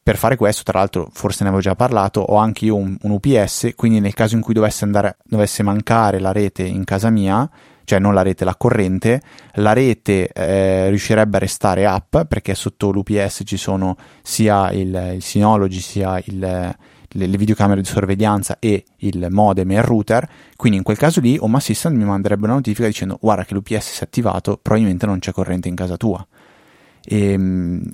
Per 0.03 0.17
fare 0.17 0.35
questo, 0.35 0.63
tra 0.63 0.79
l'altro, 0.79 1.07
forse 1.13 1.43
ne 1.43 1.49
avevo 1.49 1.63
già 1.63 1.75
parlato, 1.75 2.19
ho 2.19 2.35
anche 2.35 2.65
io 2.65 2.75
un, 2.75 2.97
un 3.01 3.11
UPS, 3.11 3.69
quindi 3.77 4.01
nel 4.01 4.13
caso 4.13 4.35
in 4.35 4.41
cui 4.41 4.53
dovesse, 4.53 4.83
andare, 4.83 5.15
dovesse 5.23 5.63
mancare 5.63 6.19
la 6.19 6.33
rete 6.33 6.63
in 6.63 6.83
casa 6.83 7.09
mia, 7.09 7.49
cioè 7.85 7.99
non 7.99 8.13
la 8.13 8.21
rete, 8.21 8.45
la 8.45 8.55
corrente, 8.55 9.21
la 9.55 9.73
rete 9.73 10.29
eh, 10.29 10.89
riuscirebbe 10.89 11.37
a 11.37 11.39
restare 11.39 11.85
up 11.85 12.25
perché 12.25 12.55
sotto 12.55 12.91
l'UPS 12.91 13.41
ci 13.45 13.57
sono 13.57 13.95
sia 14.21 14.71
il, 14.71 15.13
il 15.15 15.21
Synology 15.21 15.79
sia 15.79 16.21
il, 16.25 16.39
le, 16.39 17.27
le, 17.27 17.37
videocamere 17.37 17.81
di 17.81 17.87
sorveglianza 17.87 18.57
e 18.59 18.85
il 18.97 19.27
modem 19.29 19.71
e 19.71 19.75
il 19.75 19.83
router, 19.83 20.27
quindi 20.55 20.77
in 20.77 20.83
quel 20.83 20.97
caso 20.97 21.19
lì 21.19 21.37
Home 21.39 21.57
Assistant 21.57 21.95
mi 21.95 22.05
manderebbe 22.05 22.45
una 22.45 22.55
notifica 22.55 22.87
dicendo 22.87 23.17
guarda 23.21 23.45
che 23.45 23.53
l'UPS 23.53 23.91
si 23.91 23.99
è 24.01 24.03
attivato, 24.03 24.59
probabilmente 24.61 25.05
non 25.05 25.19
c'è 25.19 25.31
corrente 25.31 25.67
in 25.67 25.75
casa 25.75 25.97
tua. 25.97 26.25
E, 27.05 27.31
ehm, 27.31 27.91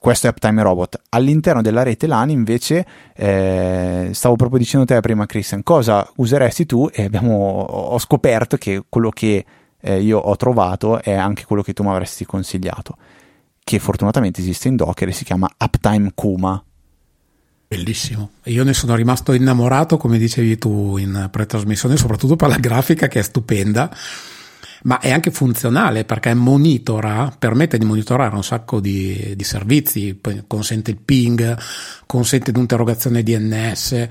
questo 0.00 0.28
è 0.28 0.30
Uptime 0.30 0.62
Robot. 0.62 0.98
All'interno 1.10 1.60
della 1.60 1.82
rete 1.82 2.06
LAN 2.06 2.30
invece 2.30 2.86
eh, 3.14 4.08
stavo 4.14 4.34
proprio 4.34 4.58
dicendo 4.58 4.86
te 4.86 4.98
prima 5.00 5.26
Christian, 5.26 5.62
cosa 5.62 6.10
useresti 6.16 6.64
tu 6.64 6.88
e 6.90 7.04
abbiamo, 7.04 7.60
ho 7.60 7.98
scoperto 7.98 8.56
che 8.56 8.82
quello 8.88 9.10
che 9.10 9.44
eh, 9.78 10.00
io 10.00 10.18
ho 10.18 10.34
trovato 10.36 11.02
è 11.02 11.12
anche 11.12 11.44
quello 11.44 11.60
che 11.60 11.74
tu 11.74 11.82
mi 11.82 11.90
avresti 11.90 12.24
consigliato, 12.24 12.96
che 13.62 13.78
fortunatamente 13.78 14.40
esiste 14.40 14.68
in 14.68 14.76
Docker 14.76 15.06
e 15.06 15.12
si 15.12 15.24
chiama 15.24 15.50
Uptime 15.58 16.12
Kuma. 16.14 16.64
Bellissimo, 17.68 18.30
io 18.44 18.64
ne 18.64 18.72
sono 18.72 18.94
rimasto 18.94 19.34
innamorato 19.34 19.98
come 19.98 20.16
dicevi 20.16 20.56
tu 20.56 20.96
in 20.96 21.28
pretrasmissione, 21.30 21.98
soprattutto 21.98 22.36
per 22.36 22.48
la 22.48 22.56
grafica 22.56 23.06
che 23.06 23.18
è 23.18 23.22
stupenda 23.22 23.94
ma 24.82 24.98
è 24.98 25.10
anche 25.10 25.30
funzionale 25.30 26.04
perché 26.04 26.32
monitora, 26.34 27.32
permette 27.36 27.78
di 27.78 27.84
monitorare 27.84 28.34
un 28.34 28.44
sacco 28.44 28.80
di, 28.80 29.34
di 29.36 29.44
servizi, 29.44 30.20
consente 30.46 30.90
il 30.90 30.98
ping, 30.98 31.56
consente 32.06 32.52
l'interrogazione 32.52 33.22
DNS, 33.22 34.06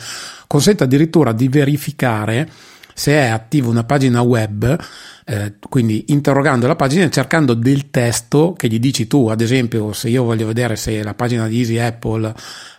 consente 0.48 0.84
addirittura 0.84 1.32
di 1.32 1.48
verificare 1.48 2.50
se 2.94 3.14
è 3.14 3.28
attiva 3.28 3.70
una 3.70 3.86
pagina 3.86 4.22
web, 4.22 4.78
eh, 5.26 5.54
quindi 5.70 6.06
interrogando 6.08 6.68
la 6.68 6.76
pagina 6.76 7.06
e 7.06 7.10
cercando 7.10 7.54
del 7.54 7.90
testo 7.90 8.54
che 8.54 8.68
gli 8.68 8.78
dici 8.78 9.08
tu, 9.08 9.28
ad 9.28 9.40
esempio 9.40 9.94
se 9.94 10.10
io 10.10 10.24
voglio 10.24 10.46
vedere 10.46 10.76
se 10.76 11.02
la 11.02 11.14
pagina 11.14 11.48
di 11.48 11.60
Easy 11.60 11.78
Apple 11.78 12.34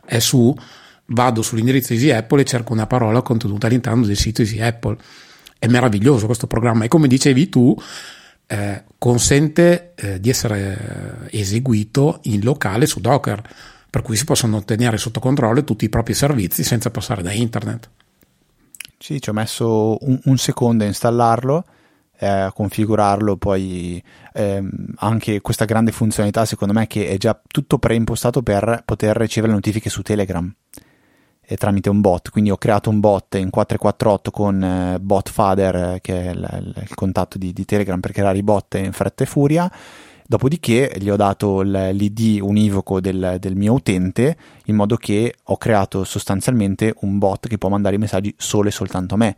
è 0.04 0.18
su, 0.18 0.54
vado 1.06 1.40
sull'indirizzo 1.40 1.94
Easy 1.94 2.10
Apple 2.10 2.42
e 2.42 2.44
cerco 2.44 2.74
una 2.74 2.86
parola 2.86 3.22
contenuta 3.22 3.66
all'interno 3.66 4.04
del 4.04 4.16
sito 4.16 4.42
Easy 4.42 4.60
Apple 4.60 4.98
è 5.60 5.66
meraviglioso 5.68 6.24
questo 6.24 6.46
programma 6.46 6.84
e 6.84 6.88
come 6.88 7.06
dicevi 7.06 7.48
tu 7.50 7.76
eh, 8.46 8.82
consente 8.98 9.92
eh, 9.94 10.18
di 10.18 10.30
essere 10.30 11.28
eh, 11.30 11.38
eseguito 11.38 12.18
in 12.22 12.42
locale 12.42 12.86
su 12.86 12.98
Docker, 12.98 13.40
per 13.88 14.02
cui 14.02 14.16
si 14.16 14.24
possono 14.24 14.64
tenere 14.64 14.96
sotto 14.96 15.20
controllo 15.20 15.62
tutti 15.62 15.84
i 15.84 15.90
propri 15.90 16.14
servizi 16.14 16.64
senza 16.64 16.90
passare 16.90 17.22
da 17.22 17.30
internet. 17.30 17.90
Sì, 18.98 19.20
ci 19.20 19.28
ho 19.28 19.34
messo 19.34 19.98
un, 20.00 20.18
un 20.24 20.38
secondo 20.38 20.82
a 20.82 20.86
installarlo, 20.86 21.64
eh, 22.18 22.50
configurarlo, 22.54 23.36
poi 23.36 24.02
ehm, 24.32 24.70
anche 24.96 25.42
questa 25.42 25.66
grande 25.66 25.92
funzionalità 25.92 26.46
secondo 26.46 26.72
me 26.72 26.86
che 26.86 27.06
è 27.08 27.18
già 27.18 27.38
tutto 27.46 27.78
preimpostato 27.78 28.42
per 28.42 28.82
poter 28.86 29.14
ricevere 29.16 29.52
notifiche 29.52 29.90
su 29.90 30.00
Telegram 30.00 30.50
eh, 31.50 31.56
tramite 31.56 31.90
un 31.90 32.00
bot, 32.00 32.30
quindi 32.30 32.50
ho 32.50 32.56
creato 32.56 32.90
un 32.90 33.00
bot 33.00 33.34
in 33.34 33.50
448 33.50 34.30
con 34.30 34.62
eh, 34.62 35.00
BotFader 35.00 35.74
eh, 35.74 35.98
che 36.00 36.26
è 36.26 36.30
il, 36.30 36.74
il 36.76 36.94
contatto 36.94 37.38
di, 37.38 37.52
di, 37.52 37.64
Telegram 37.64 37.98
per 37.98 38.12
creare 38.12 38.38
i 38.38 38.42
bot 38.44 38.74
in 38.76 38.92
fretta 38.92 39.24
e 39.24 39.26
furia. 39.26 39.70
Dopodiché 40.24 40.92
gli 40.96 41.10
ho 41.10 41.16
dato 41.16 41.60
l'id 41.62 42.38
univoco 42.40 43.00
del, 43.00 43.38
del, 43.40 43.56
mio 43.56 43.72
utente 43.72 44.36
in 44.66 44.76
modo 44.76 44.94
che 44.94 45.34
ho 45.42 45.56
creato 45.56 46.04
sostanzialmente 46.04 46.94
un 47.00 47.18
bot 47.18 47.48
che 47.48 47.58
può 47.58 47.68
mandare 47.68 47.96
i 47.96 47.98
messaggi 47.98 48.32
solo 48.38 48.68
e 48.68 48.70
soltanto 48.70 49.14
a 49.14 49.18
me. 49.18 49.36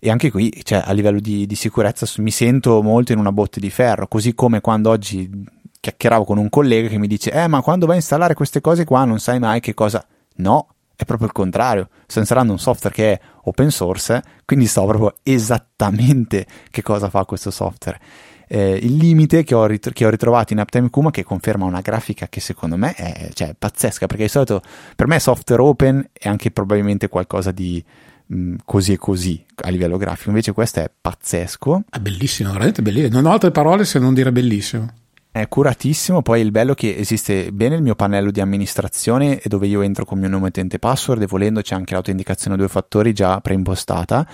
E 0.00 0.10
anche 0.10 0.32
qui 0.32 0.52
cioè, 0.64 0.82
a 0.84 0.90
livello 0.90 1.20
di, 1.20 1.46
di 1.46 1.54
sicurezza 1.54 2.08
mi 2.20 2.32
sento 2.32 2.82
molto 2.82 3.12
in 3.12 3.20
una 3.20 3.30
botte 3.30 3.60
di 3.60 3.70
ferro 3.70 4.08
così 4.08 4.34
come 4.34 4.60
quando 4.60 4.90
oggi 4.90 5.30
chiacchieravo 5.78 6.24
con 6.24 6.38
un 6.38 6.48
collega 6.48 6.88
che 6.88 6.98
mi 6.98 7.06
dice 7.06 7.30
eh 7.30 7.46
ma 7.46 7.62
quando 7.62 7.86
vai 7.86 7.94
a 7.94 7.98
installare 7.98 8.34
queste 8.34 8.60
cose 8.60 8.84
qua 8.84 9.04
non 9.04 9.20
sai 9.20 9.38
mai 9.38 9.60
che 9.60 9.74
cosa 9.74 10.04
no 10.38 10.66
è 11.02 11.04
proprio 11.04 11.26
il 11.26 11.32
contrario. 11.32 11.88
Sto 12.06 12.20
installando 12.20 12.52
un 12.52 12.58
software 12.58 12.94
che 12.94 13.12
è 13.12 13.20
open 13.44 13.70
source, 13.70 14.22
quindi 14.44 14.66
so 14.66 14.84
proprio 14.84 15.14
esattamente 15.22 16.46
che 16.70 16.82
cosa 16.82 17.08
fa 17.10 17.24
questo 17.24 17.50
software. 17.50 18.00
Eh, 18.48 18.78
il 18.82 18.96
limite 18.96 19.44
che 19.44 19.54
ho, 19.54 19.64
rit- 19.66 19.92
che 19.92 20.04
ho, 20.04 20.10
ritrovato 20.10 20.52
in 20.52 20.58
Uptime 20.58 20.90
Kuma 20.90 21.10
che 21.10 21.24
conferma 21.24 21.64
una 21.64 21.80
grafica 21.80 22.28
che 22.28 22.40
secondo 22.40 22.76
me 22.76 22.92
è 22.92 23.30
cioè, 23.32 23.54
pazzesca 23.58 24.06
perché 24.06 24.24
di 24.24 24.28
solito 24.28 24.60
per 24.94 25.06
me 25.06 25.18
software 25.18 25.62
open 25.62 26.10
è 26.12 26.28
anche 26.28 26.50
probabilmente 26.50 27.08
qualcosa 27.08 27.50
di 27.50 27.82
mh, 28.26 28.56
così 28.66 28.92
e 28.92 28.98
così 28.98 29.42
a 29.54 29.70
livello 29.70 29.96
grafico 29.96 30.28
invece 30.28 30.52
questo 30.52 30.80
è 30.80 30.90
pazzesco 31.00 31.84
è 31.88 31.98
bellissimo 31.98 32.52
veramente 32.52 32.82
bellissimo 32.82 33.20
non 33.20 33.30
ho 33.30 33.32
altre 33.32 33.52
parole 33.52 33.86
se 33.86 33.98
non 33.98 34.12
dire 34.12 34.32
bellissimo 34.32 34.92
è 35.32 35.48
curatissimo, 35.48 36.20
poi 36.20 36.42
il 36.42 36.50
bello 36.50 36.72
è 36.72 36.74
che 36.74 36.94
esiste 36.94 37.52
bene 37.52 37.76
il 37.76 37.82
mio 37.82 37.94
pannello 37.94 38.30
di 38.30 38.42
amministrazione 38.42 39.40
dove 39.46 39.66
io 39.66 39.80
entro 39.80 40.04
con 40.04 40.18
il 40.18 40.24
mio 40.24 40.32
nome 40.32 40.48
utente 40.48 40.78
password 40.78 41.22
e 41.22 41.26
volendo 41.26 41.62
c'è 41.62 41.74
anche 41.74 41.94
l'autenticazione 41.94 42.54
a 42.54 42.58
due 42.58 42.68
fattori 42.68 43.14
già 43.14 43.40
preimpostata 43.40 44.26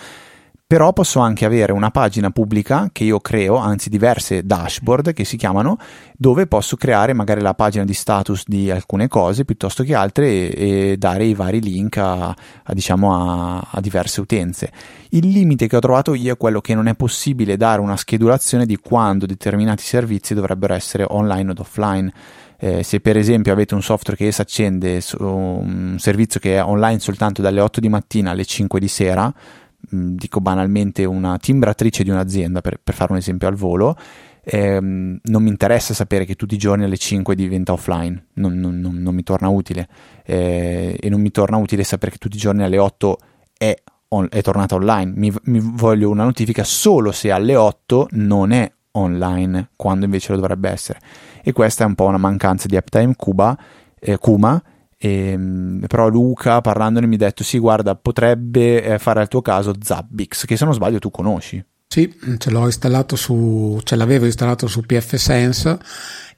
però 0.69 0.93
posso 0.93 1.21
anche 1.21 1.47
avere 1.47 1.73
una 1.73 1.91
pagina 1.91 2.29
pubblica 2.29 2.91
che 2.93 3.03
io 3.03 3.21
creo, 3.21 3.57
anzi 3.57 3.89
diverse 3.89 4.45
dashboard 4.45 5.15
che 5.15 5.25
si 5.25 5.39
chiamano, 5.39 5.79
dove 6.15 6.47
posso 6.47 6.77
creare 6.77 7.15
magari 7.15 7.41
la 7.41 7.55
pagina 7.55 7.87
di 7.87 7.95
status 7.95 8.43
di 8.47 8.71
alcune 8.71 9.09
cose 9.09 9.47
piuttosto 9.47 9.83
che 9.83 9.95
altre 9.95 10.27
e, 10.27 10.91
e 10.91 10.97
dare 10.99 11.25
i 11.25 11.33
vari 11.33 11.63
link 11.63 11.97
a, 11.97 12.29
a, 12.29 12.75
diciamo 12.75 13.15
a, 13.15 13.67
a, 13.71 13.81
diverse 13.81 14.21
utenze. 14.21 14.71
Il 15.09 15.29
limite 15.29 15.69
che 15.69 15.77
ho 15.77 15.81
trovato 15.81 16.13
io 16.13 16.35
è 16.35 16.37
quello 16.37 16.61
che 16.61 16.75
non 16.75 16.87
è 16.87 16.95
possibile 16.95 17.57
dare 17.57 17.81
una 17.81 17.97
schedulazione 17.97 18.67
di 18.67 18.77
quando 18.77 19.25
determinati 19.25 19.83
servizi 19.83 20.35
dovrebbero 20.35 20.75
essere 20.75 21.07
online 21.09 21.51
o 21.51 21.55
offline 21.57 22.13
Eh, 22.61 22.83
se 22.83 22.99
per 22.99 23.17
esempio 23.17 23.53
avete 23.53 23.75
un 23.75 23.83
software 23.83 24.19
che 24.19 24.33
si 24.33 24.41
accende 24.41 25.01
su 25.01 25.17
un 25.23 25.95
servizio 25.99 26.41
che 26.41 26.57
è 26.57 26.63
online 26.63 26.99
soltanto 26.99 27.41
dalle 27.41 27.61
8 27.61 27.79
di 27.79 27.89
mattina 27.89 28.33
alle 28.33 28.45
5 28.45 28.81
di 28.81 28.89
sera, 28.89 29.33
dico 29.81 30.41
banalmente 30.41 31.05
una 31.05 31.39
timbratrice 31.39 32.03
di 32.03 32.11
un'azienda 32.11 32.61
per, 32.61 32.81
per 32.83 32.95
fare 32.95 33.13
un 33.13 33.19
esempio 33.19 33.49
al 33.49 33.55
volo, 33.55 33.97
ehm, 34.45 35.19
non 35.23 35.43
mi 35.43 35.49
interessa 35.49 35.95
sapere 35.95 36.25
che 36.25 36.35
tutti 36.35 36.55
i 36.55 36.59
giorni 36.59 36.85
alle 36.85 36.97
5 36.97 37.35
diventa 37.35 37.73
offline, 37.73 38.27
non, 38.35 38.59
non, 38.59 38.79
non, 38.81 38.97
non 38.97 39.15
mi 39.15 39.23
torna 39.23 39.49
utile. 39.49 39.89
Eh, 40.25 40.97
e 41.01 41.09
non 41.09 41.21
mi 41.21 41.31
torna 41.31 41.57
utile 41.57 41.85
sapere 41.85 42.13
che 42.13 42.19
tutti 42.19 42.37
i 42.37 42.41
giorni 42.41 42.63
alle 42.63 42.79
8 42.79 43.19
è, 43.57 43.75
on, 44.09 44.27
è 44.31 44.43
tornata 44.43 44.75
online, 44.75 45.13
mi, 45.15 45.33
mi 45.45 45.61
voglio 45.63 46.11
una 46.11 46.25
notifica 46.25 46.65
solo 46.65 47.13
se 47.13 47.31
alle 47.31 47.57
8 47.57 48.09
non 48.13 48.51
è 48.51 48.71
online 48.93 49.71
quando 49.77 50.05
invece 50.05 50.33
lo 50.33 50.41
dovrebbe 50.41 50.71
essere. 50.71 51.01
E 51.43 51.53
questa 51.53 51.85
è 51.85 51.87
un 51.87 51.95
po' 51.95 52.07
una 52.07 52.19
mancanza 52.19 52.67
di 52.67 52.77
Uptime 52.77 53.15
Cuba, 53.17 53.57
eh, 53.99 54.19
Kuma 54.19 54.61
e, 54.99 55.31
ehm, 55.31 55.85
però 55.87 56.09
Luca 56.09 56.61
parlandone 56.61 57.07
mi 57.07 57.15
ha 57.15 57.19
detto 57.19 57.45
sì 57.45 57.59
guarda 57.59 57.95
potrebbe 57.95 58.83
eh, 58.83 58.99
fare 58.99 59.21
al 59.21 59.29
tuo 59.29 59.41
caso 59.41 59.73
Zabbix 59.81 60.45
che 60.45 60.57
se 60.57 60.65
non 60.65 60.75
sbaglio 60.75 60.99
tu 60.99 61.11
conosci 61.11 61.65
sì, 61.91 62.15
ce 62.37 62.51
l'ho 62.51 62.67
installato 62.67 63.17
su, 63.17 63.81
ce 63.83 63.97
l'avevo 63.97 64.27
installato 64.27 64.67
su 64.67 64.83
PFSense, 64.83 65.79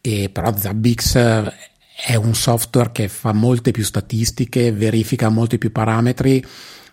e 0.01 0.31
però 0.33 0.57
Zabbix 0.57 1.17
è 1.17 2.15
un 2.15 2.35
software 2.35 2.93
che 2.93 3.09
fa 3.09 3.33
molte 3.33 3.73
più 3.73 3.83
statistiche, 3.83 4.71
verifica 4.71 5.29
molti 5.29 5.59
più 5.59 5.73
parametri 5.73 6.43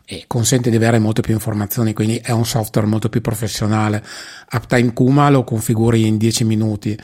e 0.05 0.23
consente 0.25 0.71
di 0.71 0.75
avere 0.75 0.97
molte 0.97 1.21
più 1.21 1.33
informazioni, 1.33 1.93
quindi 1.93 2.17
è 2.17 2.31
un 2.31 2.45
software 2.45 2.87
molto 2.87 3.09
più 3.09 3.21
professionale. 3.21 4.03
Uptime 4.51 4.91
Kuma 4.91 5.29
lo 5.29 5.43
configuri 5.43 6.07
in 6.07 6.17
10 6.17 6.43
minuti. 6.43 6.97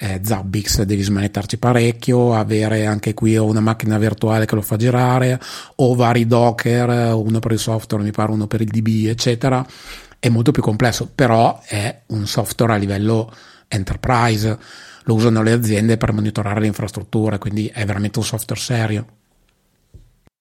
Eh, 0.00 0.20
Zabbix 0.22 0.82
devi 0.82 1.02
smanettarci 1.02 1.58
parecchio, 1.58 2.34
avere 2.34 2.86
anche 2.86 3.14
qui 3.14 3.36
una 3.36 3.60
macchina 3.60 3.98
virtuale 3.98 4.46
che 4.46 4.54
lo 4.54 4.62
fa 4.62 4.76
girare, 4.76 5.40
o 5.76 5.94
vari 5.94 6.26
Docker, 6.26 7.14
uno 7.14 7.40
per 7.40 7.52
il 7.52 7.58
software, 7.58 8.04
mi 8.04 8.12
pare 8.12 8.30
uno 8.30 8.46
per 8.46 8.60
il 8.60 8.68
DB, 8.68 9.08
eccetera 9.08 9.66
è 10.20 10.28
molto 10.28 10.50
più 10.50 10.62
complesso, 10.62 11.10
però 11.14 11.60
è 11.64 12.02
un 12.06 12.26
software 12.26 12.74
a 12.74 12.76
livello 12.76 13.32
enterprise, 13.68 14.58
lo 15.04 15.14
usano 15.14 15.42
le 15.42 15.52
aziende 15.52 15.96
per 15.96 16.12
monitorare 16.12 16.60
le 16.60 16.66
infrastrutture, 16.66 17.38
quindi 17.38 17.66
è 17.68 17.84
veramente 17.84 18.18
un 18.18 18.24
software 18.24 18.60
serio. 18.60 19.06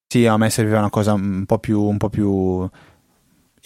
Sì, 0.08 0.26
a 0.26 0.38
me 0.38 0.50
serviva 0.50 0.80
una 0.80 0.90
cosa 0.90 1.14
un 1.14 1.46
po' 1.46 1.60
più, 1.60 1.82
un 1.82 1.98
po 1.98 2.10
più 2.10 2.68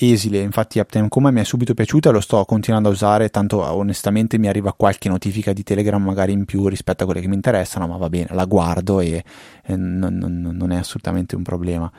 esile, 0.10 0.40
infatti 0.40 0.80
Uptime 0.80 1.10
Coma 1.10 1.32
mi 1.32 1.42
è 1.42 1.44
subito 1.44 1.74
piaciuta, 1.74 2.10
lo 2.10 2.22
sto 2.22 2.44
continuando 2.46 2.90
a 2.90 2.92
usare, 2.92 3.30
tanto 3.30 3.60
onestamente 3.62 4.38
mi 4.38 4.48
arriva 4.48 4.74
qualche 4.74 5.10
notifica 5.10 5.54
di 5.54 5.64
Telegram 5.64 6.02
magari 6.02 6.32
in 6.32 6.46
più 6.46 6.68
rispetto 6.68 7.04
a 7.04 7.06
quelle 7.06 7.22
che 7.22 7.28
mi 7.28 7.36
interessano, 7.36 7.88
ma 7.88 7.98
va 7.98 8.10
bene, 8.10 8.28
la 8.32 8.46
guardo 8.46 9.00
e, 9.00 9.24
e 9.64 9.76
non, 9.76 10.16
non, 10.16 10.52
non, 10.54 10.72
è 10.72 10.78
assolutamente 10.78 11.36
un 11.36 11.44
problema. 11.44 11.92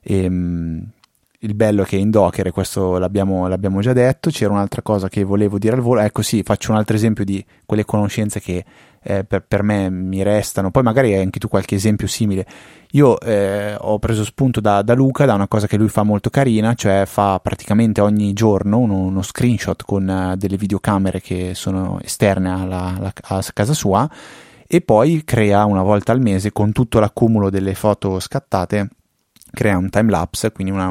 E, 0.00 0.24
ehm, 0.24 0.86
il 1.40 1.54
bello 1.54 1.82
è 1.82 1.84
che 1.84 1.96
in 1.96 2.10
Docker, 2.10 2.46
e 2.46 2.50
questo 2.52 2.98
l'abbiamo, 2.98 3.48
l'abbiamo, 3.48 3.80
già 3.80 3.92
detto, 3.92 4.30
c'era 4.30 4.52
un'altra 4.52 4.80
cosa 4.80 5.08
che 5.08 5.24
volevo 5.24 5.58
dire 5.58 5.74
al 5.74 5.80
volo, 5.80 6.00
ecco 6.00 6.22
sì, 6.22 6.42
faccio 6.44 6.70
un 6.70 6.78
altro 6.78 6.94
esempio 6.94 7.24
di 7.24 7.44
quelle 7.66 7.84
conoscenze 7.84 8.40
che 8.40 8.64
eh, 9.02 9.24
per, 9.24 9.44
per, 9.46 9.62
me 9.62 9.90
mi 9.90 10.22
restano, 10.22 10.70
poi 10.70 10.82
magari 10.82 11.12
hai 11.14 11.22
anche 11.22 11.38
tu 11.38 11.48
qualche 11.48 11.74
esempio 11.74 12.06
simile. 12.06 12.46
Io 12.92 13.18
eh, 13.20 13.74
ho 13.78 13.98
preso 13.98 14.24
spunto 14.24 14.60
da, 14.60 14.82
da, 14.82 14.94
Luca, 14.94 15.24
da 15.24 15.34
una 15.34 15.48
cosa 15.48 15.66
che 15.66 15.76
lui 15.76 15.88
fa 15.88 16.02
molto 16.02 16.30
carina, 16.30 16.74
cioè 16.74 17.04
fa 17.06 17.38
praticamente 17.42 18.00
ogni 18.00 18.32
giorno 18.32 18.78
uno, 18.78 18.98
uno 18.98 19.22
screenshot 19.22 19.82
con 19.84 20.06
uh, 20.06 20.36
delle 20.36 20.56
videocamere 20.56 21.20
che 21.20 21.52
sono 21.54 21.98
esterne 22.02 22.50
alla, 22.50 22.94
alla, 22.96 23.12
a 23.22 23.44
casa 23.52 23.72
sua 23.74 24.08
e 24.66 24.80
poi 24.80 25.22
crea 25.24 25.64
una 25.64 25.82
volta 25.82 26.12
al 26.12 26.20
mese 26.20 26.52
con 26.52 26.72
tutto 26.72 26.98
l'accumulo 26.98 27.50
delle 27.50 27.74
foto 27.74 28.20
scattate 28.20 28.88
crea 29.52 29.76
un 29.76 29.90
time 29.90 30.10
lapse, 30.10 30.50
quindi 30.50 30.72
una, 30.72 30.86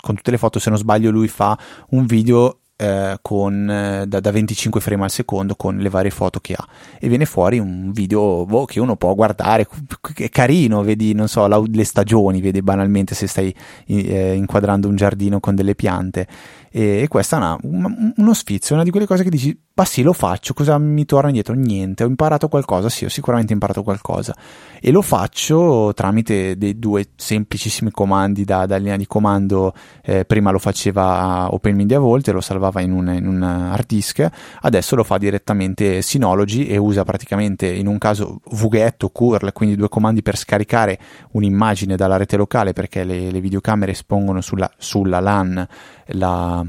con 0.00 0.16
tutte 0.16 0.30
le 0.30 0.38
foto, 0.38 0.58
se 0.58 0.70
non 0.70 0.78
sbaglio, 0.78 1.10
lui 1.10 1.28
fa 1.28 1.56
un 1.90 2.06
video 2.06 2.61
eh, 2.82 3.18
con, 3.22 3.70
eh, 3.70 4.06
da, 4.08 4.18
da, 4.18 4.32
25 4.32 4.80
frame 4.80 5.04
al 5.04 5.10
secondo 5.10 5.54
con 5.54 5.76
le 5.76 5.88
varie 5.88 6.10
foto 6.10 6.40
che 6.40 6.54
ha. 6.54 6.66
E 6.98 7.08
viene 7.08 7.26
fuori 7.26 7.60
un 7.60 7.92
video 7.92 8.44
boh, 8.44 8.64
che 8.64 8.80
uno 8.80 8.96
può 8.96 9.14
guardare 9.14 9.68
è 10.16 10.28
carino 10.30 10.82
vedi 10.82 11.12
non 11.12 11.28
so 11.28 11.46
la, 11.46 11.62
le 11.64 11.84
stagioni 11.84 12.40
vedi 12.40 12.60
banalmente 12.60 13.14
se 13.14 13.28
stai 13.28 13.54
eh, 13.86 14.34
inquadrando 14.34 14.88
un 14.88 14.96
giardino 14.96 15.38
con 15.38 15.54
delle 15.54 15.76
piante. 15.76 16.26
E, 16.72 17.02
e 17.02 17.08
questo 17.08 17.36
è 17.36 17.38
una, 17.38 17.56
un, 17.62 18.12
uno 18.16 18.34
sfizio 18.34 18.74
una 18.74 18.82
di 18.82 18.90
quelle 18.90 19.06
cose 19.06 19.22
che 19.22 19.30
dici 19.30 19.56
ma 19.74 19.84
sì 19.84 20.02
lo 20.02 20.12
faccio 20.12 20.52
cosa 20.54 20.76
mi 20.78 21.04
torna 21.06 21.28
indietro? 21.28 21.54
Niente 21.54 22.04
ho 22.04 22.06
imparato 22.06 22.48
qualcosa 22.48 22.88
sì 22.88 23.04
ho 23.04 23.08
sicuramente 23.08 23.52
imparato 23.52 23.82
qualcosa. 23.82 24.34
E 24.80 24.90
lo 24.90 25.02
faccio 25.02 25.92
tramite 25.94 26.56
dei 26.58 26.78
due 26.78 27.10
semplicissimi 27.14 27.90
comandi 27.90 28.44
da, 28.44 28.66
da 28.66 28.76
linea 28.76 28.96
di 28.96 29.06
comando 29.06 29.72
eh, 30.02 30.24
prima 30.24 30.50
lo 30.50 30.58
faceva 30.58 31.52
Open 31.52 31.74
Media 31.74 31.98
Vault 31.98 32.28
e 32.28 32.32
lo 32.32 32.40
salvava 32.40 32.80
in 32.80 32.92
un, 32.92 33.12
in 33.14 33.26
un 33.26 33.42
hard 33.42 33.86
disk 33.86 34.28
adesso 34.60 34.96
lo 34.96 35.04
fa 35.04 35.18
direttamente 35.18 36.02
Synology 36.02 36.66
e 36.66 36.76
usa 36.76 37.04
praticamente 37.04 37.66
in 37.68 37.86
un 37.86 37.98
caso 37.98 38.40
Vuget 38.50 39.04
o 39.04 39.10
curl 39.10 39.52
quindi 39.52 39.76
due 39.76 39.88
comandi 39.88 40.22
per 40.22 40.36
scaricare 40.36 40.98
un'immagine 41.32 41.96
dalla 41.96 42.16
rete 42.16 42.36
locale 42.36 42.72
perché 42.72 43.04
le, 43.04 43.30
le 43.30 43.40
videocamere 43.40 43.92
espongono 43.92 44.40
sulla, 44.40 44.70
sulla 44.76 45.20
LAN 45.20 45.66
la 46.06 46.64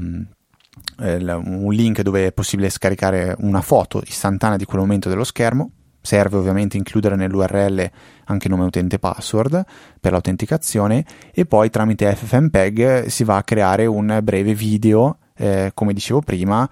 un 0.98 1.72
link 1.72 2.02
dove 2.02 2.26
è 2.26 2.32
possibile 2.32 2.70
scaricare 2.70 3.34
una 3.40 3.60
foto 3.60 4.02
istantanea 4.04 4.56
di 4.56 4.64
quel 4.64 4.80
momento 4.80 5.08
dello 5.08 5.24
schermo. 5.24 5.70
Serve 6.00 6.36
ovviamente 6.36 6.76
includere 6.76 7.16
nell'URL 7.16 7.90
anche 8.26 8.48
nome 8.48 8.64
utente 8.64 8.96
e 8.96 8.98
password 8.98 9.64
per 9.98 10.12
l'autenticazione 10.12 11.04
e 11.32 11.46
poi 11.46 11.70
tramite 11.70 12.14
FFmpeg 12.14 13.06
si 13.06 13.24
va 13.24 13.36
a 13.36 13.42
creare 13.42 13.86
un 13.86 14.20
breve 14.22 14.52
video, 14.52 15.18
eh, 15.34 15.70
come 15.72 15.94
dicevo 15.94 16.20
prima, 16.20 16.68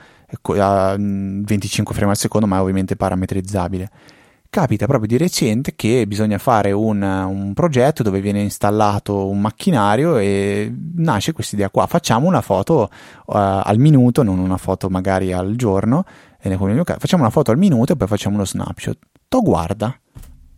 a 0.58 0.96
25 0.98 1.94
frame 1.94 2.10
al 2.10 2.16
secondo, 2.18 2.46
ma 2.46 2.60
ovviamente 2.60 2.94
parametrizzabile 2.94 3.90
capita 4.52 4.84
proprio 4.84 5.08
di 5.08 5.16
recente 5.16 5.72
che 5.74 6.06
bisogna 6.06 6.36
fare 6.36 6.72
un, 6.72 7.00
un, 7.00 7.54
progetto 7.54 8.02
dove 8.02 8.20
viene 8.20 8.42
installato 8.42 9.26
un 9.26 9.40
macchinario 9.40 10.18
e 10.18 10.70
nasce 10.96 11.32
questa 11.32 11.56
idea 11.56 11.70
qua, 11.70 11.86
facciamo 11.86 12.26
una 12.26 12.42
foto 12.42 12.82
uh, 12.82 13.32
al 13.32 13.78
minuto, 13.78 14.22
non 14.22 14.38
una 14.38 14.58
foto 14.58 14.90
magari 14.90 15.32
al 15.32 15.56
giorno, 15.56 16.04
facciamo 16.38 17.22
una 17.22 17.32
foto 17.32 17.50
al 17.50 17.56
minuto 17.56 17.94
e 17.94 17.96
poi 17.96 18.06
facciamo 18.06 18.34
uno 18.34 18.44
snapshot. 18.44 18.98
To 19.26 19.40
guarda, 19.40 19.98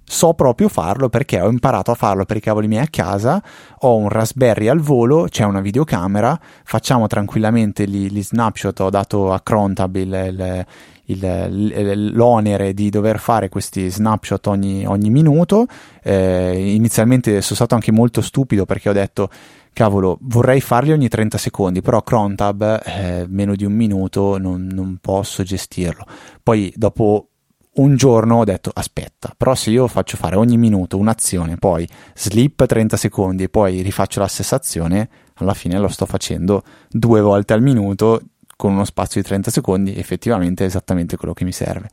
so 0.03 0.35
proprio 0.35 0.69
farlo 0.69 1.09
perché 1.09 1.41
ho 1.41 1.49
imparato 1.49 1.93
a 1.93 1.95
farlo 1.95 2.25
per 2.25 2.39
i 2.39 2.41
cavoli 2.41 2.67
miei 2.67 2.83
a 2.83 2.89
casa, 2.91 3.41
ho 3.79 3.97
un 3.97 4.09
Raspberry 4.09 4.67
al 4.67 4.81
volo, 4.81 5.27
c'è 5.29 5.45
una 5.45 5.61
videocamera, 5.61 6.37
facciamo 6.65 7.07
tranquillamente 7.07 7.87
gli, 7.87 8.09
gli 8.09 8.25
snapshot, 8.25 8.81
ho 8.81 8.91
dato 8.91 9.33
a 9.33 9.39
Crontab 9.41 9.95
il, 9.95 10.13
il 10.13 10.67
il, 11.07 12.13
l'onere 12.15 12.73
di 12.73 12.91
dover 12.91 13.19
fare 13.19 13.49
questi 13.49 13.91
snapshot 13.91 14.47
ogni, 14.47 14.87
ogni 14.87 15.11
minuto. 15.11 15.67
Eh, 16.03 16.75
inizialmente 16.75 17.41
sono 17.41 17.57
stato 17.57 17.75
anche 17.75 17.93
molto 17.93 18.21
stupido 18.21 18.65
perché 18.65 18.89
ho 18.89 18.93
detto 18.93 19.29
cavolo, 19.75 20.19
vorrei 20.23 20.61
farli 20.61 20.93
ogni 20.93 21.09
30 21.09 21.37
secondi, 21.37 21.83
però 21.83 22.03
Crontab, 22.03 22.81
eh, 22.85 23.27
meno 23.29 23.55
di 23.57 23.65
un 23.65 23.73
minuto, 23.73 24.39
non, 24.39 24.69
non, 24.73 24.99
posso 25.01 25.43
gestirlo. 25.43 26.07
Poi 26.43 26.73
dopo 26.77 27.29
un 27.75 27.97
giorno 27.97 28.37
ho 28.37 28.45
detto 28.45 28.71
aspetta, 28.73 29.35
però 29.37 29.55
se 29.55 29.71
io 29.71 29.89
faccio 29.89 30.17
fare 30.17 30.37
ogni 30.37 30.57
minuto 30.57 30.97
un'azione, 30.97 31.57
poi 31.57 31.87
slip 32.15 32.65
30 32.65 32.97
secondi 32.97 33.43
e 33.43 33.49
poi 33.49 33.83
rifaccio 33.83 34.21
la 34.21 34.29
stessa 34.29 34.57
azione, 34.57 35.09
alla 35.35 35.55
fine 35.55 35.77
lo 35.79 35.89
sto 35.89 36.07
facendo 36.07 36.63
due 36.89 37.21
volte 37.21 37.53
al 37.53 37.63
minuto 37.63 38.21
con 38.57 38.73
uno 38.73 38.85
spazio 38.85 39.21
di 39.21 39.27
30 39.27 39.51
secondi, 39.51 39.97
effettivamente 39.97 40.65
è 40.65 40.67
esattamente 40.67 41.17
quello 41.17 41.35
che 41.35 41.45
mi 41.45 41.53
serve. 41.53 41.89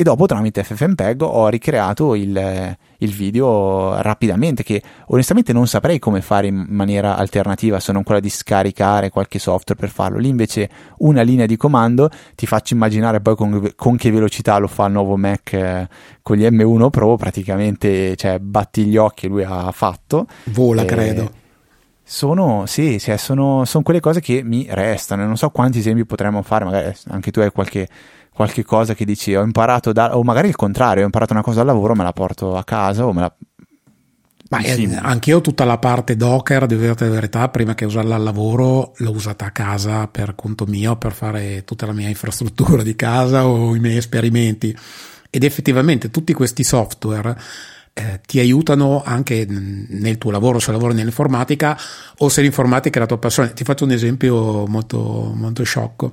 E 0.00 0.04
dopo 0.04 0.26
tramite 0.26 0.62
FFmpeg 0.62 1.22
ho 1.22 1.48
ricreato 1.48 2.14
il, 2.14 2.76
il 2.98 3.10
video 3.10 4.00
rapidamente, 4.00 4.62
che 4.62 4.80
onestamente 5.06 5.52
non 5.52 5.66
saprei 5.66 5.98
come 5.98 6.20
fare 6.20 6.46
in 6.46 6.66
maniera 6.68 7.16
alternativa 7.16 7.80
se 7.80 7.90
non 7.90 8.04
quella 8.04 8.20
di 8.20 8.30
scaricare 8.30 9.10
qualche 9.10 9.40
software 9.40 9.80
per 9.80 9.90
farlo. 9.90 10.18
Lì 10.18 10.28
invece 10.28 10.70
una 10.98 11.22
linea 11.22 11.46
di 11.46 11.56
comando 11.56 12.10
ti 12.36 12.46
faccio 12.46 12.74
immaginare 12.74 13.20
poi 13.20 13.34
con, 13.34 13.72
con 13.74 13.96
che 13.96 14.12
velocità 14.12 14.58
lo 14.58 14.68
fa 14.68 14.86
il 14.86 14.92
nuovo 14.92 15.16
Mac 15.16 15.52
eh, 15.54 15.88
con 16.22 16.36
gli 16.36 16.46
M1 16.46 16.90
Pro, 16.90 17.16
praticamente 17.16 18.14
cioè, 18.14 18.38
batti 18.38 18.84
gli 18.84 18.96
occhi 18.96 19.26
lui 19.26 19.42
ha 19.42 19.72
fatto. 19.72 20.28
Vola, 20.44 20.82
e, 20.82 20.84
credo 20.84 21.46
sono, 22.10 22.64
sì, 22.64 22.98
cioè 22.98 23.18
sono, 23.18 23.66
sono, 23.66 23.84
quelle 23.84 24.00
cose 24.00 24.20
che 24.22 24.42
mi 24.42 24.66
restano. 24.70 25.26
Non 25.26 25.36
so 25.36 25.50
quanti 25.50 25.80
esempi 25.80 26.06
potremmo 26.06 26.40
fare, 26.42 26.64
magari 26.64 26.96
anche 27.08 27.30
tu 27.30 27.40
hai 27.40 27.50
qualche, 27.50 27.86
qualche 28.32 28.64
cosa 28.64 28.94
che 28.94 29.04
dici 29.04 29.34
ho 29.34 29.42
imparato 29.42 29.92
da, 29.92 30.16
o 30.16 30.22
magari 30.22 30.48
il 30.48 30.56
contrario, 30.56 31.02
ho 31.02 31.04
imparato 31.04 31.34
una 31.34 31.42
cosa 31.42 31.60
al 31.60 31.66
lavoro, 31.66 31.94
me 31.94 32.04
la 32.04 32.14
porto 32.14 32.56
a 32.56 32.64
casa 32.64 33.06
o 33.06 33.12
me 33.12 33.20
la... 33.20 33.34
Ma 34.48 34.62
sì. 34.62 34.84
eh, 34.84 34.96
anche 34.96 35.28
io 35.28 35.42
tutta 35.42 35.66
la 35.66 35.76
parte 35.76 36.16
Docker, 36.16 36.64
devo 36.64 36.80
dire 36.80 36.94
la 36.96 37.14
verità, 37.14 37.48
prima 37.50 37.74
che 37.74 37.84
usarla 37.84 38.14
al 38.14 38.22
lavoro 38.22 38.94
l'ho 38.96 39.10
usata 39.10 39.44
a 39.44 39.50
casa 39.50 40.08
per 40.08 40.34
conto 40.34 40.64
mio, 40.64 40.96
per 40.96 41.12
fare 41.12 41.62
tutta 41.64 41.84
la 41.84 41.92
mia 41.92 42.08
infrastruttura 42.08 42.82
di 42.82 42.96
casa 42.96 43.46
o 43.46 43.74
i 43.74 43.80
miei 43.80 43.98
esperimenti 43.98 44.74
ed 45.28 45.44
effettivamente 45.44 46.10
tutti 46.10 46.32
questi 46.32 46.64
software 46.64 47.36
eh, 47.98 48.20
ti 48.24 48.38
aiutano 48.38 49.02
anche 49.02 49.44
nel 49.48 50.18
tuo 50.18 50.30
lavoro, 50.30 50.60
se 50.60 50.70
lavori 50.70 50.94
nell'informatica 50.94 51.76
o 52.18 52.28
se 52.28 52.42
l'informatica 52.42 52.98
è 52.98 53.00
la 53.00 53.06
tua 53.06 53.18
passione. 53.18 53.52
Ti 53.52 53.64
faccio 53.64 53.84
un 53.84 53.90
esempio 53.90 54.66
molto, 54.66 55.32
molto 55.34 55.64
sciocco. 55.64 56.12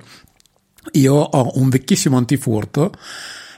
Io 0.92 1.14
ho 1.14 1.52
un 1.58 1.68
vecchissimo 1.68 2.16
antifurto 2.16 2.92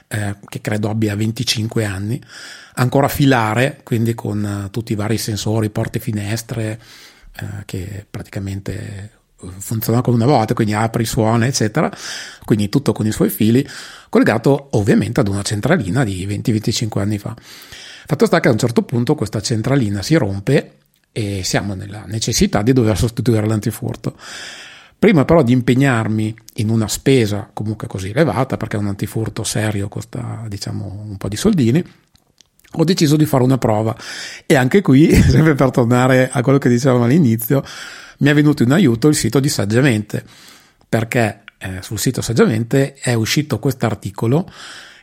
eh, 0.07 0.35
che 0.47 0.61
credo 0.61 0.89
abbia 0.89 1.15
25 1.15 1.85
anni, 1.85 2.21
ancora 2.75 3.07
filare, 3.07 3.81
quindi 3.83 4.13
con 4.13 4.63
uh, 4.65 4.69
tutti 4.69 4.91
i 4.91 4.95
vari 4.95 5.17
sensori, 5.17 5.71
porte 5.71 5.99
finestre, 5.99 6.79
eh, 7.35 7.45
che 7.65 8.05
praticamente 8.09 9.17
funziona 9.57 10.01
come 10.01 10.17
una 10.17 10.25
volta, 10.25 10.53
quindi 10.53 10.73
apri, 10.73 11.05
suona, 11.05 11.47
eccetera, 11.47 11.91
quindi 12.43 12.69
tutto 12.69 12.91
con 12.91 13.07
i 13.07 13.11
suoi 13.11 13.29
fili, 13.29 13.67
collegato 14.09 14.69
ovviamente 14.71 15.19
ad 15.19 15.29
una 15.29 15.41
centralina 15.41 16.03
di 16.03 16.27
20-25 16.27 16.99
anni 16.99 17.17
fa. 17.17 17.35
Fatto 18.09 18.25
sta 18.25 18.39
che 18.39 18.47
a 18.47 18.51
un 18.51 18.57
certo 18.57 18.81
punto 18.81 19.13
questa 19.13 19.39
centralina 19.39 20.01
si 20.01 20.15
rompe 20.15 20.77
e 21.11 21.43
siamo 21.43 21.75
nella 21.75 22.05
necessità 22.07 22.63
di 22.63 22.73
dover 22.73 22.97
sostituire 22.97 23.45
l'antifurto. 23.45 24.17
Prima 24.97 25.25
però 25.25 25.43
di 25.43 25.51
impegnarmi 25.51 26.35
in 26.55 26.69
una 26.69 26.87
spesa 26.87 27.51
comunque 27.53 27.85
così 27.85 28.09
elevata, 28.09 28.57
perché 28.57 28.77
un 28.77 28.87
antifurto 28.87 29.43
serio 29.43 29.89
costa 29.89 30.43
diciamo 30.47 31.05
un 31.07 31.17
po' 31.17 31.27
di 31.27 31.35
soldini, 31.35 31.85
ho 32.71 32.83
deciso 32.83 33.15
di 33.15 33.27
fare 33.27 33.43
una 33.43 33.59
prova 33.59 33.95
e 34.47 34.55
anche 34.55 34.81
qui, 34.81 35.13
sempre 35.21 35.53
per 35.53 35.69
tornare 35.69 36.31
a 36.31 36.41
quello 36.41 36.57
che 36.57 36.67
dicevamo 36.67 37.03
all'inizio, 37.03 37.63
mi 38.17 38.29
è 38.29 38.33
venuto 38.33 38.63
in 38.63 38.71
aiuto 38.71 39.07
il 39.07 39.13
sito 39.13 39.39
di 39.39 39.49
Saggiamente, 39.49 40.23
perché 40.89 41.43
eh, 41.59 41.83
sul 41.83 41.99
sito 41.99 42.23
Saggiamente 42.23 42.95
è 42.95 43.13
uscito 43.13 43.59
questo 43.59 43.85
articolo 43.85 44.51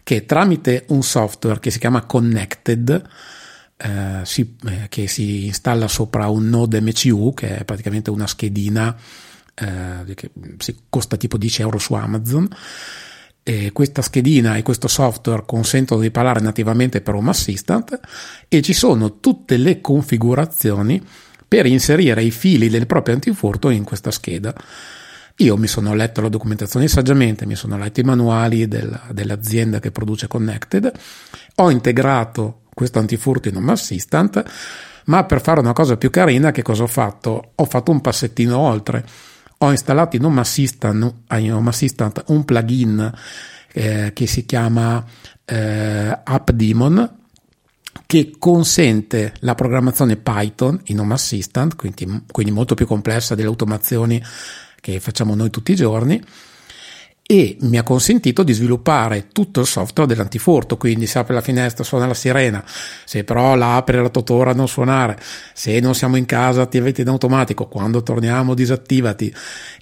che 0.06 0.24
tramite 0.24 0.84
un 0.90 1.02
software 1.02 1.58
che 1.58 1.72
si 1.72 1.80
chiama 1.80 2.04
Connected, 2.04 3.08
eh, 3.76 4.20
si, 4.22 4.56
eh, 4.68 4.86
che 4.88 5.08
si 5.08 5.46
installa 5.46 5.88
sopra 5.88 6.28
un 6.28 6.48
node 6.48 6.80
MCU, 6.80 7.34
che 7.34 7.58
è 7.58 7.64
praticamente 7.64 8.10
una 8.10 8.28
schedina 8.28 8.96
eh, 9.52 10.14
che 10.14 10.30
costa 10.88 11.16
tipo 11.16 11.36
10 11.36 11.62
euro 11.62 11.78
su 11.78 11.94
Amazon, 11.94 12.48
e 13.42 13.72
questa 13.72 14.00
schedina 14.00 14.54
e 14.54 14.62
questo 14.62 14.86
software 14.86 15.42
consentono 15.44 16.00
di 16.00 16.12
parlare 16.12 16.38
nativamente 16.38 17.00
per 17.00 17.14
Home 17.14 17.30
Assistant 17.30 17.98
e 18.46 18.62
ci 18.62 18.74
sono 18.74 19.18
tutte 19.18 19.56
le 19.56 19.80
configurazioni 19.80 21.04
per 21.48 21.66
inserire 21.66 22.22
i 22.22 22.30
fili 22.30 22.68
del 22.68 22.86
proprio 22.86 23.14
antifurto 23.14 23.70
in 23.70 23.82
questa 23.82 24.12
scheda. 24.12 24.54
Io 25.40 25.56
mi 25.58 25.66
sono 25.66 25.94
letto 25.94 26.22
la 26.22 26.30
documentazione 26.30 26.88
saggiamente, 26.88 27.44
mi 27.44 27.56
sono 27.56 27.76
letto 27.76 28.00
i 28.00 28.04
manuali 28.04 28.66
del, 28.68 28.98
dell'azienda 29.10 29.80
che 29.80 29.90
produce 29.90 30.28
Connected, 30.28 30.90
ho 31.56 31.70
integrato 31.70 32.62
questo 32.72 32.98
antifurto 32.98 33.48
in 33.48 33.56
Home 33.56 33.72
Assistant, 33.72 34.42
ma 35.06 35.24
per 35.24 35.42
fare 35.42 35.60
una 35.60 35.74
cosa 35.74 35.98
più 35.98 36.08
carina, 36.08 36.52
che 36.52 36.62
cosa 36.62 36.84
ho 36.84 36.88
fatto? 36.88 37.52
Ho 37.54 37.64
fatto 37.66 37.90
un 37.90 38.00
passettino 38.00 38.56
oltre. 38.58 39.04
Ho 39.58 39.70
installato 39.70 40.16
in 40.16 40.24
Home 40.24 40.40
Assistant, 40.40 41.14
in 41.32 41.52
Home 41.52 41.68
Assistant 41.68 42.24
un 42.28 42.44
plugin 42.44 43.12
eh, 43.72 44.12
che 44.14 44.26
si 44.26 44.46
chiama 44.46 45.04
eh, 45.44 46.18
AppDemon, 46.24 47.14
che 48.06 48.34
consente 48.38 49.34
la 49.40 49.54
programmazione 49.54 50.16
Python 50.16 50.80
in 50.84 51.00
Home 51.00 51.14
Assistant, 51.14 51.76
quindi, 51.76 52.24
quindi 52.30 52.52
molto 52.52 52.74
più 52.74 52.86
complessa 52.86 53.34
delle 53.34 53.48
automazioni 53.48 54.22
che 54.86 55.00
facciamo 55.00 55.34
noi 55.34 55.50
tutti 55.50 55.72
i 55.72 55.74
giorni, 55.74 56.22
e 57.28 57.56
mi 57.62 57.76
ha 57.76 57.82
consentito 57.82 58.44
di 58.44 58.52
sviluppare 58.52 59.26
tutto 59.32 59.58
il 59.58 59.66
software 59.66 60.08
dell'antifurto, 60.08 60.76
quindi 60.76 61.08
se 61.08 61.18
apre 61.18 61.34
la 61.34 61.40
finestra 61.40 61.82
suona 61.82 62.06
la 62.06 62.14
sirena, 62.14 62.62
se 63.04 63.24
però 63.24 63.56
la 63.56 63.74
apre 63.74 64.00
la 64.00 64.10
totora 64.10 64.52
non 64.52 64.68
suonare, 64.68 65.18
se 65.52 65.80
non 65.80 65.96
siamo 65.96 66.14
in 66.14 66.24
casa 66.24 66.62
attivati 66.62 67.00
in 67.00 67.08
automatico, 67.08 67.66
quando 67.66 68.04
torniamo 68.04 68.54
disattivati 68.54 69.34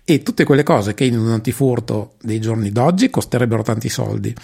e 0.05 0.23
tutte 0.23 0.45
quelle 0.45 0.63
cose 0.63 0.95
che 0.95 1.05
in 1.05 1.19
un 1.19 1.33
antifurto 1.33 2.15
dei 2.23 2.41
giorni 2.41 2.71
d'oggi 2.71 3.11
costerebbero 3.11 3.63
tanti 3.63 3.91
soldi, 3.91 4.35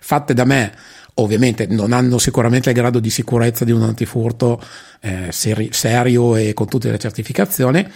fatte 0.00 0.34
da 0.34 0.44
me 0.44 0.74
ovviamente 1.14 1.66
non 1.66 1.92
hanno 1.92 2.18
sicuramente 2.18 2.68
il 2.68 2.74
grado 2.74 2.98
di 2.98 3.10
sicurezza 3.10 3.64
di 3.64 3.72
un 3.72 3.82
antifurto 3.82 4.62
eh, 5.00 5.28
seri- 5.30 5.70
serio 5.72 6.36
e 6.36 6.52
con 6.52 6.68
tutte 6.68 6.90
le 6.90 6.98
certificazioni, 6.98 7.86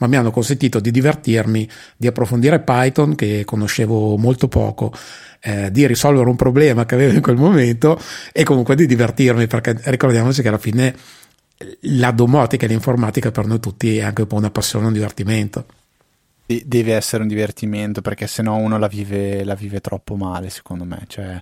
ma 0.00 0.06
mi 0.06 0.16
hanno 0.16 0.30
consentito 0.30 0.80
di 0.80 0.90
divertirmi, 0.90 1.68
di 1.96 2.06
approfondire 2.06 2.60
Python 2.60 3.14
che 3.14 3.44
conoscevo 3.44 4.16
molto 4.16 4.48
poco, 4.48 4.92
eh, 5.40 5.70
di 5.70 5.86
risolvere 5.86 6.28
un 6.28 6.36
problema 6.36 6.84
che 6.84 6.94
avevo 6.94 7.12
in 7.12 7.22
quel 7.22 7.36
momento 7.36 7.98
e 8.32 8.42
comunque 8.44 8.74
di 8.74 8.86
divertirmi 8.86 9.46
perché 9.46 9.78
ricordiamoci 9.84 10.42
che 10.42 10.48
alla 10.48 10.58
fine 10.58 10.94
la 11.82 12.10
domotica 12.10 12.64
e 12.64 12.68
l'informatica 12.68 13.30
per 13.30 13.46
noi 13.46 13.60
tutti 13.60 13.98
è 13.98 14.02
anche 14.02 14.22
un 14.22 14.28
po' 14.28 14.36
una 14.36 14.50
passione, 14.50 14.86
un 14.86 14.92
divertimento. 14.92 15.66
Deve 16.46 16.94
essere 16.94 17.22
un 17.22 17.28
divertimento 17.28 18.00
perché 18.00 18.26
se 18.26 18.42
no 18.42 18.56
uno 18.56 18.76
la 18.76 18.88
vive, 18.88 19.44
la 19.44 19.54
vive 19.54 19.80
troppo 19.80 20.16
male 20.16 20.50
secondo 20.50 20.84
me, 20.84 21.04
cioè 21.06 21.40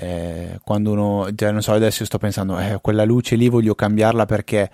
eh, 0.00 0.60
quando 0.62 0.92
uno, 0.92 1.28
cioè, 1.34 1.50
non 1.50 1.60
so, 1.60 1.72
adesso 1.72 2.04
sto 2.04 2.18
pensando, 2.18 2.58
eh, 2.58 2.78
quella 2.80 3.04
luce 3.04 3.34
lì 3.34 3.48
voglio 3.48 3.74
cambiarla 3.74 4.26
perché, 4.26 4.70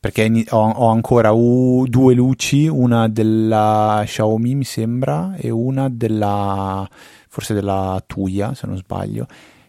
perché 0.00 0.46
ho, 0.48 0.70
ho, 0.70 0.88
ancora 0.88 1.32
u, 1.32 1.84
due 1.86 2.14
luci, 2.14 2.66
una 2.66 3.06
della 3.06 4.02
Xiaomi 4.02 4.54
mi 4.54 4.64
sembra 4.64 5.34
e 5.36 5.50
una 5.50 5.90
della, 5.90 6.88
forse 7.28 7.52
della 7.52 8.02
Tuya 8.06 8.54
se 8.54 8.66
non 8.66 8.78
sbaglio, 8.78 9.26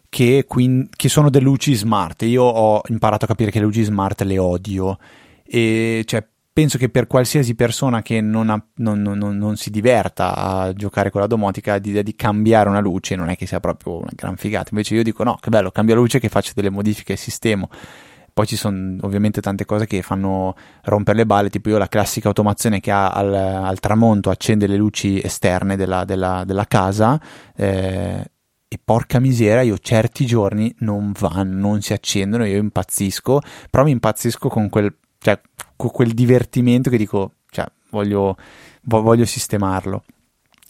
che, 0.07 0.45
quindi, 0.47 0.87
che 0.95 1.09
sono 1.09 1.29
delle 1.29 1.43
luci 1.43 1.75
smart. 1.75 2.21
Io 2.21 2.43
ho 2.43 2.81
imparato 2.87 3.25
a 3.25 3.27
capire 3.27 3.51
che 3.51 3.59
le 3.59 3.65
luci 3.65 3.83
smart 3.83 4.21
le 4.21 4.37
odio 4.37 4.97
e 5.43 6.03
cioè 6.05 6.25
penso 6.53 6.77
che 6.77 6.87
per 6.87 7.07
qualsiasi 7.07 7.53
persona 7.53 8.01
che 8.01 8.21
non, 8.21 8.49
ha, 8.49 8.65
non, 8.75 9.01
non, 9.01 9.37
non, 9.37 9.57
si 9.57 9.69
diverta 9.69 10.35
a 10.35 10.73
giocare 10.73 11.09
con 11.09 11.19
la 11.19 11.27
domotica, 11.27 11.75
l'idea 11.75 12.01
di 12.01 12.15
cambiare 12.15 12.69
una 12.69 12.79
luce 12.79 13.15
non 13.15 13.27
è 13.27 13.35
che 13.35 13.45
sia 13.45 13.59
proprio 13.59 13.97
una 13.97 14.11
gran 14.15 14.37
figata. 14.37 14.69
Invece 14.71 14.95
io 14.95 15.03
dico 15.03 15.25
no, 15.25 15.37
che 15.41 15.49
bello, 15.49 15.71
cambio 15.71 15.95
la 15.95 16.01
luce 16.01 16.19
che 16.19 16.29
faccio 16.29 16.53
delle 16.55 16.69
modifiche 16.69 17.13
al 17.13 17.17
sistema. 17.17 17.67
Poi 18.41 18.49
ci 18.49 18.55
sono 18.55 18.97
ovviamente 19.01 19.39
tante 19.39 19.65
cose 19.65 19.85
che 19.85 20.01
fanno 20.01 20.55
rompere 20.85 21.19
le 21.19 21.25
balle, 21.27 21.51
tipo 21.51 21.69
io 21.69 21.77
la 21.77 21.87
classica 21.87 22.29
automazione 22.29 22.79
che 22.79 22.89
ha 22.89 23.11
al, 23.11 23.31
al 23.31 23.79
tramonto 23.79 24.31
accende 24.31 24.65
le 24.65 24.77
luci 24.77 25.21
esterne 25.21 25.75
della, 25.75 26.05
della, 26.05 26.43
della 26.43 26.65
casa. 26.65 27.21
Eh, 27.55 28.31
e 28.67 28.79
porca 28.83 29.19
misera, 29.19 29.61
io 29.61 29.77
certi 29.77 30.25
giorni 30.25 30.73
non 30.79 31.11
vanno, 31.19 31.67
non 31.69 31.81
si 31.81 31.93
accendono, 31.93 32.47
io 32.47 32.57
impazzisco, 32.57 33.41
però 33.69 33.83
mi 33.83 33.91
impazzisco 33.91 34.49
con 34.49 34.69
quel 34.69 34.91
cioè, 35.19 35.39
quel 35.75 36.13
divertimento 36.13 36.89
che 36.89 36.97
dico, 36.97 37.33
cioè, 37.51 37.67
voglio, 37.91 38.37
voglio 38.81 39.25
sistemarlo. 39.25 40.03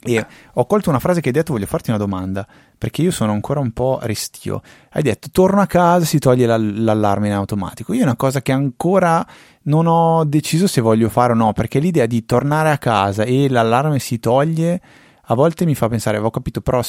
E 0.03 0.25
ho 0.53 0.65
colto 0.65 0.89
una 0.89 0.99
frase 0.99 1.21
che 1.21 1.27
hai 1.27 1.33
detto, 1.33 1.53
voglio 1.53 1.67
farti 1.67 1.91
una 1.91 1.99
domanda, 1.99 2.47
perché 2.75 3.03
io 3.03 3.11
sono 3.11 3.31
ancora 3.33 3.59
un 3.59 3.71
po' 3.71 3.99
restio. 4.01 4.61
Hai 4.91 5.03
detto, 5.03 5.29
torno 5.31 5.61
a 5.61 5.67
casa, 5.67 6.05
si 6.05 6.17
toglie 6.17 6.47
l'allarme 6.47 7.27
in 7.27 7.33
automatico. 7.33 7.93
Io 7.93 8.01
è 8.01 8.03
una 8.03 8.15
cosa 8.15 8.41
che 8.41 8.51
ancora 8.51 9.25
non 9.63 9.85
ho 9.85 10.23
deciso 10.23 10.65
se 10.65 10.81
voglio 10.81 11.07
fare 11.09 11.33
o 11.33 11.35
no, 11.35 11.53
perché 11.53 11.79
l'idea 11.79 12.07
di 12.07 12.25
tornare 12.25 12.71
a 12.71 12.79
casa 12.79 13.23
e 13.23 13.47
l'allarme 13.47 13.99
si 13.99 14.19
toglie, 14.19 14.81
a 15.21 15.35
volte 15.35 15.65
mi 15.65 15.75
fa 15.75 15.87
pensare, 15.87 16.15
avevo 16.15 16.31
capito, 16.31 16.61
però 16.61 16.81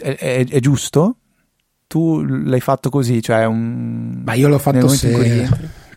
è, 0.00 0.14
è, 0.14 0.46
è 0.46 0.60
giusto? 0.60 1.16
Tu 1.88 2.22
l'hai 2.22 2.60
fatto 2.60 2.88
così, 2.88 3.20
cioè 3.20 3.44
un... 3.44 4.22
Ma 4.24 4.34
io 4.34 4.46
l'ho 4.46 4.58
fatto 4.58 4.86
se... 4.86 5.48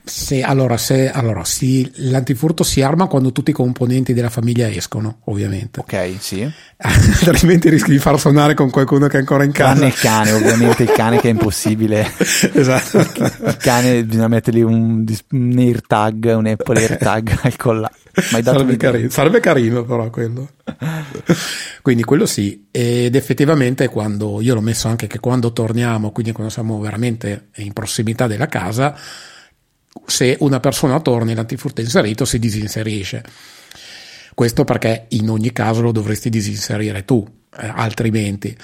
Se, 0.07 0.43
allora, 0.43 0.77
se, 0.77 1.09
allora 1.09 1.43
sì, 1.43 1.89
l'antifurto 1.95 2.63
si 2.63 2.81
arma 2.81 3.07
quando 3.07 3.31
tutti 3.31 3.49
i 3.49 3.53
componenti 3.53 4.13
della 4.13 4.29
famiglia 4.29 4.69
escono, 4.69 5.21
ovviamente. 5.25 5.79
Ok, 5.79 6.15
sì. 6.19 6.47
Altrimenti 6.77 7.69
rischi 7.69 7.89
di 7.89 7.97
far 7.97 8.19
suonare 8.19 8.53
con 8.53 8.69
qualcuno 8.69 9.07
che 9.07 9.17
è 9.17 9.19
ancora 9.21 9.43
in 9.43 9.51
casa. 9.51 9.73
Tranne 9.73 9.87
il 9.87 9.99
cane, 9.99 10.31
ovviamente 10.31 10.83
il 10.83 10.91
cane 10.91 11.19
che 11.19 11.27
è 11.27 11.31
impossibile. 11.31 12.07
esatto. 12.53 12.99
Il 12.99 13.57
cane 13.59 14.03
bisogna 14.03 14.27
mettergli 14.27 14.61
un, 14.61 15.03
un 15.31 15.55
AirTag, 15.57 16.33
un 16.37 16.45
Apple 16.45 16.79
AirTag 16.79 17.39
al 17.41 17.55
collo. 17.55 17.89
Sarebbe 18.13 18.77
carino, 18.77 19.09
sarebbe 19.09 19.39
carino 19.39 19.83
però 19.83 20.09
quello. 20.11 20.49
quindi 21.81 22.03
quello 22.03 22.27
sì, 22.27 22.67
ed 22.71 23.15
effettivamente 23.15 23.89
quando, 23.89 24.39
io 24.39 24.53
l'ho 24.53 24.61
messo 24.61 24.87
anche 24.87 25.07
che 25.07 25.19
quando 25.19 25.51
torniamo, 25.51 26.11
quindi 26.11 26.31
quando 26.31 26.51
siamo 26.51 26.79
veramente 26.79 27.47
in 27.55 27.73
prossimità 27.73 28.27
della 28.27 28.47
casa, 28.47 28.95
se 30.05 30.37
una 30.39 30.59
persona 30.59 30.99
torna 30.99 31.33
l'antifurto 31.33 31.81
è 31.81 31.83
inserito 31.83 32.25
si 32.25 32.39
disinserisce. 32.39 33.23
Questo 34.33 34.63
perché 34.63 35.05
in 35.09 35.29
ogni 35.29 35.53
caso 35.53 35.81
lo 35.81 35.91
dovresti 35.91 36.29
disinserire 36.29 37.05
tu, 37.05 37.25
eh, 37.57 37.71
altrimenti. 37.73 38.55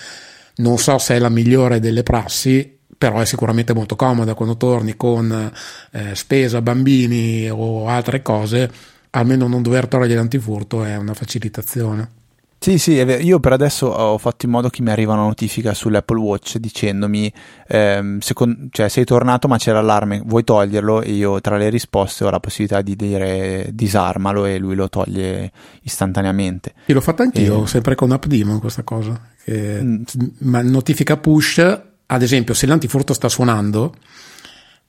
Non 0.57 0.77
so 0.77 0.97
se 0.97 1.15
è 1.15 1.19
la 1.19 1.29
migliore 1.29 1.79
delle 1.79 2.03
prassi, 2.03 2.79
però 2.97 3.19
è 3.19 3.25
sicuramente 3.25 3.73
molto 3.73 3.95
comoda 3.95 4.33
quando 4.33 4.57
torni 4.57 4.95
con 4.95 5.51
eh, 5.91 6.15
spesa, 6.15 6.61
bambini 6.61 7.49
o 7.49 7.87
altre 7.87 8.21
cose, 8.21 8.69
almeno 9.11 9.47
non 9.47 9.61
dover 9.61 9.87
togliere 9.87 10.15
l'antifurto 10.15 10.83
è 10.83 10.97
una 10.97 11.13
facilitazione. 11.13 12.20
Sì, 12.63 12.77
sì, 12.77 12.91
io 12.91 13.39
per 13.39 13.53
adesso 13.53 13.87
ho 13.87 14.19
fatto 14.19 14.45
in 14.45 14.51
modo 14.51 14.69
che 14.69 14.83
mi 14.83 14.91
arriva 14.91 15.13
una 15.13 15.23
notifica 15.23 15.73
sull'Apple 15.73 16.19
Watch 16.19 16.57
dicendomi 16.57 17.33
ehm, 17.67 18.19
secondo, 18.19 18.67
cioè, 18.69 18.87
sei 18.87 19.03
tornato 19.03 19.47
ma 19.47 19.57
c'è 19.57 19.71
l'allarme, 19.71 20.21
vuoi 20.23 20.43
toglierlo? 20.43 21.01
E 21.01 21.11
io 21.11 21.41
tra 21.41 21.57
le 21.57 21.69
risposte 21.69 22.23
ho 22.23 22.29
la 22.29 22.39
possibilità 22.39 22.83
di 22.83 22.95
dire 22.95 23.69
disarmalo 23.73 24.45
e 24.45 24.59
lui 24.59 24.75
lo 24.75 24.89
toglie 24.89 25.51
istantaneamente. 25.81 26.73
Io 26.85 26.93
l'ho 26.93 27.01
fatto 27.01 27.23
anch'io, 27.23 27.63
e... 27.63 27.67
sempre 27.67 27.95
con 27.95 28.11
AppDemon 28.11 28.59
questa 28.59 28.83
cosa. 28.83 29.19
Che 29.43 29.81
mm. 29.81 30.03
notifica 30.37 31.17
push, 31.17 31.57
ad 32.05 32.21
esempio 32.21 32.53
se 32.53 32.67
l'antifurto 32.67 33.13
sta 33.13 33.27
suonando, 33.27 33.95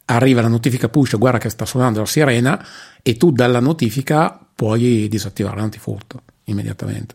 arriva 0.04 0.42
la 0.42 0.48
notifica 0.48 0.90
push, 0.90 1.16
guarda 1.16 1.38
che 1.38 1.48
sta 1.48 1.64
suonando 1.64 2.00
la 2.00 2.06
sirena 2.06 2.62
e 3.00 3.16
tu 3.16 3.32
dalla 3.32 3.60
notifica 3.60 4.38
puoi 4.54 5.08
disattivare 5.08 5.56
l'antifurto 5.56 6.20
immediatamente. 6.44 7.14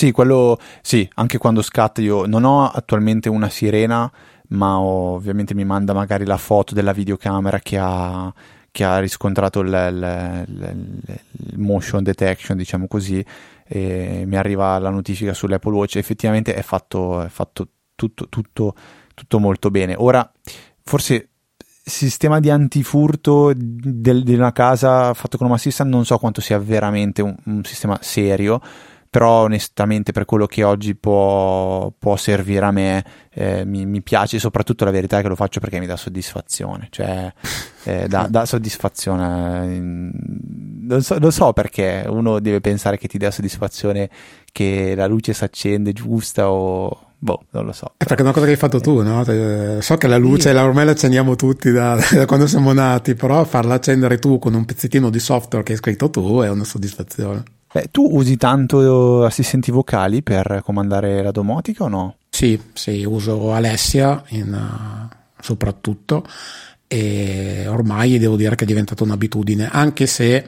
Sì, 0.00 0.12
quello 0.12 0.58
sì, 0.80 1.06
anche 1.16 1.36
quando 1.36 1.60
scatta 1.60 2.00
io 2.00 2.24
non 2.24 2.44
ho 2.44 2.66
attualmente 2.66 3.28
una 3.28 3.50
sirena, 3.50 4.10
ma 4.48 4.78
ho, 4.78 5.12
ovviamente 5.12 5.52
mi 5.52 5.66
manda 5.66 5.92
magari 5.92 6.24
la 6.24 6.38
foto 6.38 6.72
della 6.72 6.94
videocamera 6.94 7.58
che 7.58 7.76
ha, 7.78 8.32
che 8.70 8.82
ha 8.82 8.98
riscontrato 8.98 9.60
il, 9.60 9.66
il, 9.68 10.46
il, 10.48 11.20
il, 11.32 11.58
motion 11.58 12.02
detection, 12.02 12.56
diciamo 12.56 12.86
così, 12.86 13.22
e 13.66 14.22
mi 14.26 14.36
arriva 14.36 14.78
la 14.78 14.88
notifica 14.88 15.34
sull'Apple 15.34 15.74
Watch. 15.74 15.96
Effettivamente 15.96 16.54
è 16.54 16.62
fatto, 16.62 17.20
è 17.20 17.28
fatto 17.28 17.68
tutto, 17.94 18.26
tutto, 18.30 18.74
tutto 19.12 19.38
molto 19.38 19.70
bene. 19.70 19.96
Ora, 19.98 20.32
forse 20.82 21.28
sistema 21.84 22.40
di 22.40 22.48
antifurto 22.48 23.52
di 23.54 24.34
una 24.34 24.52
casa 24.52 25.12
fatto 25.12 25.36
con 25.36 25.48
un 25.48 25.52
Assistant 25.52 25.90
non 25.90 26.06
so 26.06 26.16
quanto 26.16 26.40
sia 26.40 26.58
veramente 26.58 27.20
un, 27.20 27.36
un 27.44 27.64
sistema 27.64 27.98
serio 28.00 28.62
però 29.10 29.42
onestamente 29.42 30.12
per 30.12 30.24
quello 30.24 30.46
che 30.46 30.62
oggi 30.62 30.94
può, 30.94 31.92
può 31.98 32.16
servire 32.16 32.64
a 32.64 32.70
me 32.70 33.04
eh, 33.32 33.64
mi, 33.64 33.84
mi, 33.84 34.02
piace 34.02 34.38
soprattutto 34.38 34.84
la 34.84 34.92
verità 34.92 35.18
è 35.18 35.22
che 35.22 35.28
lo 35.28 35.34
faccio 35.34 35.58
perché 35.58 35.80
mi 35.80 35.86
dà 35.86 35.96
soddisfazione 35.96 36.86
cioè 36.90 37.32
eh, 37.84 38.06
dà, 38.08 38.28
dà, 38.30 38.46
soddisfazione 38.46 40.10
non 40.90 41.02
so, 41.02 41.18
non 41.18 41.30
so, 41.30 41.52
perché 41.52 42.04
uno 42.08 42.40
deve 42.40 42.60
pensare 42.60 42.98
che 42.98 43.06
ti 43.06 43.16
dia 43.16 43.30
soddisfazione 43.30 44.10
che 44.52 44.94
la 44.96 45.06
luce 45.06 45.32
si 45.32 45.44
accende 45.44 45.92
giusta 45.92 46.50
o 46.50 47.12
boh, 47.16 47.44
non 47.50 47.64
lo 47.64 47.72
so. 47.72 47.94
È 47.96 48.04
perché 48.04 48.22
è 48.22 48.24
una 48.24 48.32
cosa 48.32 48.46
che 48.46 48.52
hai 48.52 48.58
fatto 48.58 48.80
tu, 48.80 49.02
no? 49.02 49.22
So 49.80 49.96
che 49.96 50.06
la 50.08 50.16
luce 50.16 50.50
sì. 50.50 50.56
ormai 50.56 50.84
la 50.84 50.90
accendiamo 50.90 51.36
tutti 51.36 51.70
da, 51.70 51.96
da, 52.12 52.26
quando 52.26 52.46
siamo 52.46 52.72
nati, 52.72 53.14
però 53.14 53.44
farla 53.44 53.74
accendere 53.74 54.18
tu 54.18 54.38
con 54.38 54.54
un 54.54 54.64
pezzettino 54.64 55.10
di 55.10 55.20
software 55.20 55.64
che 55.64 55.72
hai 55.72 55.78
scritto 55.78 56.10
tu 56.10 56.40
è 56.40 56.48
una 56.50 56.64
soddisfazione. 56.64 57.42
Beh, 57.72 57.88
tu 57.90 58.08
usi 58.10 58.36
tanto 58.36 59.24
assistenti 59.24 59.70
vocali 59.70 60.22
per 60.22 60.62
comandare 60.64 61.22
la 61.22 61.30
domotica 61.30 61.84
o 61.84 61.88
no? 61.88 62.16
Sì, 62.28 62.60
sì, 62.72 63.04
uso 63.04 63.52
Alessia 63.52 64.24
in, 64.28 64.52
uh, 64.52 65.14
soprattutto 65.40 66.26
e 66.92 67.66
ormai 67.68 68.18
devo 68.18 68.34
dire 68.34 68.56
che 68.56 68.64
è 68.64 68.66
diventata 68.66 69.04
un'abitudine, 69.04 69.68
anche 69.70 70.06
se 70.08 70.44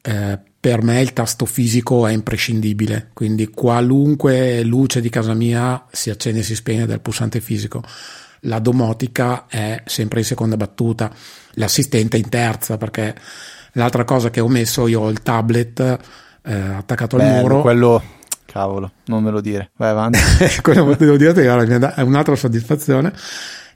eh, 0.00 0.38
per 0.58 0.82
me 0.82 1.02
il 1.02 1.12
tasto 1.12 1.44
fisico 1.44 2.06
è 2.06 2.12
imprescindibile, 2.12 3.10
quindi 3.12 3.48
qualunque 3.48 4.62
luce 4.62 5.02
di 5.02 5.10
casa 5.10 5.34
mia 5.34 5.84
si 5.90 6.08
accende 6.08 6.40
e 6.40 6.44
si 6.44 6.54
spegne 6.54 6.86
dal 6.86 7.00
pulsante 7.00 7.42
fisico. 7.42 7.82
La 8.44 8.58
domotica 8.58 9.46
è 9.48 9.82
sempre 9.84 10.20
in 10.20 10.24
seconda 10.24 10.56
battuta, 10.56 11.12
l'assistente 11.52 12.16
in 12.16 12.30
terza 12.30 12.78
perché 12.78 13.14
l'altra 13.72 14.04
cosa 14.04 14.30
che 14.30 14.40
ho 14.40 14.48
messo 14.48 14.86
io 14.86 15.02
ho 15.02 15.10
il 15.10 15.20
tablet 15.20 15.98
eh, 16.42 16.54
attaccato 16.54 17.16
Bello, 17.16 17.34
al 17.34 17.40
muro. 17.40 17.60
Quello, 17.60 18.02
cavolo, 18.46 18.92
non 19.06 19.22
me 19.22 19.30
lo 19.30 19.40
dire, 19.40 19.70
vai 19.76 19.90
avanti. 19.90 20.18
quello 20.62 20.94
devo 20.94 21.16
dire 21.16 21.32
è 21.94 22.00
un'altra 22.00 22.36
soddisfazione. 22.36 23.12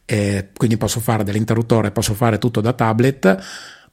Eh, 0.05 0.51
quindi 0.57 0.77
posso 0.77 1.01
fare 1.01 1.25
dell'interruttore, 1.25 1.91
posso 1.91 2.15
fare 2.15 2.39
tutto 2.39 2.61
da 2.61 2.73
tablet 2.73 3.45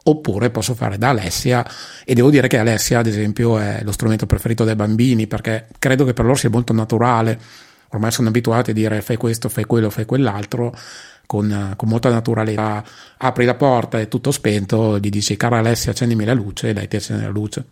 oppure 0.03 0.49
posso 0.49 0.76
fare 0.76 0.97
da 0.97 1.09
Alessia 1.09 1.65
e 2.03 2.13
devo 2.13 2.30
dire 2.30 2.47
che 2.47 2.57
Alessia 2.57 2.99
ad 2.99 3.07
esempio 3.07 3.57
è 3.57 3.82
lo 3.84 3.91
strumento 3.91 4.26
preferito 4.26 4.63
dai 4.63 4.76
bambini 4.76 5.28
perché 5.28 5.67
credo 5.80 6.05
che 6.05 6.13
per 6.13 6.26
loro 6.26 6.38
sia 6.38 6.49
molto 6.49 6.74
naturale 6.74 7.39
ormai 7.89 8.11
sono 8.11 8.28
abituati 8.28 8.71
a 8.71 8.74
dire 8.74 9.01
fai 9.01 9.15
questo, 9.17 9.49
fai 9.49 9.63
quello, 9.65 9.89
fai 9.89 10.05
quell'altro 10.05 10.76
con, 11.26 11.74
con 11.78 11.88
molta 11.88 12.09
naturalità 12.09 12.84
apri 13.17 13.45
la 13.45 13.55
porta 13.55 13.99
è 13.99 14.07
tutto 14.09 14.32
spento 14.32 14.99
gli 14.99 15.09
dici 15.09 15.38
cara 15.38 15.59
Alessia 15.59 15.91
accendimi 15.91 16.26
la 16.26 16.34
luce 16.34 16.69
e 16.69 16.74
lei 16.74 16.88
ti 16.88 16.97
accende 16.97 17.24
la 17.24 17.30
luce 17.30 17.65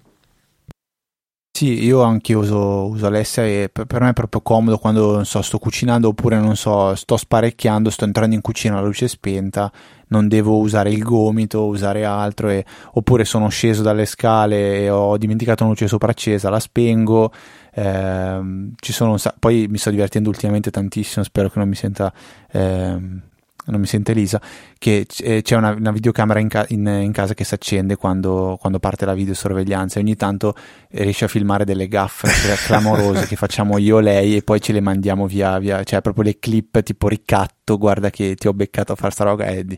sì, 1.62 1.84
io 1.84 2.02
anche 2.02 2.34
uso, 2.34 2.88
uso 2.88 3.06
Alessia 3.06 3.46
e 3.46 3.70
per, 3.72 3.86
per, 3.86 4.02
me 4.02 4.10
è 4.10 4.14
proprio 4.14 4.42
comodo 4.42 4.80
quando 4.80 5.14
non 5.14 5.26
so, 5.26 5.44
sto 5.44 5.60
cucinando 5.60 6.08
oppure 6.08 6.40
non 6.40 6.56
so, 6.56 6.96
sto 6.96 7.18
sparecchiando, 7.18 7.92
sto 7.92 8.04
entrando 8.04 8.34
in 8.34 8.42
cucina 8.42 8.76
la 8.76 8.82
luce 8.82 9.06
è 9.06 9.08
spenta, 9.08 9.72
non 10.08 10.28
devo 10.28 10.58
usare 10.58 10.90
il 10.90 11.04
gomito, 11.04 11.68
usare 11.68 12.04
altro, 12.04 12.50
e, 12.50 12.66
oppure 12.94 13.26
sono 13.26 13.48
sceso 13.50 13.84
dalle 13.84 14.06
scale 14.06 14.80
e 14.80 14.90
ho 14.90 15.16
dimenticato 15.20 15.62
una 15.62 15.74
luce 15.74 15.88
sopraccesa, 15.88 16.50
la 16.50 16.60
spengo. 16.60 17.32
Ehm, 17.76 18.74
ci 18.80 18.92
sono 18.92 19.18
poi 19.38 19.68
mi 19.70 19.78
sto 19.78 19.92
divertendo 19.92 20.30
ultimamente 20.30 20.72
tantissimo, 20.72 21.24
spero 21.24 21.50
che 21.52 21.60
non 21.60 21.68
mi 21.68 21.76
senta. 21.76 22.12
Ehm, 22.54 23.22
non 23.66 23.80
mi 23.80 23.86
sente 23.86 24.12
Elisa, 24.12 24.42
che 24.78 25.06
eh, 25.20 25.42
c'è 25.42 25.56
una, 25.56 25.72
una 25.72 25.92
videocamera 25.92 26.40
in, 26.40 26.48
ca- 26.48 26.66
in, 26.70 26.86
in, 26.86 27.12
casa 27.12 27.34
che 27.34 27.44
si 27.44 27.54
accende 27.54 27.96
quando, 27.96 28.58
quando, 28.60 28.80
parte 28.80 29.06
la 29.06 29.14
videosorveglianza 29.14 30.00
e 30.00 30.02
ogni 30.02 30.16
tanto 30.16 30.56
riesce 30.90 31.26
a 31.26 31.28
filmare 31.28 31.66
delle 31.66 31.88
gaffe 31.88 32.28
clamorose 32.66 33.28
che 33.28 33.36
facciamo 33.36 33.78
io 33.78 34.00
e 34.00 34.02
lei 34.02 34.36
e 34.38 34.42
poi 34.42 34.60
ce 34.60 34.74
le 34.74 34.82
mandiamo 34.82 35.28
via, 35.28 35.60
via, 35.60 35.84
cioè 35.84 36.02
proprio 36.02 36.24
le 36.24 36.40
clip 36.40 36.82
tipo 36.82 37.08
ricatto, 37.08 37.78
guarda 37.78 38.10
che 38.10 38.36
ti 38.36 38.48
ho 38.48 38.54
beccato 38.54 38.94
a 38.94 38.96
fare 38.96 39.12
sta 39.12 39.26
roba, 39.26 39.46
è 39.46 39.64
di, 39.64 39.78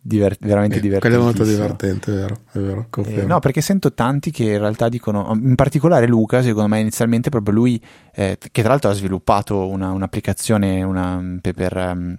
divert- 0.00 0.44
veramente 0.44 0.78
eh, 0.78 0.80
divertente. 0.80 1.16
Quello 1.16 1.22
è 1.22 1.32
molto 1.32 1.44
divertente, 1.44 2.10
è 2.10 2.14
vero, 2.14 2.40
è 2.50 2.58
vero 2.58 2.86
eh, 3.04 3.24
no, 3.24 3.38
perché 3.38 3.60
sento 3.60 3.92
tanti 3.94 4.30
che 4.30 4.44
in 4.44 4.58
realtà 4.58 4.88
dicono, 4.88 5.30
in 5.40 5.54
particolare 5.54 6.06
Luca, 6.06 6.42
secondo 6.42 6.68
me 6.68 6.80
inizialmente 6.80 7.30
proprio 7.30 7.54
lui, 7.54 7.80
eh, 8.12 8.36
che 8.38 8.60
tra 8.62 8.70
l'altro 8.70 8.90
ha 8.90 8.94
sviluppato 8.94 9.68
una, 9.68 9.90
un'applicazione 9.92 10.82
una, 10.82 11.38
per... 11.40 11.54
per 11.54 11.76
um, 11.76 12.18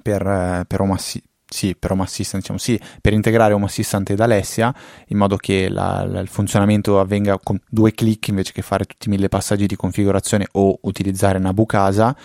per, 0.00 0.26
eh, 0.26 0.64
per 0.66 0.80
Home 0.80 0.94
Assistant 0.94 1.30
sì, 1.52 1.76
per 1.78 1.92
Home 1.92 2.02
Assistant, 2.02 2.42
diciamo 2.42 2.58
sì, 2.58 2.80
per 3.00 3.12
integrare 3.12 3.52
Home 3.52 3.66
Assistant 3.66 4.08
ed 4.10 4.20
Alessia 4.20 4.74
in 5.08 5.18
modo 5.18 5.36
che 5.36 5.68
la, 5.68 6.04
la, 6.04 6.20
il 6.20 6.28
funzionamento 6.28 6.98
avvenga 6.98 7.38
con 7.38 7.60
due 7.68 7.92
clic 7.92 8.28
invece 8.28 8.52
che 8.52 8.62
fare 8.62 8.84
tutti 8.84 9.08
i 9.08 9.10
mille 9.10 9.28
passaggi 9.28 9.66
di 9.66 9.76
configurazione 9.76 10.48
o 10.52 10.78
utilizzare 10.82 11.38
Nabucasa. 11.38 12.16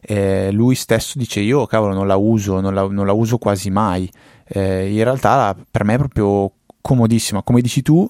Eh, 0.00 0.50
lui 0.50 0.74
stesso 0.74 1.16
dice 1.16 1.38
io 1.38 1.64
cavolo 1.66 1.94
non 1.94 2.08
la 2.08 2.16
uso, 2.16 2.60
non 2.60 2.74
la, 2.74 2.82
non 2.88 3.06
la 3.06 3.12
uso 3.12 3.38
quasi 3.38 3.70
mai. 3.70 4.10
Eh, 4.44 4.92
in 4.92 5.04
realtà 5.04 5.56
per 5.70 5.84
me 5.84 5.94
è 5.94 5.98
proprio 5.98 6.52
comodissima, 6.80 7.42
come 7.42 7.60
dici 7.60 7.82
tu 7.82 8.06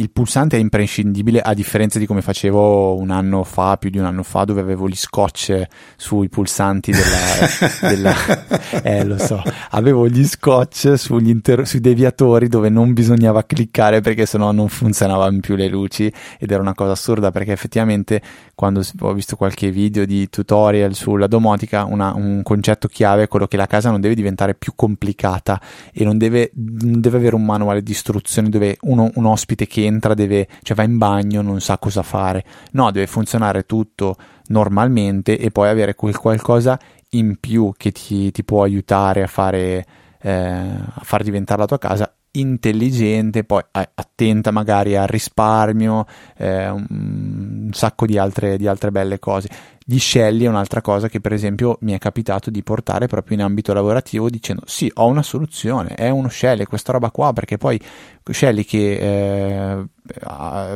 il 0.00 0.10
pulsante 0.10 0.56
è 0.56 0.60
imprescindibile 0.60 1.40
a 1.40 1.52
differenza 1.52 1.98
di 1.98 2.06
come 2.06 2.22
facevo 2.22 2.96
un 2.96 3.10
anno 3.10 3.44
fa, 3.44 3.76
più 3.76 3.90
di 3.90 3.98
un 3.98 4.06
anno 4.06 4.22
fa, 4.22 4.44
dove 4.44 4.60
avevo 4.62 4.88
gli 4.88 4.96
scotch 4.96 5.66
sui 5.96 6.28
pulsanti 6.28 6.90
della... 6.90 7.78
della 7.94 8.82
eh, 8.82 9.04
lo 9.04 9.18
so, 9.18 9.42
avevo 9.70 10.08
gli 10.08 10.24
scotch 10.24 10.94
inter- 11.20 11.66
sui 11.66 11.80
deviatori 11.80 12.48
dove 12.48 12.70
non 12.70 12.94
bisognava 12.94 13.44
cliccare 13.44 14.00
perché 14.00 14.24
sennò 14.24 14.52
non 14.52 14.68
funzionavano 14.68 15.38
più 15.40 15.54
le 15.54 15.68
luci 15.68 16.12
ed 16.38 16.50
era 16.50 16.62
una 16.62 16.74
cosa 16.74 16.92
assurda 16.92 17.30
perché 17.30 17.52
effettivamente 17.52 18.22
quando 18.54 18.82
ho 19.00 19.12
visto 19.12 19.36
qualche 19.36 19.70
video 19.70 20.04
di 20.04 20.28
tutorial 20.28 20.94
sulla 20.94 21.26
domotica, 21.26 21.84
una, 21.84 22.14
un 22.14 22.42
concetto 22.42 22.88
chiave 22.88 23.24
è 23.24 23.28
quello 23.28 23.46
che 23.46 23.56
la 23.56 23.66
casa 23.66 23.90
non 23.90 24.00
deve 24.00 24.14
diventare 24.14 24.54
più 24.54 24.72
complicata 24.74 25.60
e 25.92 26.04
non 26.04 26.16
deve, 26.16 26.52
non 26.54 27.00
deve 27.00 27.18
avere 27.18 27.34
un 27.34 27.44
manuale 27.44 27.82
di 27.82 27.92
istruzioni 27.92 28.48
dove 28.48 28.76
uno, 28.82 29.10
un 29.14 29.26
ospite 29.26 29.66
che 29.66 29.89
entra, 29.90 30.14
deve, 30.14 30.46
cioè 30.62 30.76
va 30.76 30.82
in 30.82 30.98
bagno, 30.98 31.42
non 31.42 31.60
sa 31.60 31.78
cosa 31.78 32.02
fare. 32.02 32.44
No, 32.72 32.90
deve 32.90 33.06
funzionare 33.06 33.64
tutto 33.66 34.16
normalmente 34.48 35.38
e 35.38 35.50
poi 35.50 35.68
avere 35.68 35.94
quel 35.94 36.16
qualcosa 36.16 36.78
in 37.10 37.36
più 37.38 37.72
che 37.76 37.92
ti, 37.92 38.30
ti 38.30 38.44
può 38.44 38.62
aiutare 38.62 39.22
a 39.22 39.26
fare, 39.26 39.86
eh, 40.20 40.32
a 40.32 41.00
far 41.02 41.22
diventare 41.22 41.60
la 41.60 41.66
tua 41.66 41.78
casa 41.78 42.14
intelligente, 42.32 43.42
poi 43.44 43.62
attenta 43.72 44.50
magari 44.52 44.96
al 44.96 45.08
risparmio, 45.08 46.06
eh, 46.36 46.68
un 46.68 47.70
sacco 47.72 48.06
di 48.06 48.18
altre, 48.18 48.56
di 48.56 48.66
altre 48.66 48.90
belle 48.90 49.18
cose. 49.18 49.48
Gli 49.90 49.98
scelli 49.98 50.44
è 50.44 50.48
un'altra 50.48 50.80
cosa 50.80 51.08
che 51.08 51.18
per 51.18 51.32
esempio 51.32 51.76
mi 51.80 51.90
è 51.94 51.98
capitato 51.98 52.48
di 52.48 52.62
portare 52.62 53.08
proprio 53.08 53.36
in 53.36 53.42
ambito 53.42 53.72
lavorativo 53.72 54.30
dicendo 54.30 54.62
sì 54.64 54.88
ho 54.94 55.08
una 55.08 55.24
soluzione, 55.24 55.96
è 55.96 56.08
uno 56.10 56.28
Shelly 56.28 56.62
questa 56.62 56.92
roba 56.92 57.10
qua 57.10 57.32
perché 57.32 57.58
poi 57.58 57.76
Shelly 58.22 58.64
che 58.64 59.80
eh, 59.80 59.88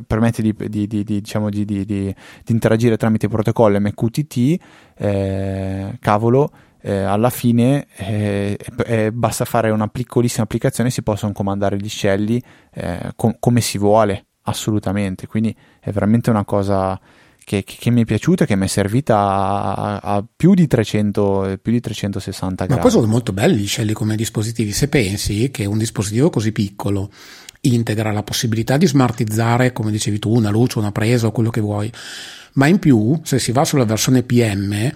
permette 0.05 0.43
di, 0.43 0.53
di, 0.69 0.89
di, 0.89 1.05
diciamo 1.05 1.49
di, 1.49 2.13
interagire 2.49 2.97
tramite 2.97 3.29
protocollo 3.29 3.79
MQTT, 3.79 4.61
eh, 4.97 5.97
cavolo 6.01 6.51
eh, 6.81 6.97
alla 6.97 7.31
fine 7.31 7.87
eh, 7.95 8.59
eh, 8.85 9.13
basta 9.13 9.45
fare 9.45 9.71
una 9.71 9.87
piccolissima 9.87 10.43
applicazione 10.43 10.89
e 10.89 10.93
si 10.93 11.05
possono 11.05 11.31
comandare 11.31 11.77
gli 11.77 11.89
scelli 11.89 12.43
eh, 12.73 13.13
com- 13.15 13.37
come 13.39 13.61
si 13.61 13.79
vuole 13.79 14.25
assolutamente. 14.43 15.29
Quindi 15.29 15.55
è 15.79 15.93
veramente 15.93 16.31
una 16.31 16.45
cosa 16.45 16.99
che, 17.45 17.63
che, 17.65 17.91
mi 17.91 18.03
è 18.03 18.05
piaciuta 18.05 18.45
e 18.45 18.47
che 18.47 18.57
mi 18.57 18.65
è 18.65 18.69
servita 18.69 19.17
a, 19.17 19.97
a 19.99 20.25
più, 20.35 20.55
di 20.55 20.67
300, 20.67 21.59
più 21.61 21.73
di 21.73 21.81
360 21.81 22.65
gradi. 22.65 22.73
Ma 22.73 22.81
poi 22.81 22.91
sono 22.91 23.07
molto 23.07 23.33
belli 23.33 23.63
i 23.63 23.67
scelli 23.67 23.93
come 23.93 24.17
dispositivi. 24.17 24.73
Se 24.73 24.89
pensi 24.89 25.51
che 25.51 25.67
un 25.67 25.79
dispositivo 25.79 26.31
così 26.31 26.53
piccolo 26.53 27.11
integra 27.61 28.13
la 28.13 28.23
possibilità 28.23 28.77
di 28.77 28.87
smartizzare, 28.87 29.73
come 29.73 29.91
dicevi 29.91 30.19
tu, 30.19 30.35
una 30.35 30.51
luce, 30.51 30.79
una 30.79 30.93
presa 30.93 31.27
o 31.27 31.33
quello 31.33 31.51
che 31.51 31.61
vuoi, 31.61 31.93
ma 32.55 32.67
in 32.67 32.79
più, 32.79 33.21
se 33.23 33.39
si 33.39 33.53
va 33.53 33.65
sulla 33.65 33.85
versione 33.85 34.23
PM, 34.23 34.93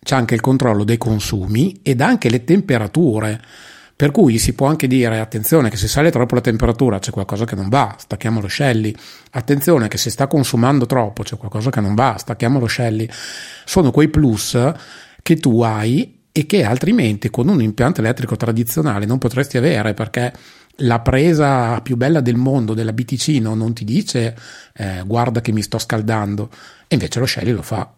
c'è 0.00 0.14
anche 0.14 0.34
il 0.34 0.40
controllo 0.40 0.84
dei 0.84 0.98
consumi 0.98 1.80
ed 1.82 2.00
anche 2.00 2.30
le 2.30 2.44
temperature. 2.44 3.40
Per 3.98 4.12
cui 4.12 4.38
si 4.38 4.52
può 4.52 4.68
anche 4.68 4.86
dire 4.86 5.18
attenzione 5.18 5.70
che 5.70 5.76
se 5.76 5.88
sale 5.88 6.12
troppo 6.12 6.36
la 6.36 6.40
temperatura 6.40 7.00
c'è 7.00 7.10
qualcosa 7.10 7.44
che 7.44 7.56
non 7.56 7.68
va, 7.68 7.96
stacchiamo 7.98 8.40
lo 8.40 8.46
scelli. 8.46 8.94
Attenzione 9.32 9.88
che 9.88 9.98
se 9.98 10.08
sta 10.10 10.28
consumando 10.28 10.86
troppo 10.86 11.24
c'è 11.24 11.36
qualcosa 11.36 11.70
che 11.70 11.80
non 11.80 11.96
va, 11.96 12.14
stacchiamo 12.16 12.60
lo 12.60 12.66
scelli. 12.66 13.10
Sono 13.64 13.90
quei 13.90 14.06
plus 14.06 14.56
che 15.20 15.36
tu 15.38 15.62
hai 15.62 16.26
e 16.30 16.46
che 16.46 16.62
altrimenti 16.62 17.28
con 17.28 17.48
un 17.48 17.60
impianto 17.60 18.00
elettrico 18.00 18.36
tradizionale 18.36 19.04
non 19.04 19.18
potresti 19.18 19.58
avere 19.58 19.94
perché 19.94 20.32
la 20.76 21.00
presa 21.00 21.80
più 21.80 21.96
bella 21.96 22.20
del 22.20 22.36
mondo 22.36 22.74
della 22.74 22.92
BTC 22.92 23.40
no, 23.40 23.56
non 23.56 23.74
ti 23.74 23.82
dice 23.84 24.36
eh, 24.76 25.02
guarda 25.04 25.40
che 25.40 25.50
mi 25.50 25.62
sto 25.62 25.78
scaldando 25.78 26.50
e 26.86 26.94
invece 26.94 27.18
lo 27.18 27.26
Shelly 27.26 27.50
lo 27.50 27.62
fa 27.62 27.92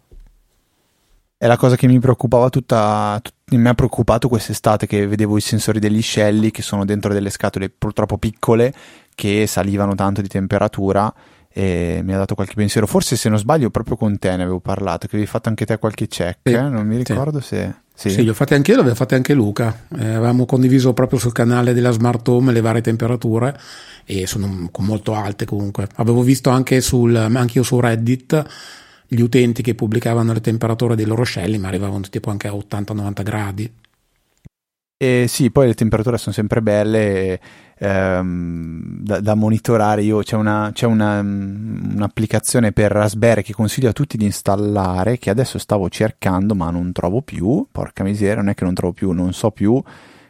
è 1.41 1.47
la 1.47 1.57
cosa 1.57 1.75
che 1.75 1.87
mi 1.87 1.97
preoccupava 1.97 2.51
tutta, 2.51 3.19
tut, 3.19 3.33
mi 3.57 3.67
ha 3.67 3.73
preoccupato 3.73 4.27
quest'estate 4.27 4.85
che 4.85 5.07
vedevo 5.07 5.37
i 5.37 5.41
sensori 5.41 5.79
degli 5.79 6.03
scelli 6.03 6.51
che 6.51 6.61
sono 6.61 6.85
dentro 6.85 7.13
delle 7.13 7.31
scatole 7.31 7.71
purtroppo 7.75 8.19
piccole 8.19 8.71
che 9.15 9.47
salivano 9.47 9.95
tanto 9.95 10.21
di 10.21 10.27
temperatura 10.27 11.11
e 11.51 12.01
mi 12.03 12.13
ha 12.13 12.17
dato 12.17 12.35
qualche 12.35 12.53
pensiero. 12.53 12.85
Forse 12.85 13.15
se 13.15 13.27
non 13.27 13.39
sbaglio 13.39 13.71
proprio 13.71 13.97
con 13.97 14.19
te 14.19 14.29
ne 14.35 14.43
avevo 14.43 14.59
parlato, 14.59 15.07
che 15.07 15.15
avevi 15.15 15.25
fatto 15.25 15.49
anche 15.49 15.65
te 15.65 15.79
qualche 15.79 16.07
check, 16.07 16.41
sì, 16.43 16.53
eh? 16.53 16.61
non 16.61 16.85
mi 16.85 16.97
ricordo 16.97 17.39
sì. 17.39 17.55
se... 17.55 17.73
Sì. 17.95 18.09
sì, 18.11 18.21
li 18.21 18.29
ho 18.29 18.35
fatti 18.35 18.53
anche 18.53 18.71
io, 18.71 18.77
l'aveva 18.77 18.95
fatti 18.95 19.15
anche 19.15 19.33
Luca. 19.33 19.85
Eh, 19.97 20.09
avevamo 20.09 20.45
condiviso 20.45 20.93
proprio 20.93 21.17
sul 21.17 21.31
canale 21.31 21.73
della 21.73 21.91
Smart 21.91 22.27
Home 22.27 22.51
le 22.51 22.61
varie 22.61 22.81
temperature 22.81 23.59
e 24.05 24.27
sono 24.27 24.69
molto 24.77 25.15
alte 25.15 25.45
comunque. 25.45 25.87
Avevo 25.95 26.21
visto 26.21 26.51
anche, 26.51 26.81
sul, 26.81 27.15
anche 27.15 27.57
io 27.57 27.63
su 27.63 27.79
Reddit 27.79 28.45
gli 29.13 29.19
utenti 29.19 29.61
che 29.61 29.75
pubblicavano 29.75 30.31
le 30.31 30.39
temperature 30.39 30.95
dei 30.95 31.03
loro 31.03 31.23
scelli, 31.23 31.57
ma 31.57 31.67
arrivavano 31.67 31.99
tipo 32.09 32.29
anche 32.29 32.47
a 32.47 32.53
80-90 32.53 33.23
gradi. 33.23 33.73
E 34.95 35.25
sì, 35.27 35.51
poi 35.51 35.67
le 35.67 35.73
temperature 35.73 36.17
sono 36.17 36.33
sempre 36.33 36.61
belle 36.61 37.37
ehm, 37.77 39.01
da, 39.01 39.19
da, 39.19 39.35
monitorare. 39.35 40.01
Io, 40.03 40.19
c'è, 40.19 40.37
una, 40.37 40.71
c'è 40.73 40.85
una, 40.85 41.19
un'applicazione 41.19 42.71
per 42.71 42.91
Raspberry 42.91 43.41
che 43.41 43.51
consiglio 43.51 43.89
a 43.89 43.93
tutti 43.93 44.15
di 44.15 44.23
installare, 44.23 45.17
che 45.17 45.29
adesso 45.29 45.57
stavo 45.57 45.89
cercando 45.89 46.55
ma 46.55 46.69
non 46.69 46.93
trovo 46.93 47.21
più. 47.21 47.67
Porca 47.69 48.05
miseria, 48.05 48.35
non 48.35 48.47
è 48.47 48.53
che 48.53 48.63
non 48.63 48.73
trovo 48.73 48.93
più, 48.93 49.11
non 49.11 49.33
so 49.33 49.51
più 49.51 49.81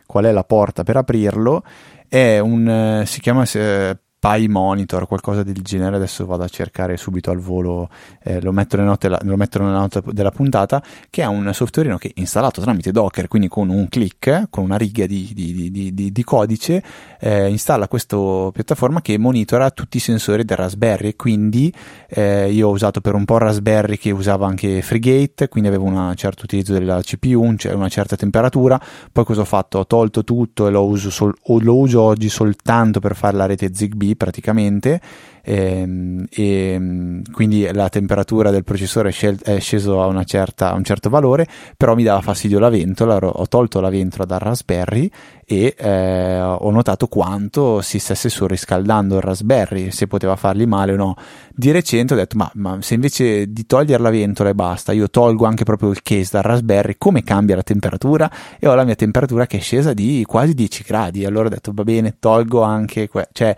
qual 0.08 0.26
è 0.26 0.32
la 0.32 0.44
porta 0.44 0.82
per 0.82 0.98
aprirlo. 0.98 1.64
È 2.08 2.40
un, 2.40 3.04
si 3.06 3.20
chiama 3.22 3.44
eh, 3.54 3.98
Pi 4.22 4.48
Monitor, 4.48 5.08
qualcosa 5.08 5.42
del 5.42 5.64
genere, 5.64 5.96
adesso 5.96 6.28
vado 6.28 6.44
a 6.44 6.48
cercare 6.48 6.96
subito 6.96 7.32
al 7.32 7.40
volo, 7.40 7.90
eh, 8.22 8.40
lo, 8.40 8.52
metto 8.52 8.80
note, 8.80 9.10
lo, 9.10 9.36
metto 9.36 9.58
nella 9.58 9.80
nota 9.80 10.00
della 10.12 10.30
puntata, 10.30 10.80
che 11.10 11.24
è 11.24 11.26
un 11.26 11.50
software 11.56 11.98
che 11.98 12.10
è 12.10 12.12
installato 12.20 12.62
tramite 12.62 12.92
Docker, 12.92 13.28
quindi 13.28 13.48
con 13.48 13.70
un 13.70 13.90
click, 13.90 14.46
con 14.52 14.66
una 14.66 14.78
riga 14.78 15.08
di, 15.08 15.32
di, 15.34 15.72
di, 15.72 16.12
di 16.12 16.24
codice, 16.24 16.84
eh, 17.20 17.50
installa 17.50 17.88
questa 17.88 18.16
piattaforma 18.54 19.02
che 19.02 19.18
monitora 19.18 19.72
tutti 19.72 19.98
i 19.98 20.00
sensori 20.00 20.46
del 20.46 20.58
Raspberry, 20.58 21.16
quindi 21.16 21.74
eh, 22.08 22.52
io 22.52 22.68
ho 22.68 22.72
usato 22.72 23.02
per 23.02 23.16
un 23.16 23.26
po' 23.26 23.40
Raspberry 23.40 23.98
che 23.98 24.12
usava 24.12 24.46
anche 24.46 24.84
FreeGate, 24.84 25.48
quindi 25.48 25.68
avevo 25.68 25.86
un 25.86 26.14
certo 26.16 26.44
utilizzo 26.44 26.74
della 26.74 27.02
CPU, 27.02 27.56
una 27.72 27.90
certa 27.90 28.16
temperatura, 28.16 28.80
poi 29.12 29.26
cosa 29.26 29.42
ho 29.42 29.46
fatto? 29.46 29.80
Ho 29.80 29.88
tolto 29.88 30.24
tutto 30.24 30.68
e 30.68 30.70
lo 30.70 30.86
uso, 30.86 31.10
sol- 31.10 31.36
lo 31.44 31.76
uso 31.76 32.02
oggi 32.02 32.30
soltanto 32.30 33.00
per 33.00 33.16
fare 33.16 33.36
la 33.36 33.48
rete 33.48 33.72
Zigbee 33.74 34.10
praticamente 34.16 35.00
ehm, 35.44 36.26
e, 36.30 36.44
e, 36.44 37.22
quindi 37.32 37.68
la 37.72 37.90
temperatura 37.90 38.52
del 38.52 38.64
processore 38.64 39.10
è, 39.10 39.12
scel- 39.12 39.42
è 39.42 39.60
sceso 39.60 40.02
a, 40.04 40.24
certa, 40.24 40.72
a, 40.72 40.76
un 40.76 40.84
certo 40.84 41.10
valore 41.10 41.48
però 41.78 41.96
mi 41.96 42.04
dava 42.04 42.22
fastidio 42.22 42.60
la 42.60 42.70
ventola 42.70 43.18
ho 43.18 43.48
tolto 43.48 43.80
la 43.80 43.90
ventola 43.90 44.26
dal 44.26 44.40
Raspberry 44.40 45.10
e 45.52 45.76
eh, 45.78 46.40
ho 46.40 46.72
notato 46.72 47.08
quanto 47.08 47.82
si 47.82 48.00
stesse 48.00 48.30
surriscaldando 48.30 49.18
il 49.18 49.22
Raspberry 49.22 49.92
se 49.92 50.08
poteva 50.08 50.38
fargli 50.38 50.66
male 50.66 50.94
o 50.94 50.96
no. 50.96 51.16
Di 51.54 51.72
recente 51.72 52.14
ho 52.14 52.18
detto 52.18 52.38
ma, 52.38 52.50
ma 52.56 52.78
se 52.82 52.94
invece 52.94 53.52
di 53.52 53.66
togliere 53.66 54.02
la 54.02 54.10
ventola 54.12 54.50
e 54.50 54.56
basta 54.56 54.94
io 54.94 55.10
tolgo 55.10 55.46
anche 55.46 55.66
proprio 55.66 55.90
il 55.90 56.02
case 56.04 56.30
dal 56.32 56.44
Raspberry 56.44 56.96
come 56.98 57.24
cambia 57.24 57.58
la 57.58 57.64
temperatura? 57.64 58.32
E 58.60 58.68
ho 58.68 58.76
la 58.76 58.86
mia 58.86 58.96
temperatura 58.96 59.46
che 59.46 59.58
è 59.58 59.62
scesa 59.62 59.92
di 59.92 60.24
quasi 60.26 60.54
10 60.54 60.84
gradi. 60.88 61.26
Allora 61.26 61.48
ho 61.48 61.50
detto 61.50 61.74
va 61.74 61.84
bene 61.84 62.16
tolgo 62.18 62.62
anche 62.62 63.10
que- 63.10 63.28
cioè 63.34 63.54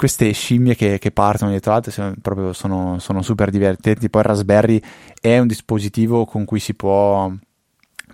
queste 0.00 0.32
scimmie 0.32 0.74
che, 0.74 0.98
che 0.98 1.10
partono 1.10 1.50
dietro 1.50 1.72
l'altro 1.72 1.92
sono, 1.92 2.14
proprio, 2.22 2.54
sono, 2.54 2.98
sono 3.00 3.20
super 3.20 3.50
divertenti. 3.50 4.08
Poi 4.08 4.22
il 4.22 4.28
Raspberry 4.28 4.80
è 5.20 5.38
un 5.38 5.46
dispositivo 5.46 6.24
con 6.24 6.46
cui 6.46 6.58
si 6.58 6.72
può 6.72 7.30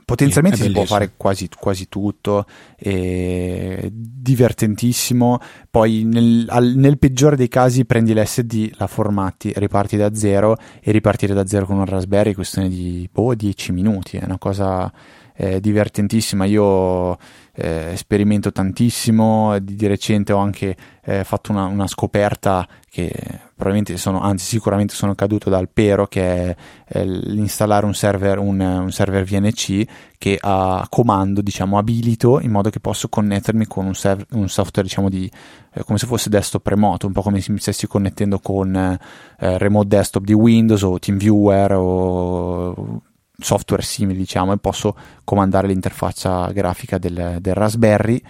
potenzialmente 0.05 0.65
si 0.65 0.73
può 0.73 0.85
fare 0.85 1.13
quasi, 1.17 1.49
quasi 1.57 1.89
tutto, 1.89 2.45
è 2.75 3.89
divertentissimo. 3.89 5.39
Poi 5.71 6.03
nel, 6.03 6.47
al, 6.49 6.73
nel, 6.75 6.99
peggiore 6.99 7.37
dei 7.37 7.47
casi 7.47 7.85
prendi 7.85 8.15
l'SD, 8.15 8.73
la 8.79 8.89
formati, 8.89 9.53
riparti 9.55 9.97
da 9.97 10.13
zero 10.13 10.57
e 10.81 10.91
ripartire 10.91 11.35
da 11.35 11.47
zero 11.47 11.67
con 11.67 11.79
un 11.79 11.85
Raspberry 11.85 12.33
è 12.33 12.35
questione 12.35 12.69
di 12.69 13.09
boh, 13.13 13.33
10 13.33 13.71
minuti, 13.71 14.17
è 14.17 14.25
una 14.25 14.39
cosa 14.39 14.93
eh, 15.37 15.61
divertentissima. 15.61 16.45
Io 16.47 17.17
eh, 17.53 17.93
sperimento 17.97 18.53
tantissimo, 18.53 19.59
di, 19.61 19.77
di, 19.77 19.87
recente 19.87 20.33
ho 20.33 20.39
anche 20.39 20.77
eh, 21.03 21.25
fatto 21.25 21.53
una, 21.53 21.65
una, 21.65 21.87
scoperta 21.87 22.67
che 22.91 23.11
probabilmente 23.55 23.97
sono, 23.97 24.21
anzi 24.21 24.45
sicuramente 24.45 24.95
sono 24.95 25.15
caduto 25.15 25.49
dal 25.49 25.69
pero, 25.71 26.07
che 26.07 26.57
è 26.85 27.05
l'installare 27.05 27.87
un 27.87 27.95
server, 27.95 28.39
un, 28.39 28.61
un 28.61 28.93
server 28.93 29.25
VNC 29.25 29.85
che 30.19 30.39
a 30.41 30.87
comando 30.91 31.41
diciamo 31.41 31.79
abilito 31.79 32.41
in 32.41 32.51
modo 32.51 32.69
che 32.69 32.81
posso 32.81 33.09
connettermi 33.09 33.67
con 33.67 33.87
un, 33.87 33.95
server, 33.95 34.27
un 34.33 34.49
software 34.49 34.87
diciamo 34.87 35.09
di 35.09 35.31
eh, 35.73 35.85
come 35.85 35.99
se 35.99 36.07
fosse 36.07 36.29
desktop 36.29 36.67
remoto, 36.67 37.07
un 37.07 37.13
po' 37.13 37.23
come 37.23 37.41
se 37.41 37.53
mi 37.53 37.59
stessi 37.59 37.87
connettendo 37.87 38.39
con 38.39 38.75
eh, 38.77 39.59
remote 39.59 39.89
desktop 39.89 40.25
di 40.25 40.35
Windows 40.35 40.83
o 40.83 40.99
TeamViewer 40.99 41.73
o 41.73 43.03
software 43.39 43.83
simili, 43.83 44.19
diciamo, 44.19 44.53
e 44.53 44.59
posso 44.59 44.97
comandare 45.25 45.67
l'interfaccia 45.67 46.51
grafica 46.53 46.99
del, 46.99 47.39
del 47.41 47.55
Raspberry. 47.55 48.21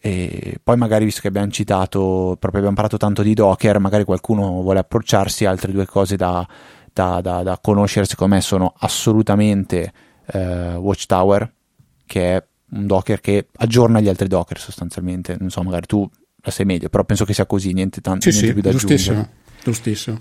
E 0.00 0.60
poi 0.62 0.76
magari 0.76 1.06
visto 1.06 1.22
che 1.22 1.28
abbiamo 1.28 1.50
citato, 1.50 2.36
proprio 2.38 2.60
abbiamo 2.60 2.74
parlato 2.74 2.98
tanto 2.98 3.22
di 3.22 3.32
Docker, 3.32 3.78
magari 3.78 4.04
qualcuno 4.04 4.60
vuole 4.60 4.80
approcciarsi, 4.80 5.46
altre 5.46 5.72
due 5.72 5.86
cose 5.86 6.16
da, 6.16 6.46
da, 6.92 7.20
da, 7.22 7.42
da 7.42 7.58
conoscere 7.58 8.04
secondo 8.04 8.34
me 8.34 8.40
sono 8.42 8.74
assolutamente 8.76 9.92
eh, 10.26 10.74
Watchtower, 10.74 11.50
che 12.04 12.36
è 12.36 12.46
un 12.72 12.86
Docker 12.86 13.20
che 13.20 13.48
aggiorna 13.56 14.00
gli 14.00 14.08
altri 14.08 14.28
Docker 14.28 14.58
sostanzialmente, 14.58 15.36
non 15.40 15.48
so, 15.48 15.62
magari 15.62 15.86
tu 15.86 16.06
la 16.42 16.50
sai 16.50 16.66
meglio, 16.66 16.90
però 16.90 17.04
penso 17.04 17.24
che 17.24 17.32
sia 17.32 17.46
così, 17.46 17.72
niente, 17.72 18.02
tanto, 18.02 18.30
sì, 18.30 18.38
niente 18.38 18.46
sì, 18.46 18.52
più 18.52 18.62
da 18.62 18.70
giustissimo, 18.70 19.20
aggiungere. 19.20 19.42
Giustissimo. 19.62 20.20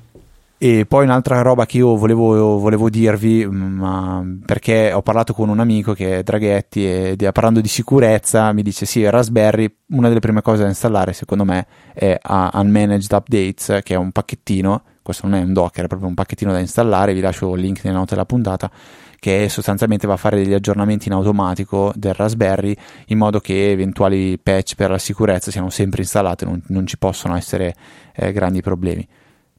E 0.65 0.85
poi 0.85 1.03
un'altra 1.03 1.41
roba 1.41 1.65
che 1.65 1.75
io 1.75 1.97
volevo, 1.97 2.57
volevo 2.57 2.89
dirvi, 2.89 3.45
ma 3.45 4.25
perché 4.45 4.93
ho 4.93 5.01
parlato 5.01 5.33
con 5.33 5.49
un 5.49 5.59
amico 5.59 5.91
che 5.91 6.19
è 6.19 6.23
Draghetti 6.23 6.87
e 6.87 7.31
parlando 7.33 7.59
di 7.59 7.67
sicurezza 7.67 8.49
mi 8.53 8.61
dice 8.61 8.85
sì, 8.85 9.03
Raspberry, 9.09 9.69
una 9.87 10.07
delle 10.07 10.21
prime 10.21 10.41
cose 10.41 10.61
da 10.61 10.69
installare 10.69 11.11
secondo 11.11 11.43
me 11.43 11.67
è 11.93 12.17
Unmanaged 12.25 13.11
Updates, 13.11 13.79
che 13.83 13.93
è 13.93 13.97
un 13.97 14.13
pacchettino, 14.13 14.83
questo 15.01 15.27
non 15.27 15.37
è 15.37 15.43
un 15.43 15.51
Docker, 15.51 15.83
è 15.83 15.87
proprio 15.89 16.07
un 16.07 16.15
pacchettino 16.15 16.53
da 16.53 16.59
installare, 16.59 17.13
vi 17.13 17.19
lascio 17.19 17.53
il 17.55 17.59
link 17.59 17.83
nelle 17.83 17.97
note 17.97 18.11
della 18.11 18.25
puntata, 18.25 18.71
che 19.19 19.49
sostanzialmente 19.49 20.07
va 20.07 20.13
a 20.13 20.17
fare 20.17 20.37
degli 20.37 20.53
aggiornamenti 20.53 21.09
in 21.09 21.13
automatico 21.13 21.91
del 21.93 22.13
Raspberry 22.13 22.73
in 23.07 23.17
modo 23.17 23.41
che 23.41 23.69
eventuali 23.71 24.39
patch 24.39 24.75
per 24.75 24.91
la 24.91 24.97
sicurezza 24.97 25.51
siano 25.51 25.69
sempre 25.69 26.03
installate, 26.03 26.45
non, 26.45 26.63
non 26.67 26.87
ci 26.87 26.97
possono 26.97 27.35
essere 27.35 27.75
eh, 28.15 28.31
grandi 28.31 28.61
problemi. 28.61 29.05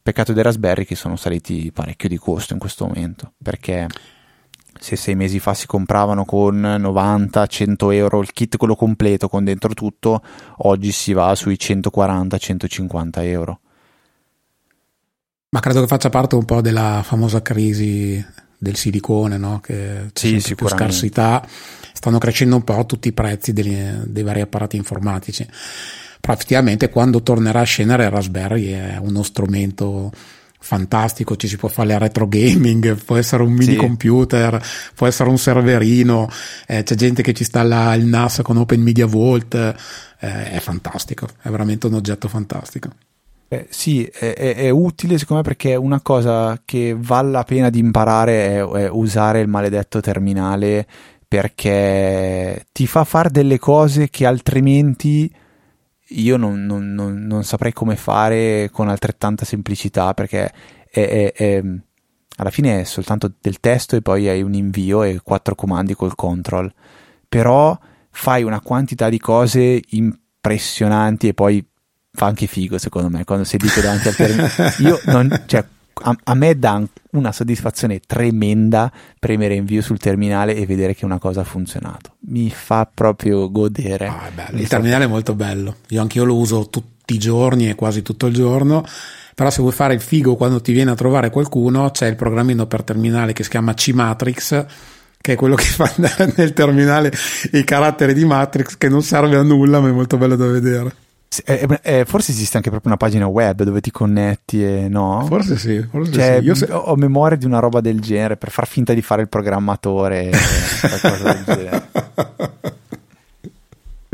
Peccato 0.04 0.34
dei 0.34 0.42
Raspberry 0.42 0.84
che 0.84 0.96
sono 0.96 1.16
saliti 1.16 1.72
parecchio 1.72 2.10
di 2.10 2.18
costo 2.18 2.52
in 2.52 2.58
questo 2.58 2.84
momento, 2.84 3.32
perché 3.42 3.86
se 4.78 4.96
sei 4.96 5.14
mesi 5.14 5.38
fa 5.38 5.54
si 5.54 5.66
compravano 5.66 6.26
con 6.26 6.60
90-100 6.60 7.90
euro 7.94 8.20
il 8.20 8.30
kit 8.34 8.58
quello 8.58 8.76
completo 8.76 9.30
con 9.30 9.44
dentro 9.44 9.72
tutto, 9.72 10.22
oggi 10.58 10.92
si 10.92 11.14
va 11.14 11.34
sui 11.34 11.56
140-150 11.58 13.10
euro. 13.22 13.60
Ma 15.48 15.60
credo 15.60 15.80
che 15.80 15.86
faccia 15.86 16.10
parte 16.10 16.34
un 16.34 16.44
po' 16.44 16.60
della 16.60 17.00
famosa 17.02 17.40
crisi 17.40 18.22
del 18.58 18.76
silicone, 18.76 19.38
no? 19.38 19.60
che 19.60 20.10
c'è 20.12 20.38
sì, 20.38 20.54
più 20.54 20.68
scarsità, 20.68 21.42
stanno 21.94 22.18
crescendo 22.18 22.56
un 22.56 22.62
po' 22.64 22.84
tutti 22.84 23.08
i 23.08 23.12
prezzi 23.12 23.54
dei, 23.54 24.02
dei 24.04 24.22
vari 24.22 24.42
apparati 24.42 24.76
informatici 24.76 25.48
però 26.24 26.32
effettivamente 26.32 26.88
quando 26.88 27.22
tornerà 27.22 27.60
a 27.60 27.64
scendere 27.64 28.08
Raspberry 28.08 28.70
è 28.70 28.96
uno 28.98 29.22
strumento 29.22 30.10
fantastico, 30.58 31.36
ci 31.36 31.46
si 31.46 31.58
può 31.58 31.68
fare 31.68 31.98
retro 31.98 32.26
gaming, 32.26 32.96
può 33.04 33.16
essere 33.16 33.42
un 33.42 33.52
mini 33.52 33.72
sì. 33.72 33.76
computer, 33.76 34.58
può 34.94 35.06
essere 35.06 35.28
un 35.28 35.36
serverino, 35.36 36.26
eh, 36.66 36.82
c'è 36.82 36.94
gente 36.94 37.20
che 37.20 37.34
ci 37.34 37.42
installa 37.42 37.94
il 37.94 38.06
NAS 38.06 38.40
con 38.42 38.56
Open 38.56 38.80
Media 38.80 39.04
Vault, 39.04 39.54
eh, 39.54 40.50
è 40.52 40.58
fantastico, 40.60 41.28
è 41.42 41.50
veramente 41.50 41.88
un 41.88 41.92
oggetto 41.92 42.26
fantastico. 42.26 42.88
Eh, 43.48 43.66
sì, 43.68 44.06
è, 44.06 44.32
è, 44.32 44.54
è, 44.54 44.70
utile 44.70 45.18
secondo 45.18 45.42
me 45.42 45.48
perché 45.48 45.74
una 45.74 46.00
cosa 46.00 46.58
che 46.64 46.96
vale 46.98 47.32
la 47.32 47.44
pena 47.44 47.68
di 47.68 47.80
imparare 47.80 48.46
è, 48.46 48.64
è 48.64 48.88
usare 48.88 49.40
il 49.40 49.48
maledetto 49.48 50.00
terminale 50.00 50.86
perché 51.28 52.64
ti 52.72 52.86
fa 52.86 53.04
fare 53.04 53.28
delle 53.28 53.58
cose 53.58 54.08
che 54.08 54.24
altrimenti 54.24 55.30
io 56.20 56.36
non, 56.36 56.64
non, 56.64 56.92
non, 56.94 57.26
non, 57.26 57.44
saprei 57.44 57.72
come 57.72 57.96
fare 57.96 58.68
con 58.72 58.88
altrettanta 58.88 59.44
semplicità 59.44 60.14
perché 60.14 60.52
è, 60.90 61.00
è, 61.00 61.32
è, 61.32 61.62
alla 62.36 62.50
fine 62.50 62.80
è 62.80 62.84
soltanto 62.84 63.32
del 63.40 63.60
testo 63.60 63.96
e 63.96 64.02
poi 64.02 64.28
hai 64.28 64.42
un 64.42 64.54
invio 64.54 65.02
e 65.02 65.20
quattro 65.22 65.54
comandi 65.54 65.94
col 65.94 66.14
control. 66.14 66.72
Però 67.28 67.78
fai 68.10 68.42
una 68.42 68.60
quantità 68.60 69.08
di 69.08 69.18
cose 69.18 69.82
impressionanti 69.90 71.28
e 71.28 71.34
poi 71.34 71.64
fa 72.12 72.26
anche 72.26 72.46
figo 72.46 72.78
secondo 72.78 73.08
me 73.08 73.24
quando 73.24 73.42
sei 73.44 73.58
dice 73.58 73.80
davanti 73.80 74.06
al 74.06 74.14
termine 74.14 74.48
io 74.78 75.00
non, 75.06 75.42
cioè, 75.46 75.66
a, 76.02 76.16
a, 76.24 76.34
me 76.34 76.58
dà 76.58 76.82
una 77.10 77.32
soddisfazione 77.32 78.00
tremenda 78.00 78.90
premere 79.18 79.54
invio 79.54 79.82
sul 79.82 79.98
terminale 79.98 80.54
e 80.56 80.66
vedere 80.66 80.94
che 80.94 81.04
una 81.04 81.18
cosa 81.18 81.42
ha 81.42 81.44
funzionato. 81.44 82.16
Mi 82.26 82.50
fa 82.50 82.88
proprio 82.92 83.50
godere. 83.50 84.06
Ah, 84.08 84.30
il 84.52 84.68
terminale 84.68 85.04
è 85.04 85.08
molto 85.08 85.34
bello. 85.34 85.76
Io 85.88 86.00
anche 86.00 86.18
io 86.18 86.24
lo 86.24 86.36
uso 86.36 86.68
tutti 86.68 87.14
i 87.14 87.18
giorni 87.18 87.68
e 87.68 87.74
quasi 87.74 88.02
tutto 88.02 88.26
il 88.26 88.34
giorno. 88.34 88.84
Però 89.34 89.50
se 89.50 89.62
vuoi 89.62 89.72
fare 89.72 89.94
il 89.94 90.00
figo 90.00 90.36
quando 90.36 90.60
ti 90.60 90.72
viene 90.72 90.92
a 90.92 90.94
trovare 90.94 91.30
qualcuno, 91.30 91.90
c'è 91.90 92.06
il 92.06 92.16
programmino 92.16 92.66
per 92.66 92.84
terminale 92.84 93.32
che 93.32 93.42
si 93.42 93.50
chiama 93.50 93.74
C-Matrix, 93.74 94.66
che 95.20 95.32
è 95.32 95.36
quello 95.36 95.54
che 95.56 95.64
fa 95.64 95.92
andare 95.96 96.32
nel 96.36 96.52
terminale 96.52 97.12
i 97.52 97.64
caratteri 97.64 98.14
di 98.14 98.24
Matrix, 98.24 98.76
che 98.76 98.88
non 98.88 99.02
serve 99.02 99.36
a 99.36 99.42
nulla, 99.42 99.80
ma 99.80 99.88
è 99.88 99.92
molto 99.92 100.16
bello 100.16 100.36
da 100.36 100.46
vedere. 100.46 101.03
Eh, 101.44 101.80
eh, 101.82 102.04
forse 102.04 102.32
esiste 102.32 102.56
anche 102.56 102.70
proprio 102.70 102.92
una 102.92 103.00
pagina 103.00 103.26
web 103.26 103.62
dove 103.62 103.80
ti 103.80 103.90
connetti 103.90 104.64
e 104.64 104.88
no? 104.88 105.24
Forse 105.26 105.56
sì, 105.56 105.80
forse 105.82 106.12
cioè, 106.12 106.36
sì. 106.40 106.44
Io 106.44 106.54
se... 106.54 106.68
ho 106.70 106.94
memoria 106.96 107.36
di 107.36 107.46
una 107.46 107.58
roba 107.58 107.80
del 107.80 108.00
genere 108.00 108.36
per 108.36 108.50
far 108.50 108.66
finta 108.66 108.92
di 108.92 109.02
fare 109.02 109.22
il 109.22 109.28
programmatore 109.28 110.30
qualcosa 110.80 111.32
del 111.32 111.44
genere. 111.44 111.88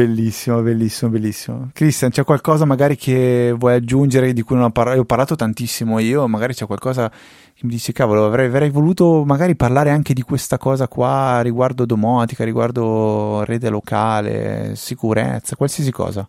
Bellissimo, 0.01 0.63
bellissimo, 0.63 1.11
bellissimo. 1.11 1.71
Cristian, 1.75 2.11
c'è 2.11 2.25
qualcosa 2.25 2.65
magari 2.65 2.97
che 2.97 3.55
vuoi 3.55 3.75
aggiungere 3.75 4.33
di 4.33 4.41
cui 4.41 4.57
non 4.57 4.65
ho 4.65 4.71
parlato? 4.71 5.01
Ho 5.01 5.05
parlato 5.05 5.37
tantissimo 5.37 5.99
io, 5.99 6.27
magari 6.27 6.55
c'è 6.55 6.65
qualcosa 6.65 7.11
che 7.11 7.67
mi 7.67 7.73
dice, 7.73 7.93
cavolo, 7.93 8.25
avrei, 8.25 8.47
avrei, 8.47 8.71
voluto 8.71 9.25
magari 9.27 9.57
parlare 9.57 9.91
anche 9.91 10.15
di 10.15 10.23
questa 10.23 10.57
cosa 10.57 10.89
qua 10.89 11.43
riguardo 11.43 11.85
domotica, 11.85 12.45
riguardo 12.45 13.45
rete 13.45 13.69
locale, 13.69 14.73
sicurezza, 14.75 15.57
qualsiasi 15.57 15.91
cosa. 15.91 16.27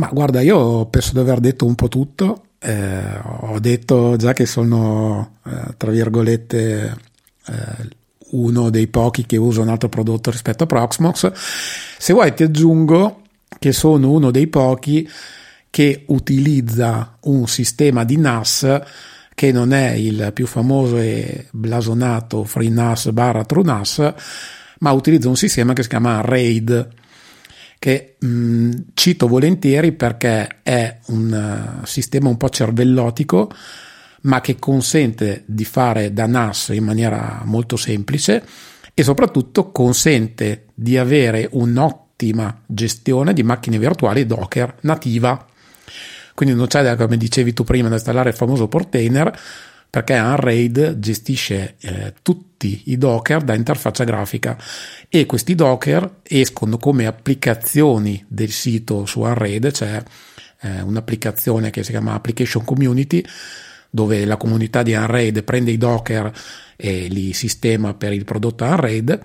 Ma 0.00 0.08
guarda, 0.10 0.40
io 0.40 0.86
penso 0.86 1.12
di 1.12 1.18
aver 1.18 1.40
detto 1.40 1.66
un 1.66 1.74
po' 1.74 1.88
tutto. 1.88 2.44
Eh, 2.58 3.18
ho 3.22 3.58
detto 3.60 4.16
già 4.16 4.32
che 4.32 4.46
sono, 4.46 5.40
eh, 5.44 5.74
tra 5.76 5.90
virgolette, 5.90 6.96
eh, 7.46 7.88
uno 8.30 8.70
dei 8.70 8.86
pochi 8.86 9.26
che 9.26 9.36
usa 9.36 9.60
un 9.60 9.68
altro 9.68 9.90
prodotto 9.90 10.30
rispetto 10.30 10.64
a 10.64 10.66
Proxmox. 10.66 11.32
Se 11.98 12.14
vuoi 12.14 12.32
ti 12.32 12.44
aggiungo 12.44 13.24
che 13.58 13.72
sono 13.72 14.10
uno 14.10 14.30
dei 14.30 14.46
pochi 14.46 15.06
che 15.68 16.04
utilizza 16.06 17.18
un 17.24 17.46
sistema 17.46 18.02
di 18.04 18.16
NAS 18.16 18.80
che 19.34 19.52
non 19.52 19.74
è 19.74 19.90
il 19.90 20.30
più 20.32 20.46
famoso 20.46 20.96
e 20.96 21.46
blasonato 21.50 22.44
FreeNAS 22.44 23.10
barra 23.10 23.44
TrueNAS, 23.44 24.14
ma 24.78 24.92
utilizza 24.92 25.28
un 25.28 25.36
sistema 25.36 25.74
che 25.74 25.82
si 25.82 25.90
chiama 25.90 26.22
RAID 26.22 26.88
che 27.80 28.16
mh, 28.18 28.26
mm, 28.28 28.70
cito 28.92 29.26
volentieri 29.26 29.92
perché 29.92 30.58
è 30.62 30.98
un 31.06 31.80
uh, 31.80 31.86
sistema 31.86 32.28
un 32.28 32.36
po' 32.36 32.50
cervellotico, 32.50 33.50
ma 34.22 34.42
che 34.42 34.58
consente 34.58 35.44
di 35.46 35.64
fare 35.64 36.12
da 36.12 36.26
NAS 36.26 36.68
in 36.74 36.84
maniera 36.84 37.40
molto 37.44 37.76
semplice 37.76 38.44
e 38.92 39.02
soprattutto 39.02 39.72
consente 39.72 40.66
di 40.74 40.98
avere 40.98 41.48
un'ottima 41.52 42.60
gestione 42.66 43.32
di 43.32 43.42
macchine 43.42 43.78
virtuali 43.78 44.26
Docker 44.26 44.76
nativa. 44.82 45.46
Quindi 46.34 46.54
non 46.54 46.66
c'è, 46.66 46.96
come 46.96 47.16
dicevi 47.16 47.54
tu 47.54 47.64
prima, 47.64 47.88
da 47.88 47.94
installare 47.94 48.28
il 48.28 48.36
famoso 48.36 48.68
portainer, 48.68 49.32
perché 49.90 50.14
Unraid 50.14 50.98
gestisce 50.98 51.74
eh, 51.80 52.14
tutti 52.22 52.82
i 52.86 52.96
Docker 52.96 53.42
da 53.42 53.54
interfaccia 53.54 54.04
grafica 54.04 54.56
e 55.08 55.26
questi 55.26 55.56
Docker 55.56 56.18
escono 56.22 56.78
come 56.78 57.06
applicazioni 57.06 58.24
del 58.28 58.50
sito 58.50 59.04
su 59.04 59.20
Unraid, 59.20 59.72
c'è 59.72 60.02
eh, 60.60 60.80
un'applicazione 60.80 61.70
che 61.70 61.82
si 61.82 61.90
chiama 61.90 62.14
Application 62.14 62.64
Community 62.64 63.24
dove 63.90 64.24
la 64.24 64.36
comunità 64.36 64.84
di 64.84 64.92
Unraid 64.92 65.42
prende 65.42 65.72
i 65.72 65.76
Docker 65.76 66.32
e 66.76 67.08
li 67.08 67.32
sistema 67.32 67.92
per 67.94 68.12
il 68.12 68.24
prodotto 68.24 68.64
Unraid 68.64 69.20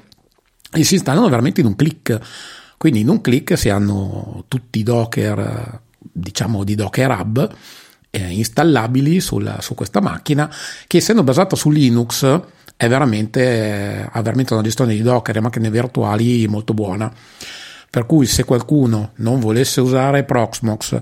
e 0.72 0.84
si 0.84 0.95
installano 0.95 1.30
veramente 1.30 1.61
in 1.61 1.68
un 1.68 1.76
click. 1.76 2.20
Quindi 2.78 3.01
in 3.01 3.09
un 3.09 3.22
click 3.22 3.57
si 3.57 3.70
hanno 3.70 4.45
tutti 4.47 4.80
i 4.80 4.84
Docker, 4.84 5.82
diciamo 5.99 6.63
di 6.63 6.74
Docker 6.74 7.09
Hub, 7.11 7.55
eh, 8.16 8.32
installabili 8.32 9.20
sulla, 9.20 9.59
su 9.59 9.76
questa 9.76 9.99
macchina 9.99 10.49
che 10.88 10.97
essendo 10.97 11.24
basata 11.24 11.55
su 11.55 11.70
Linux 11.70 12.41
è 12.78 12.88
veramente, 12.88 14.07
ha 14.09 14.22
veramente 14.22 14.53
una 14.53 14.63
gestione 14.63 14.93
di 14.93 15.01
Docker 15.01 15.36
e 15.36 15.41
macchine 15.41 15.70
virtuali 15.70 16.47
molto 16.47 16.74
buona. 16.74 17.11
Per 17.89 18.05
cui 18.05 18.26
se 18.26 18.43
qualcuno 18.43 19.11
non 19.16 19.39
volesse 19.39 19.80
usare 19.80 20.24
Proxmox, 20.24 21.01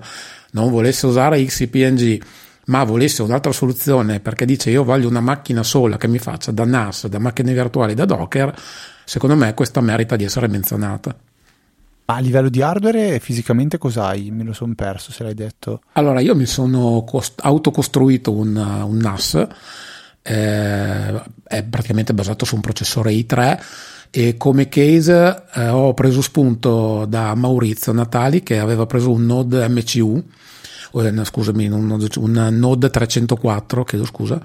non 0.52 0.70
volesse 0.70 1.08
usare 1.08 1.44
XCPNG, 1.44 2.24
ma 2.66 2.84
volesse 2.84 3.24
un'altra 3.24 3.52
soluzione 3.52 4.20
perché 4.20 4.46
dice 4.46 4.70
io 4.70 4.84
voglio 4.84 5.08
una 5.08 5.20
macchina 5.20 5.64
sola 5.64 5.98
che 5.98 6.08
mi 6.08 6.20
faccia 6.20 6.52
da 6.52 6.66
NAS, 6.66 7.08
da 7.08 7.20
macchine 7.20 7.54
virtuali, 7.54 7.94
da 7.96 8.06
Docker, 8.06 8.56
secondo 9.04 9.36
me 9.36 9.54
questa 9.54 9.82
merita 9.82 10.16
di 10.16 10.24
essere 10.24 10.48
menzionata. 10.48 11.16
A 12.06 12.20
livello 12.20 12.50
di 12.50 12.62
hardware 12.62 13.20
fisicamente 13.20 13.78
cos'hai? 13.78 14.30
Me 14.30 14.44
lo 14.44 14.52
sono 14.52 14.74
perso 14.76 15.14
se 15.14 15.24
l'hai 15.24 15.34
detto. 15.34 15.84
Allora, 15.94 16.20
io 16.20 16.36
mi 16.36 16.46
sono 16.46 17.04
cost- 17.06 17.40
autocostruito 17.42 18.32
un, 18.34 18.56
un 18.56 18.98
NAS, 18.98 19.48
eh, 20.22 21.22
è 21.44 21.64
praticamente 21.64 22.14
basato 22.14 22.44
su 22.44 22.56
un 22.56 22.62
processore 22.62 23.12
i3 23.12 23.60
e 24.10 24.36
come 24.36 24.68
case 24.68 25.44
eh, 25.54 25.70
ho 25.70 25.94
preso 25.94 26.22
spunto 26.22 27.06
da 27.06 27.34
Maurizio 27.36 27.94
Natali 27.94 28.44
che 28.44 28.60
aveva 28.60 28.86
preso 28.86 29.10
un 29.10 29.26
Node 29.26 29.68
MCU, 29.70 30.24
eh, 30.96 31.10
no, 31.10 31.24
scusami, 31.24 31.70
un 31.70 31.88
Node, 31.88 32.10
un 32.18 32.50
Node 32.52 32.90
304, 32.90 33.84
chiedo 33.86 34.06
scusa, 34.06 34.42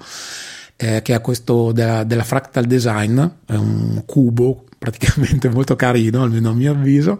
eh, 0.77 1.01
che 1.01 1.13
ha 1.13 1.19
questo 1.19 1.73
della, 1.73 2.05
della 2.05 2.23
Fractal 2.23 2.65
Design, 2.65 3.19
è 3.45 3.55
un 3.55 4.01
cubo 4.05 4.63
praticamente 4.79 5.49
molto 5.53 5.75
carino, 5.75 6.23
almeno 6.23 6.49
a 6.49 6.53
mio 6.53 6.71
avviso. 6.71 7.19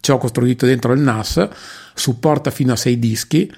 Ci 0.00 0.10
ho 0.10 0.18
costruito 0.18 0.66
dentro 0.66 0.92
il 0.92 1.00
NAS, 1.00 1.48
supporta 1.94 2.50
fino 2.50 2.72
a 2.72 2.76
6 2.76 2.98
dischi, 2.98 3.50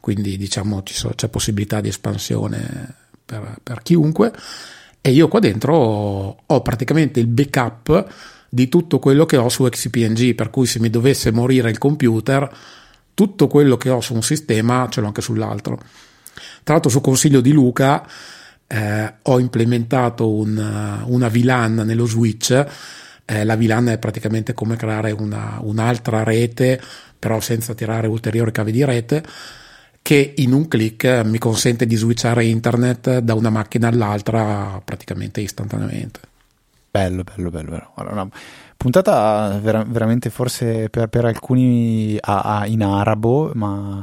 quindi 0.00 0.36
diciamo 0.36 0.82
so, 0.86 1.12
c'è 1.14 1.28
possibilità 1.28 1.80
di 1.80 1.88
espansione 1.88 2.94
per, 3.24 3.58
per, 3.62 3.82
chiunque. 3.82 4.32
E 5.00 5.12
io 5.12 5.28
qua 5.28 5.40
dentro 5.40 5.74
ho, 5.76 6.36
ho 6.44 6.62
praticamente 6.62 7.20
il 7.20 7.26
backup 7.26 8.12
di 8.48 8.68
tutto 8.68 8.98
quello 8.98 9.24
che 9.26 9.36
ho 9.36 9.48
su 9.48 9.64
XPNG, 9.64 10.34
per 10.34 10.50
cui 10.50 10.66
se 10.66 10.80
mi 10.80 10.90
dovesse 10.90 11.30
morire 11.30 11.70
il 11.70 11.78
computer, 11.78 12.50
tutto 13.14 13.46
quello 13.46 13.76
che 13.76 13.90
ho 13.90 14.00
su 14.00 14.14
un 14.14 14.22
sistema 14.22 14.88
ce 14.90 15.00
l'ho 15.00 15.06
anche 15.06 15.22
sull'altro. 15.22 15.78
Tra 16.62 16.74
l'altro, 16.74 16.90
su 16.90 17.00
consiglio 17.00 17.40
di 17.40 17.52
Luca, 17.52 18.06
eh, 18.72 19.14
ho 19.22 19.40
implementato 19.40 20.30
una, 20.30 21.02
una 21.06 21.28
VLAN 21.28 21.82
nello 21.84 22.06
switch. 22.06 22.66
Eh, 23.24 23.44
la 23.44 23.56
VLAN 23.56 23.88
è 23.88 23.98
praticamente 23.98 24.54
come 24.54 24.76
creare 24.76 25.10
una, 25.10 25.58
un'altra 25.60 26.22
rete, 26.22 26.80
però 27.18 27.40
senza 27.40 27.74
tirare 27.74 28.06
ulteriori 28.06 28.52
cavi 28.52 28.70
di 28.70 28.84
rete, 28.84 29.24
che 30.02 30.34
in 30.36 30.52
un 30.52 30.68
clic 30.68 31.04
mi 31.24 31.38
consente 31.38 31.84
di 31.84 31.96
switchare 31.96 32.44
internet 32.44 33.18
da 33.18 33.34
una 33.34 33.50
macchina 33.50 33.88
all'altra 33.88 34.80
praticamente 34.84 35.40
istantaneamente. 35.40 36.20
Bello, 36.92 37.24
bello, 37.24 37.50
bello. 37.50 37.70
bello. 37.70 37.90
Allora, 37.94 38.28
puntata 38.80 39.58
vera- 39.60 39.84
veramente 39.86 40.30
forse 40.30 40.88
per, 40.88 41.08
per 41.08 41.26
alcuni 41.26 42.16
a, 42.18 42.60
a 42.60 42.66
in 42.66 42.82
arabo, 42.82 43.50
ma 43.52 44.02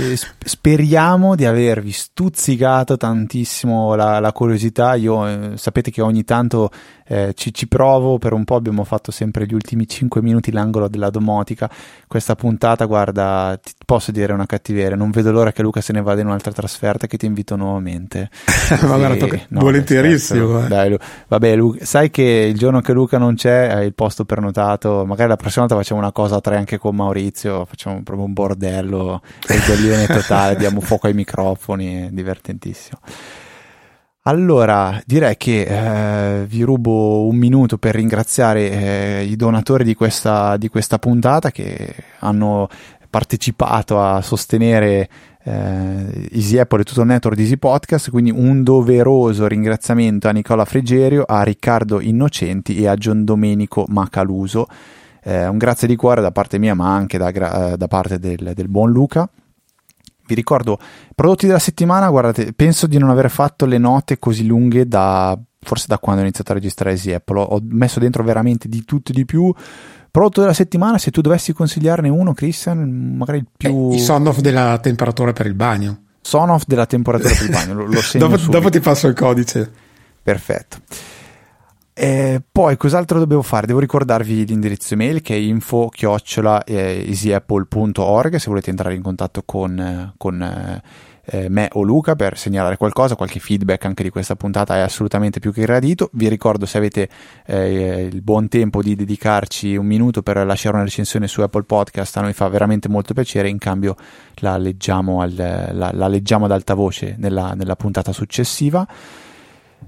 eh, 0.00 0.18
speriamo 0.44 1.36
di 1.36 1.44
avervi 1.44 1.92
stuzzicato 1.92 2.96
tantissimo 2.96 3.94
la, 3.94 4.18
la 4.18 4.32
curiosità. 4.32 4.96
Io 4.96 5.28
eh, 5.28 5.50
sapete 5.54 5.92
che 5.92 6.02
ogni 6.02 6.24
tanto 6.24 6.70
eh, 7.06 7.34
ci, 7.34 7.52
ci, 7.52 7.66
provo, 7.66 8.18
per 8.18 8.32
un 8.32 8.44
po' 8.44 8.54
abbiamo 8.54 8.84
fatto 8.84 9.10
sempre 9.10 9.44
gli 9.44 9.54
ultimi 9.54 9.86
5 9.86 10.22
minuti 10.22 10.52
l'angolo 10.52 10.88
della 10.88 11.10
domotica. 11.10 11.68
Questa 12.06 12.36
puntata, 12.36 12.84
guarda, 12.86 13.58
ti 13.62 13.72
posso 13.84 14.12
dire 14.12 14.32
una 14.32 14.46
cattiveria, 14.46 14.96
non 14.96 15.10
vedo 15.10 15.32
l'ora 15.32 15.50
che 15.50 15.62
Luca 15.62 15.80
se 15.80 15.92
ne 15.92 16.02
vada 16.02 16.20
in 16.20 16.28
un'altra 16.28 16.52
trasferta 16.52 17.08
che 17.08 17.16
ti 17.16 17.26
invito 17.26 17.56
nuovamente. 17.56 18.30
Ma 18.86 18.96
guarda, 18.96 19.26
no, 19.48 19.60
volentierissimo. 19.60 20.64
Eh. 20.64 20.68
Dai, 20.68 20.90
Lu- 20.90 20.98
vabbè, 21.26 21.56
Lu- 21.56 21.78
sai 21.80 22.10
che 22.10 22.22
il 22.22 22.56
giorno 22.56 22.80
che 22.80 22.92
Luca 22.92 23.18
non 23.18 23.34
c'è 23.34 23.68
hai 23.68 23.86
il 23.86 23.94
posto 24.00 24.24
prenotato, 24.24 25.04
magari 25.04 25.28
la 25.28 25.36
prossima 25.36 25.66
volta 25.66 25.78
facciamo 25.78 26.00
una 26.00 26.10
cosa 26.10 26.36
a 26.36 26.40
tre 26.40 26.56
anche 26.56 26.78
con 26.78 26.96
Maurizio, 26.96 27.66
facciamo 27.66 28.02
proprio 28.02 28.24
un 28.24 28.32
bordello, 28.32 29.20
il 29.46 30.06
totale, 30.06 30.56
diamo 30.56 30.80
fuoco 30.80 31.06
ai 31.06 31.12
microfoni, 31.12 32.08
divertentissimo. 32.10 32.98
Allora, 34.22 34.98
direi 35.04 35.36
che 35.36 35.64
eh, 35.64 36.46
vi 36.46 36.62
rubo 36.62 37.26
un 37.26 37.36
minuto 37.36 37.76
per 37.76 37.94
ringraziare 37.94 38.70
eh, 38.70 39.24
i 39.24 39.36
donatori 39.36 39.84
di 39.84 39.94
questa, 39.94 40.56
di 40.56 40.68
questa, 40.68 40.98
puntata 40.98 41.50
che 41.50 41.94
hanno 42.20 42.70
partecipato 43.10 44.00
a 44.00 44.22
sostenere 44.22 45.10
eh, 45.50 46.28
Easy 46.32 46.58
Apple 46.58 46.80
e 46.80 46.84
tutto 46.84 47.00
il 47.00 47.06
network 47.06 47.36
di 47.36 47.42
Easy 47.42 47.56
Podcast, 47.56 48.10
quindi 48.10 48.30
un 48.30 48.62
doveroso 48.62 49.46
ringraziamento 49.46 50.28
a 50.28 50.32
Nicola 50.32 50.64
Fregerio, 50.64 51.24
a 51.24 51.42
Riccardo 51.42 52.00
Innocenti 52.00 52.76
e 52.76 52.86
a 52.86 52.94
Gian 52.94 53.24
Domenico 53.24 53.84
Macaluso. 53.88 54.66
Eh, 55.22 55.46
un 55.46 55.58
grazie 55.58 55.86
di 55.86 55.96
cuore 55.96 56.20
da 56.20 56.30
parte 56.30 56.58
mia, 56.58 56.74
ma 56.74 56.94
anche 56.94 57.18
da, 57.18 57.30
da 57.76 57.88
parte 57.88 58.18
del, 58.18 58.52
del 58.54 58.68
buon 58.68 58.90
Luca 58.90 59.28
vi 60.30 60.36
ricordo, 60.36 60.78
prodotti 61.16 61.46
della 61.46 61.58
settimana, 61.58 62.08
guardate, 62.08 62.52
penso 62.52 62.86
di 62.86 62.98
non 62.98 63.10
aver 63.10 63.28
fatto 63.30 63.66
le 63.66 63.78
note 63.78 64.20
così 64.20 64.46
lunghe 64.46 64.86
da 64.86 65.36
forse 65.62 65.86
da 65.88 65.98
quando 65.98 66.22
ho 66.22 66.24
iniziato 66.24 66.52
a 66.52 66.54
registrare 66.54 66.92
Easy 66.92 67.12
Apple. 67.12 67.40
Ho 67.40 67.60
messo 67.62 67.98
dentro 67.98 68.22
veramente 68.22 68.68
di 68.68 68.84
tutto 68.84 69.10
e 69.10 69.14
di 69.14 69.24
più. 69.24 69.52
Prodotto 70.10 70.40
della 70.40 70.52
settimana, 70.52 70.98
se 70.98 71.10
tu 71.10 71.20
dovessi 71.20 71.52
consigliarne 71.52 72.08
uno, 72.08 72.34
Christian, 72.34 73.14
magari 73.16 73.38
il 73.38 73.46
più... 73.56 73.90
Eh, 73.92 73.96
I 73.96 74.00
son 74.00 74.26
off 74.26 74.38
della 74.38 74.78
temperatura 74.78 75.32
per 75.32 75.46
il 75.46 75.54
bagno. 75.54 76.02
Son 76.20 76.50
off 76.50 76.64
della 76.66 76.86
temperatura 76.86 77.32
per 77.32 77.44
il 77.44 77.50
bagno, 77.50 77.74
lo, 77.74 77.86
lo 77.86 78.00
dopo, 78.18 78.36
dopo 78.36 78.70
ti 78.70 78.80
passo 78.80 79.06
il 79.06 79.14
codice. 79.14 79.70
Perfetto. 80.22 80.78
Eh, 81.92 82.40
poi 82.50 82.76
cos'altro 82.76 83.18
dobbiamo 83.18 83.42
fare? 83.42 83.66
Devo 83.66 83.78
ricordarvi 83.78 84.46
l'indirizzo 84.46 84.94
email 84.94 85.20
che 85.20 85.34
è 85.34 85.38
info 85.38 85.90
easyapple.org 85.94 88.36
se 88.36 88.48
volete 88.48 88.70
entrare 88.70 88.94
in 88.94 89.02
contatto 89.02 89.42
con, 89.44 90.14
con 90.16 90.82
eh, 91.30 91.48
me 91.48 91.68
o 91.72 91.82
Luca 91.82 92.16
per 92.16 92.36
segnalare 92.36 92.76
qualcosa, 92.76 93.14
qualche 93.14 93.38
feedback 93.38 93.84
anche 93.84 94.02
di 94.02 94.10
questa 94.10 94.34
puntata 94.34 94.76
è 94.76 94.80
assolutamente 94.80 95.38
più 95.38 95.52
che 95.52 95.62
gradito. 95.62 96.10
Vi 96.12 96.28
ricordo 96.28 96.66
se 96.66 96.78
avete 96.78 97.08
eh, 97.46 98.08
il 98.10 98.20
buon 98.22 98.48
tempo 98.48 98.82
di 98.82 98.96
dedicarci 98.96 99.76
un 99.76 99.86
minuto 99.86 100.22
per 100.22 100.44
lasciare 100.44 100.74
una 100.74 100.84
recensione 100.84 101.28
su 101.28 101.40
Apple 101.40 101.62
Podcast, 101.62 102.16
a 102.16 102.22
noi 102.22 102.32
fa 102.32 102.48
veramente 102.48 102.88
molto 102.88 103.14
piacere, 103.14 103.48
in 103.48 103.58
cambio 103.58 103.94
la 104.36 104.56
leggiamo, 104.56 105.20
al, 105.20 105.34
la, 105.34 105.90
la 105.92 106.08
leggiamo 106.08 106.46
ad 106.46 106.50
alta 106.50 106.74
voce 106.74 107.14
nella, 107.16 107.54
nella 107.54 107.76
puntata 107.76 108.12
successiva. 108.12 108.86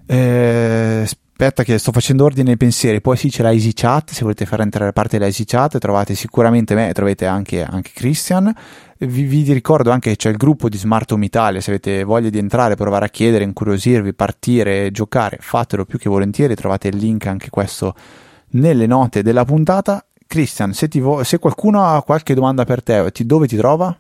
Eh, 0.07 1.07
aspetta 1.33 1.65
che 1.65 1.79
sto 1.79 1.91
facendo 1.91 2.25
ordine 2.25 2.51
ai 2.51 2.57
pensieri, 2.57 3.01
poi 3.01 3.17
sì 3.17 3.29
c'è 3.29 3.43
la 3.43 3.53
Easy 3.53 3.73
Chat, 3.73 4.13
se 4.13 4.23
volete 4.23 4.47
far 4.47 4.61
entrare 4.61 4.93
parte 4.93 5.17
della 5.17 5.29
Easy 5.29 5.45
Chat 5.45 5.79
trovate 5.79 6.15
sicuramente 6.15 6.75
me 6.75 6.93
trovate 6.93 7.27
anche, 7.27 7.65
anche 7.65 7.91
Christian. 7.95 8.55
Vi, 8.99 9.25
vi, 9.25 9.53
ricordo 9.53 9.91
anche 9.91 10.11
che 10.11 10.17
c'è 10.17 10.31
il 10.31 10.37
gruppo 10.37 10.69
di 10.69 10.77
Smart 10.77 11.11
Home 11.11 11.25
Italia, 11.25 11.61
se 11.61 11.71
avete 11.71 12.05
voglia 12.05 12.31
di 12.31 12.39
entrare, 12.39 12.77
provare 12.77 13.07
a 13.07 13.09
chiedere, 13.09 13.43
incuriosirvi, 13.43 14.15
partire, 14.15 14.93
giocare, 14.93 15.39
fatelo 15.41 15.85
più 15.85 15.99
che 15.99 16.09
volentieri, 16.09 16.55
trovate 16.55 16.89
il 16.89 16.97
link 16.97 17.27
anche 17.27 17.51
questo 17.51 17.97
nelle 18.51 18.87
note 18.87 19.23
della 19.23 19.45
puntata. 19.45 20.05
Christian, 20.27 20.73
se, 20.73 20.89
vo- 21.01 21.25
se 21.25 21.39
qualcuno 21.39 21.85
ha 21.85 22.03
qualche 22.05 22.35
domanda 22.35 22.65
per 22.65 22.83
te, 22.83 23.11
dove 23.25 23.49
ti 23.49 23.57
trova? 23.57 23.99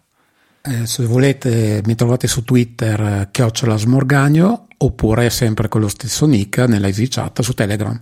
Eh, 0.65 0.87
se 0.87 1.05
volete 1.07 1.83
mi 1.85 1.97
trovate 1.97 2.29
su 2.29 2.45
Twitter 2.45 3.01
eh, 3.01 3.29
chiocciola 3.33 3.77
smorgagno 3.77 4.69
oppure 4.77 5.29
sempre 5.29 5.67
con 5.67 5.81
lo 5.81 5.89
stesso 5.89 6.25
nick 6.25 6.59
nella 6.59 6.87
Easy 6.87 7.09
Chat 7.09 7.43
su 7.43 7.53
Telegram. 7.53 8.01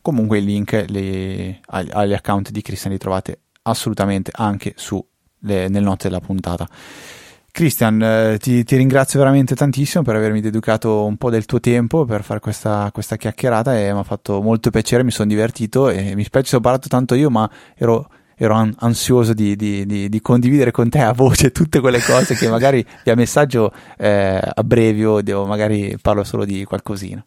Comunque 0.00 0.38
i 0.38 0.44
link 0.44 0.86
le, 0.88 1.60
agli, 1.66 1.90
agli, 1.92 2.14
account 2.14 2.50
di 2.50 2.62
Christian 2.62 2.92
li 2.94 2.98
trovate 2.98 3.40
assolutamente 3.62 4.30
anche 4.34 4.72
su, 4.76 5.04
le, 5.40 5.68
nel 5.68 5.82
note 5.82 6.08
della 6.08 6.20
puntata. 6.20 6.66
Christian, 7.50 8.02
eh, 8.02 8.38
ti, 8.38 8.64
ti, 8.64 8.76
ringrazio 8.76 9.18
veramente 9.18 9.54
tantissimo 9.54 10.02
per 10.02 10.14
avermi 10.14 10.40
dedicato 10.40 11.04
un 11.04 11.18
po' 11.18 11.28
del 11.28 11.44
tuo 11.44 11.60
tempo 11.60 12.06
per 12.06 12.22
fare 12.22 12.40
questa, 12.40 12.88
questa 12.90 13.16
chiacchierata 13.16 13.78
e 13.78 13.92
mi 13.92 13.98
ha 13.98 14.02
fatto 14.02 14.40
molto 14.40 14.70
piacere, 14.70 15.04
mi 15.04 15.10
sono 15.10 15.28
divertito 15.28 15.90
e 15.90 16.14
mi 16.14 16.24
spiace 16.24 16.48
se 16.48 16.56
ho 16.56 16.60
parlato 16.60 16.88
tanto 16.88 17.14
io, 17.14 17.28
ma 17.28 17.50
ero 17.74 18.08
ero 18.36 18.54
ansioso 18.76 19.32
di, 19.32 19.56
di, 19.56 19.86
di, 19.86 20.08
di, 20.08 20.20
condividere 20.20 20.70
con 20.70 20.90
te 20.90 21.00
a 21.00 21.12
voce 21.12 21.52
tutte 21.52 21.80
quelle 21.80 22.00
cose 22.00 22.34
che 22.34 22.48
magari 22.48 22.84
via 23.02 23.14
messaggio 23.14 23.72
eh, 23.96 24.40
abbrevio 24.54 25.22
o 25.22 25.46
magari 25.46 25.96
parlo 26.00 26.22
solo 26.22 26.44
di 26.44 26.64
qualcosina. 26.64 27.24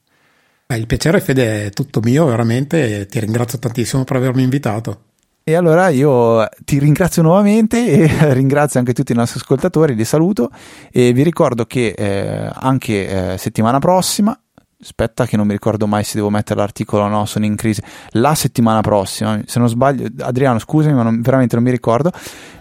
Beh, 0.67 0.77
il 0.77 0.85
piacere 0.85 1.19
Fede 1.19 1.65
è 1.65 1.69
tutto 1.71 1.99
mio 2.01 2.25
veramente 2.25 3.07
ti 3.07 3.19
ringrazio 3.19 3.57
tantissimo 3.57 4.03
per 4.03 4.17
avermi 4.17 4.43
invitato. 4.43 5.07
E 5.43 5.55
allora 5.55 5.89
io 5.89 6.47
ti 6.63 6.77
ringrazio 6.77 7.23
nuovamente 7.23 7.87
e 7.87 8.07
ringrazio 8.35 8.79
anche 8.79 8.93
tutti 8.93 9.13
i 9.13 9.15
nostri 9.15 9.39
ascoltatori, 9.39 9.95
li 9.95 10.05
saluto 10.05 10.51
e 10.91 11.11
vi 11.11 11.23
ricordo 11.23 11.65
che 11.65 11.95
eh, 11.97 12.51
anche 12.53 13.33
eh, 13.33 13.37
settimana 13.39 13.79
prossima 13.79 14.39
aspetta 14.81 15.25
che 15.25 15.35
non 15.35 15.45
mi 15.45 15.53
ricordo 15.53 15.87
mai 15.87 16.03
se 16.03 16.15
devo 16.15 16.29
mettere 16.29 16.59
l'articolo 16.59 17.03
o 17.03 17.07
no, 17.07 17.25
sono 17.25 17.45
in 17.45 17.55
crisi, 17.55 17.81
la 18.11 18.33
settimana 18.33 18.81
prossima, 18.81 19.39
se 19.45 19.59
non 19.59 19.67
sbaglio, 19.67 20.07
Adriano 20.19 20.59
scusami 20.59 20.93
ma 20.93 21.03
non, 21.03 21.21
veramente 21.21 21.55
non 21.55 21.63
mi 21.63 21.71
ricordo, 21.71 22.11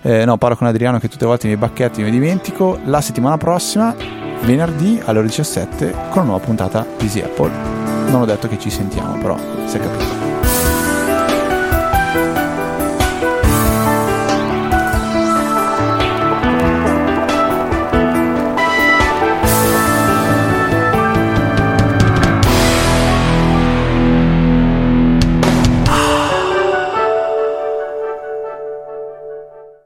eh, 0.02 0.24
no 0.24 0.36
parlo 0.36 0.56
con 0.56 0.66
Adriano 0.66 0.98
che 0.98 1.08
tutte 1.08 1.24
le 1.24 1.30
volte 1.30 1.48
mi 1.48 1.56
bacchetti 1.56 2.02
mi 2.02 2.10
dimentico, 2.10 2.78
la 2.84 3.00
settimana 3.00 3.36
prossima, 3.36 3.94
venerdì 4.42 5.00
alle 5.04 5.18
ore 5.18 5.28
17 5.28 5.90
con 6.10 6.22
una 6.22 6.24
nuova 6.24 6.44
puntata 6.44 6.86
di 6.96 7.04
Easy 7.04 7.20
Apple, 7.20 7.50
non 8.10 8.22
ho 8.22 8.24
detto 8.24 8.48
che 8.48 8.58
ci 8.58 8.70
sentiamo 8.70 9.16
però, 9.18 9.36
si 9.66 9.76
è 9.76 9.80
capito. 9.80 10.27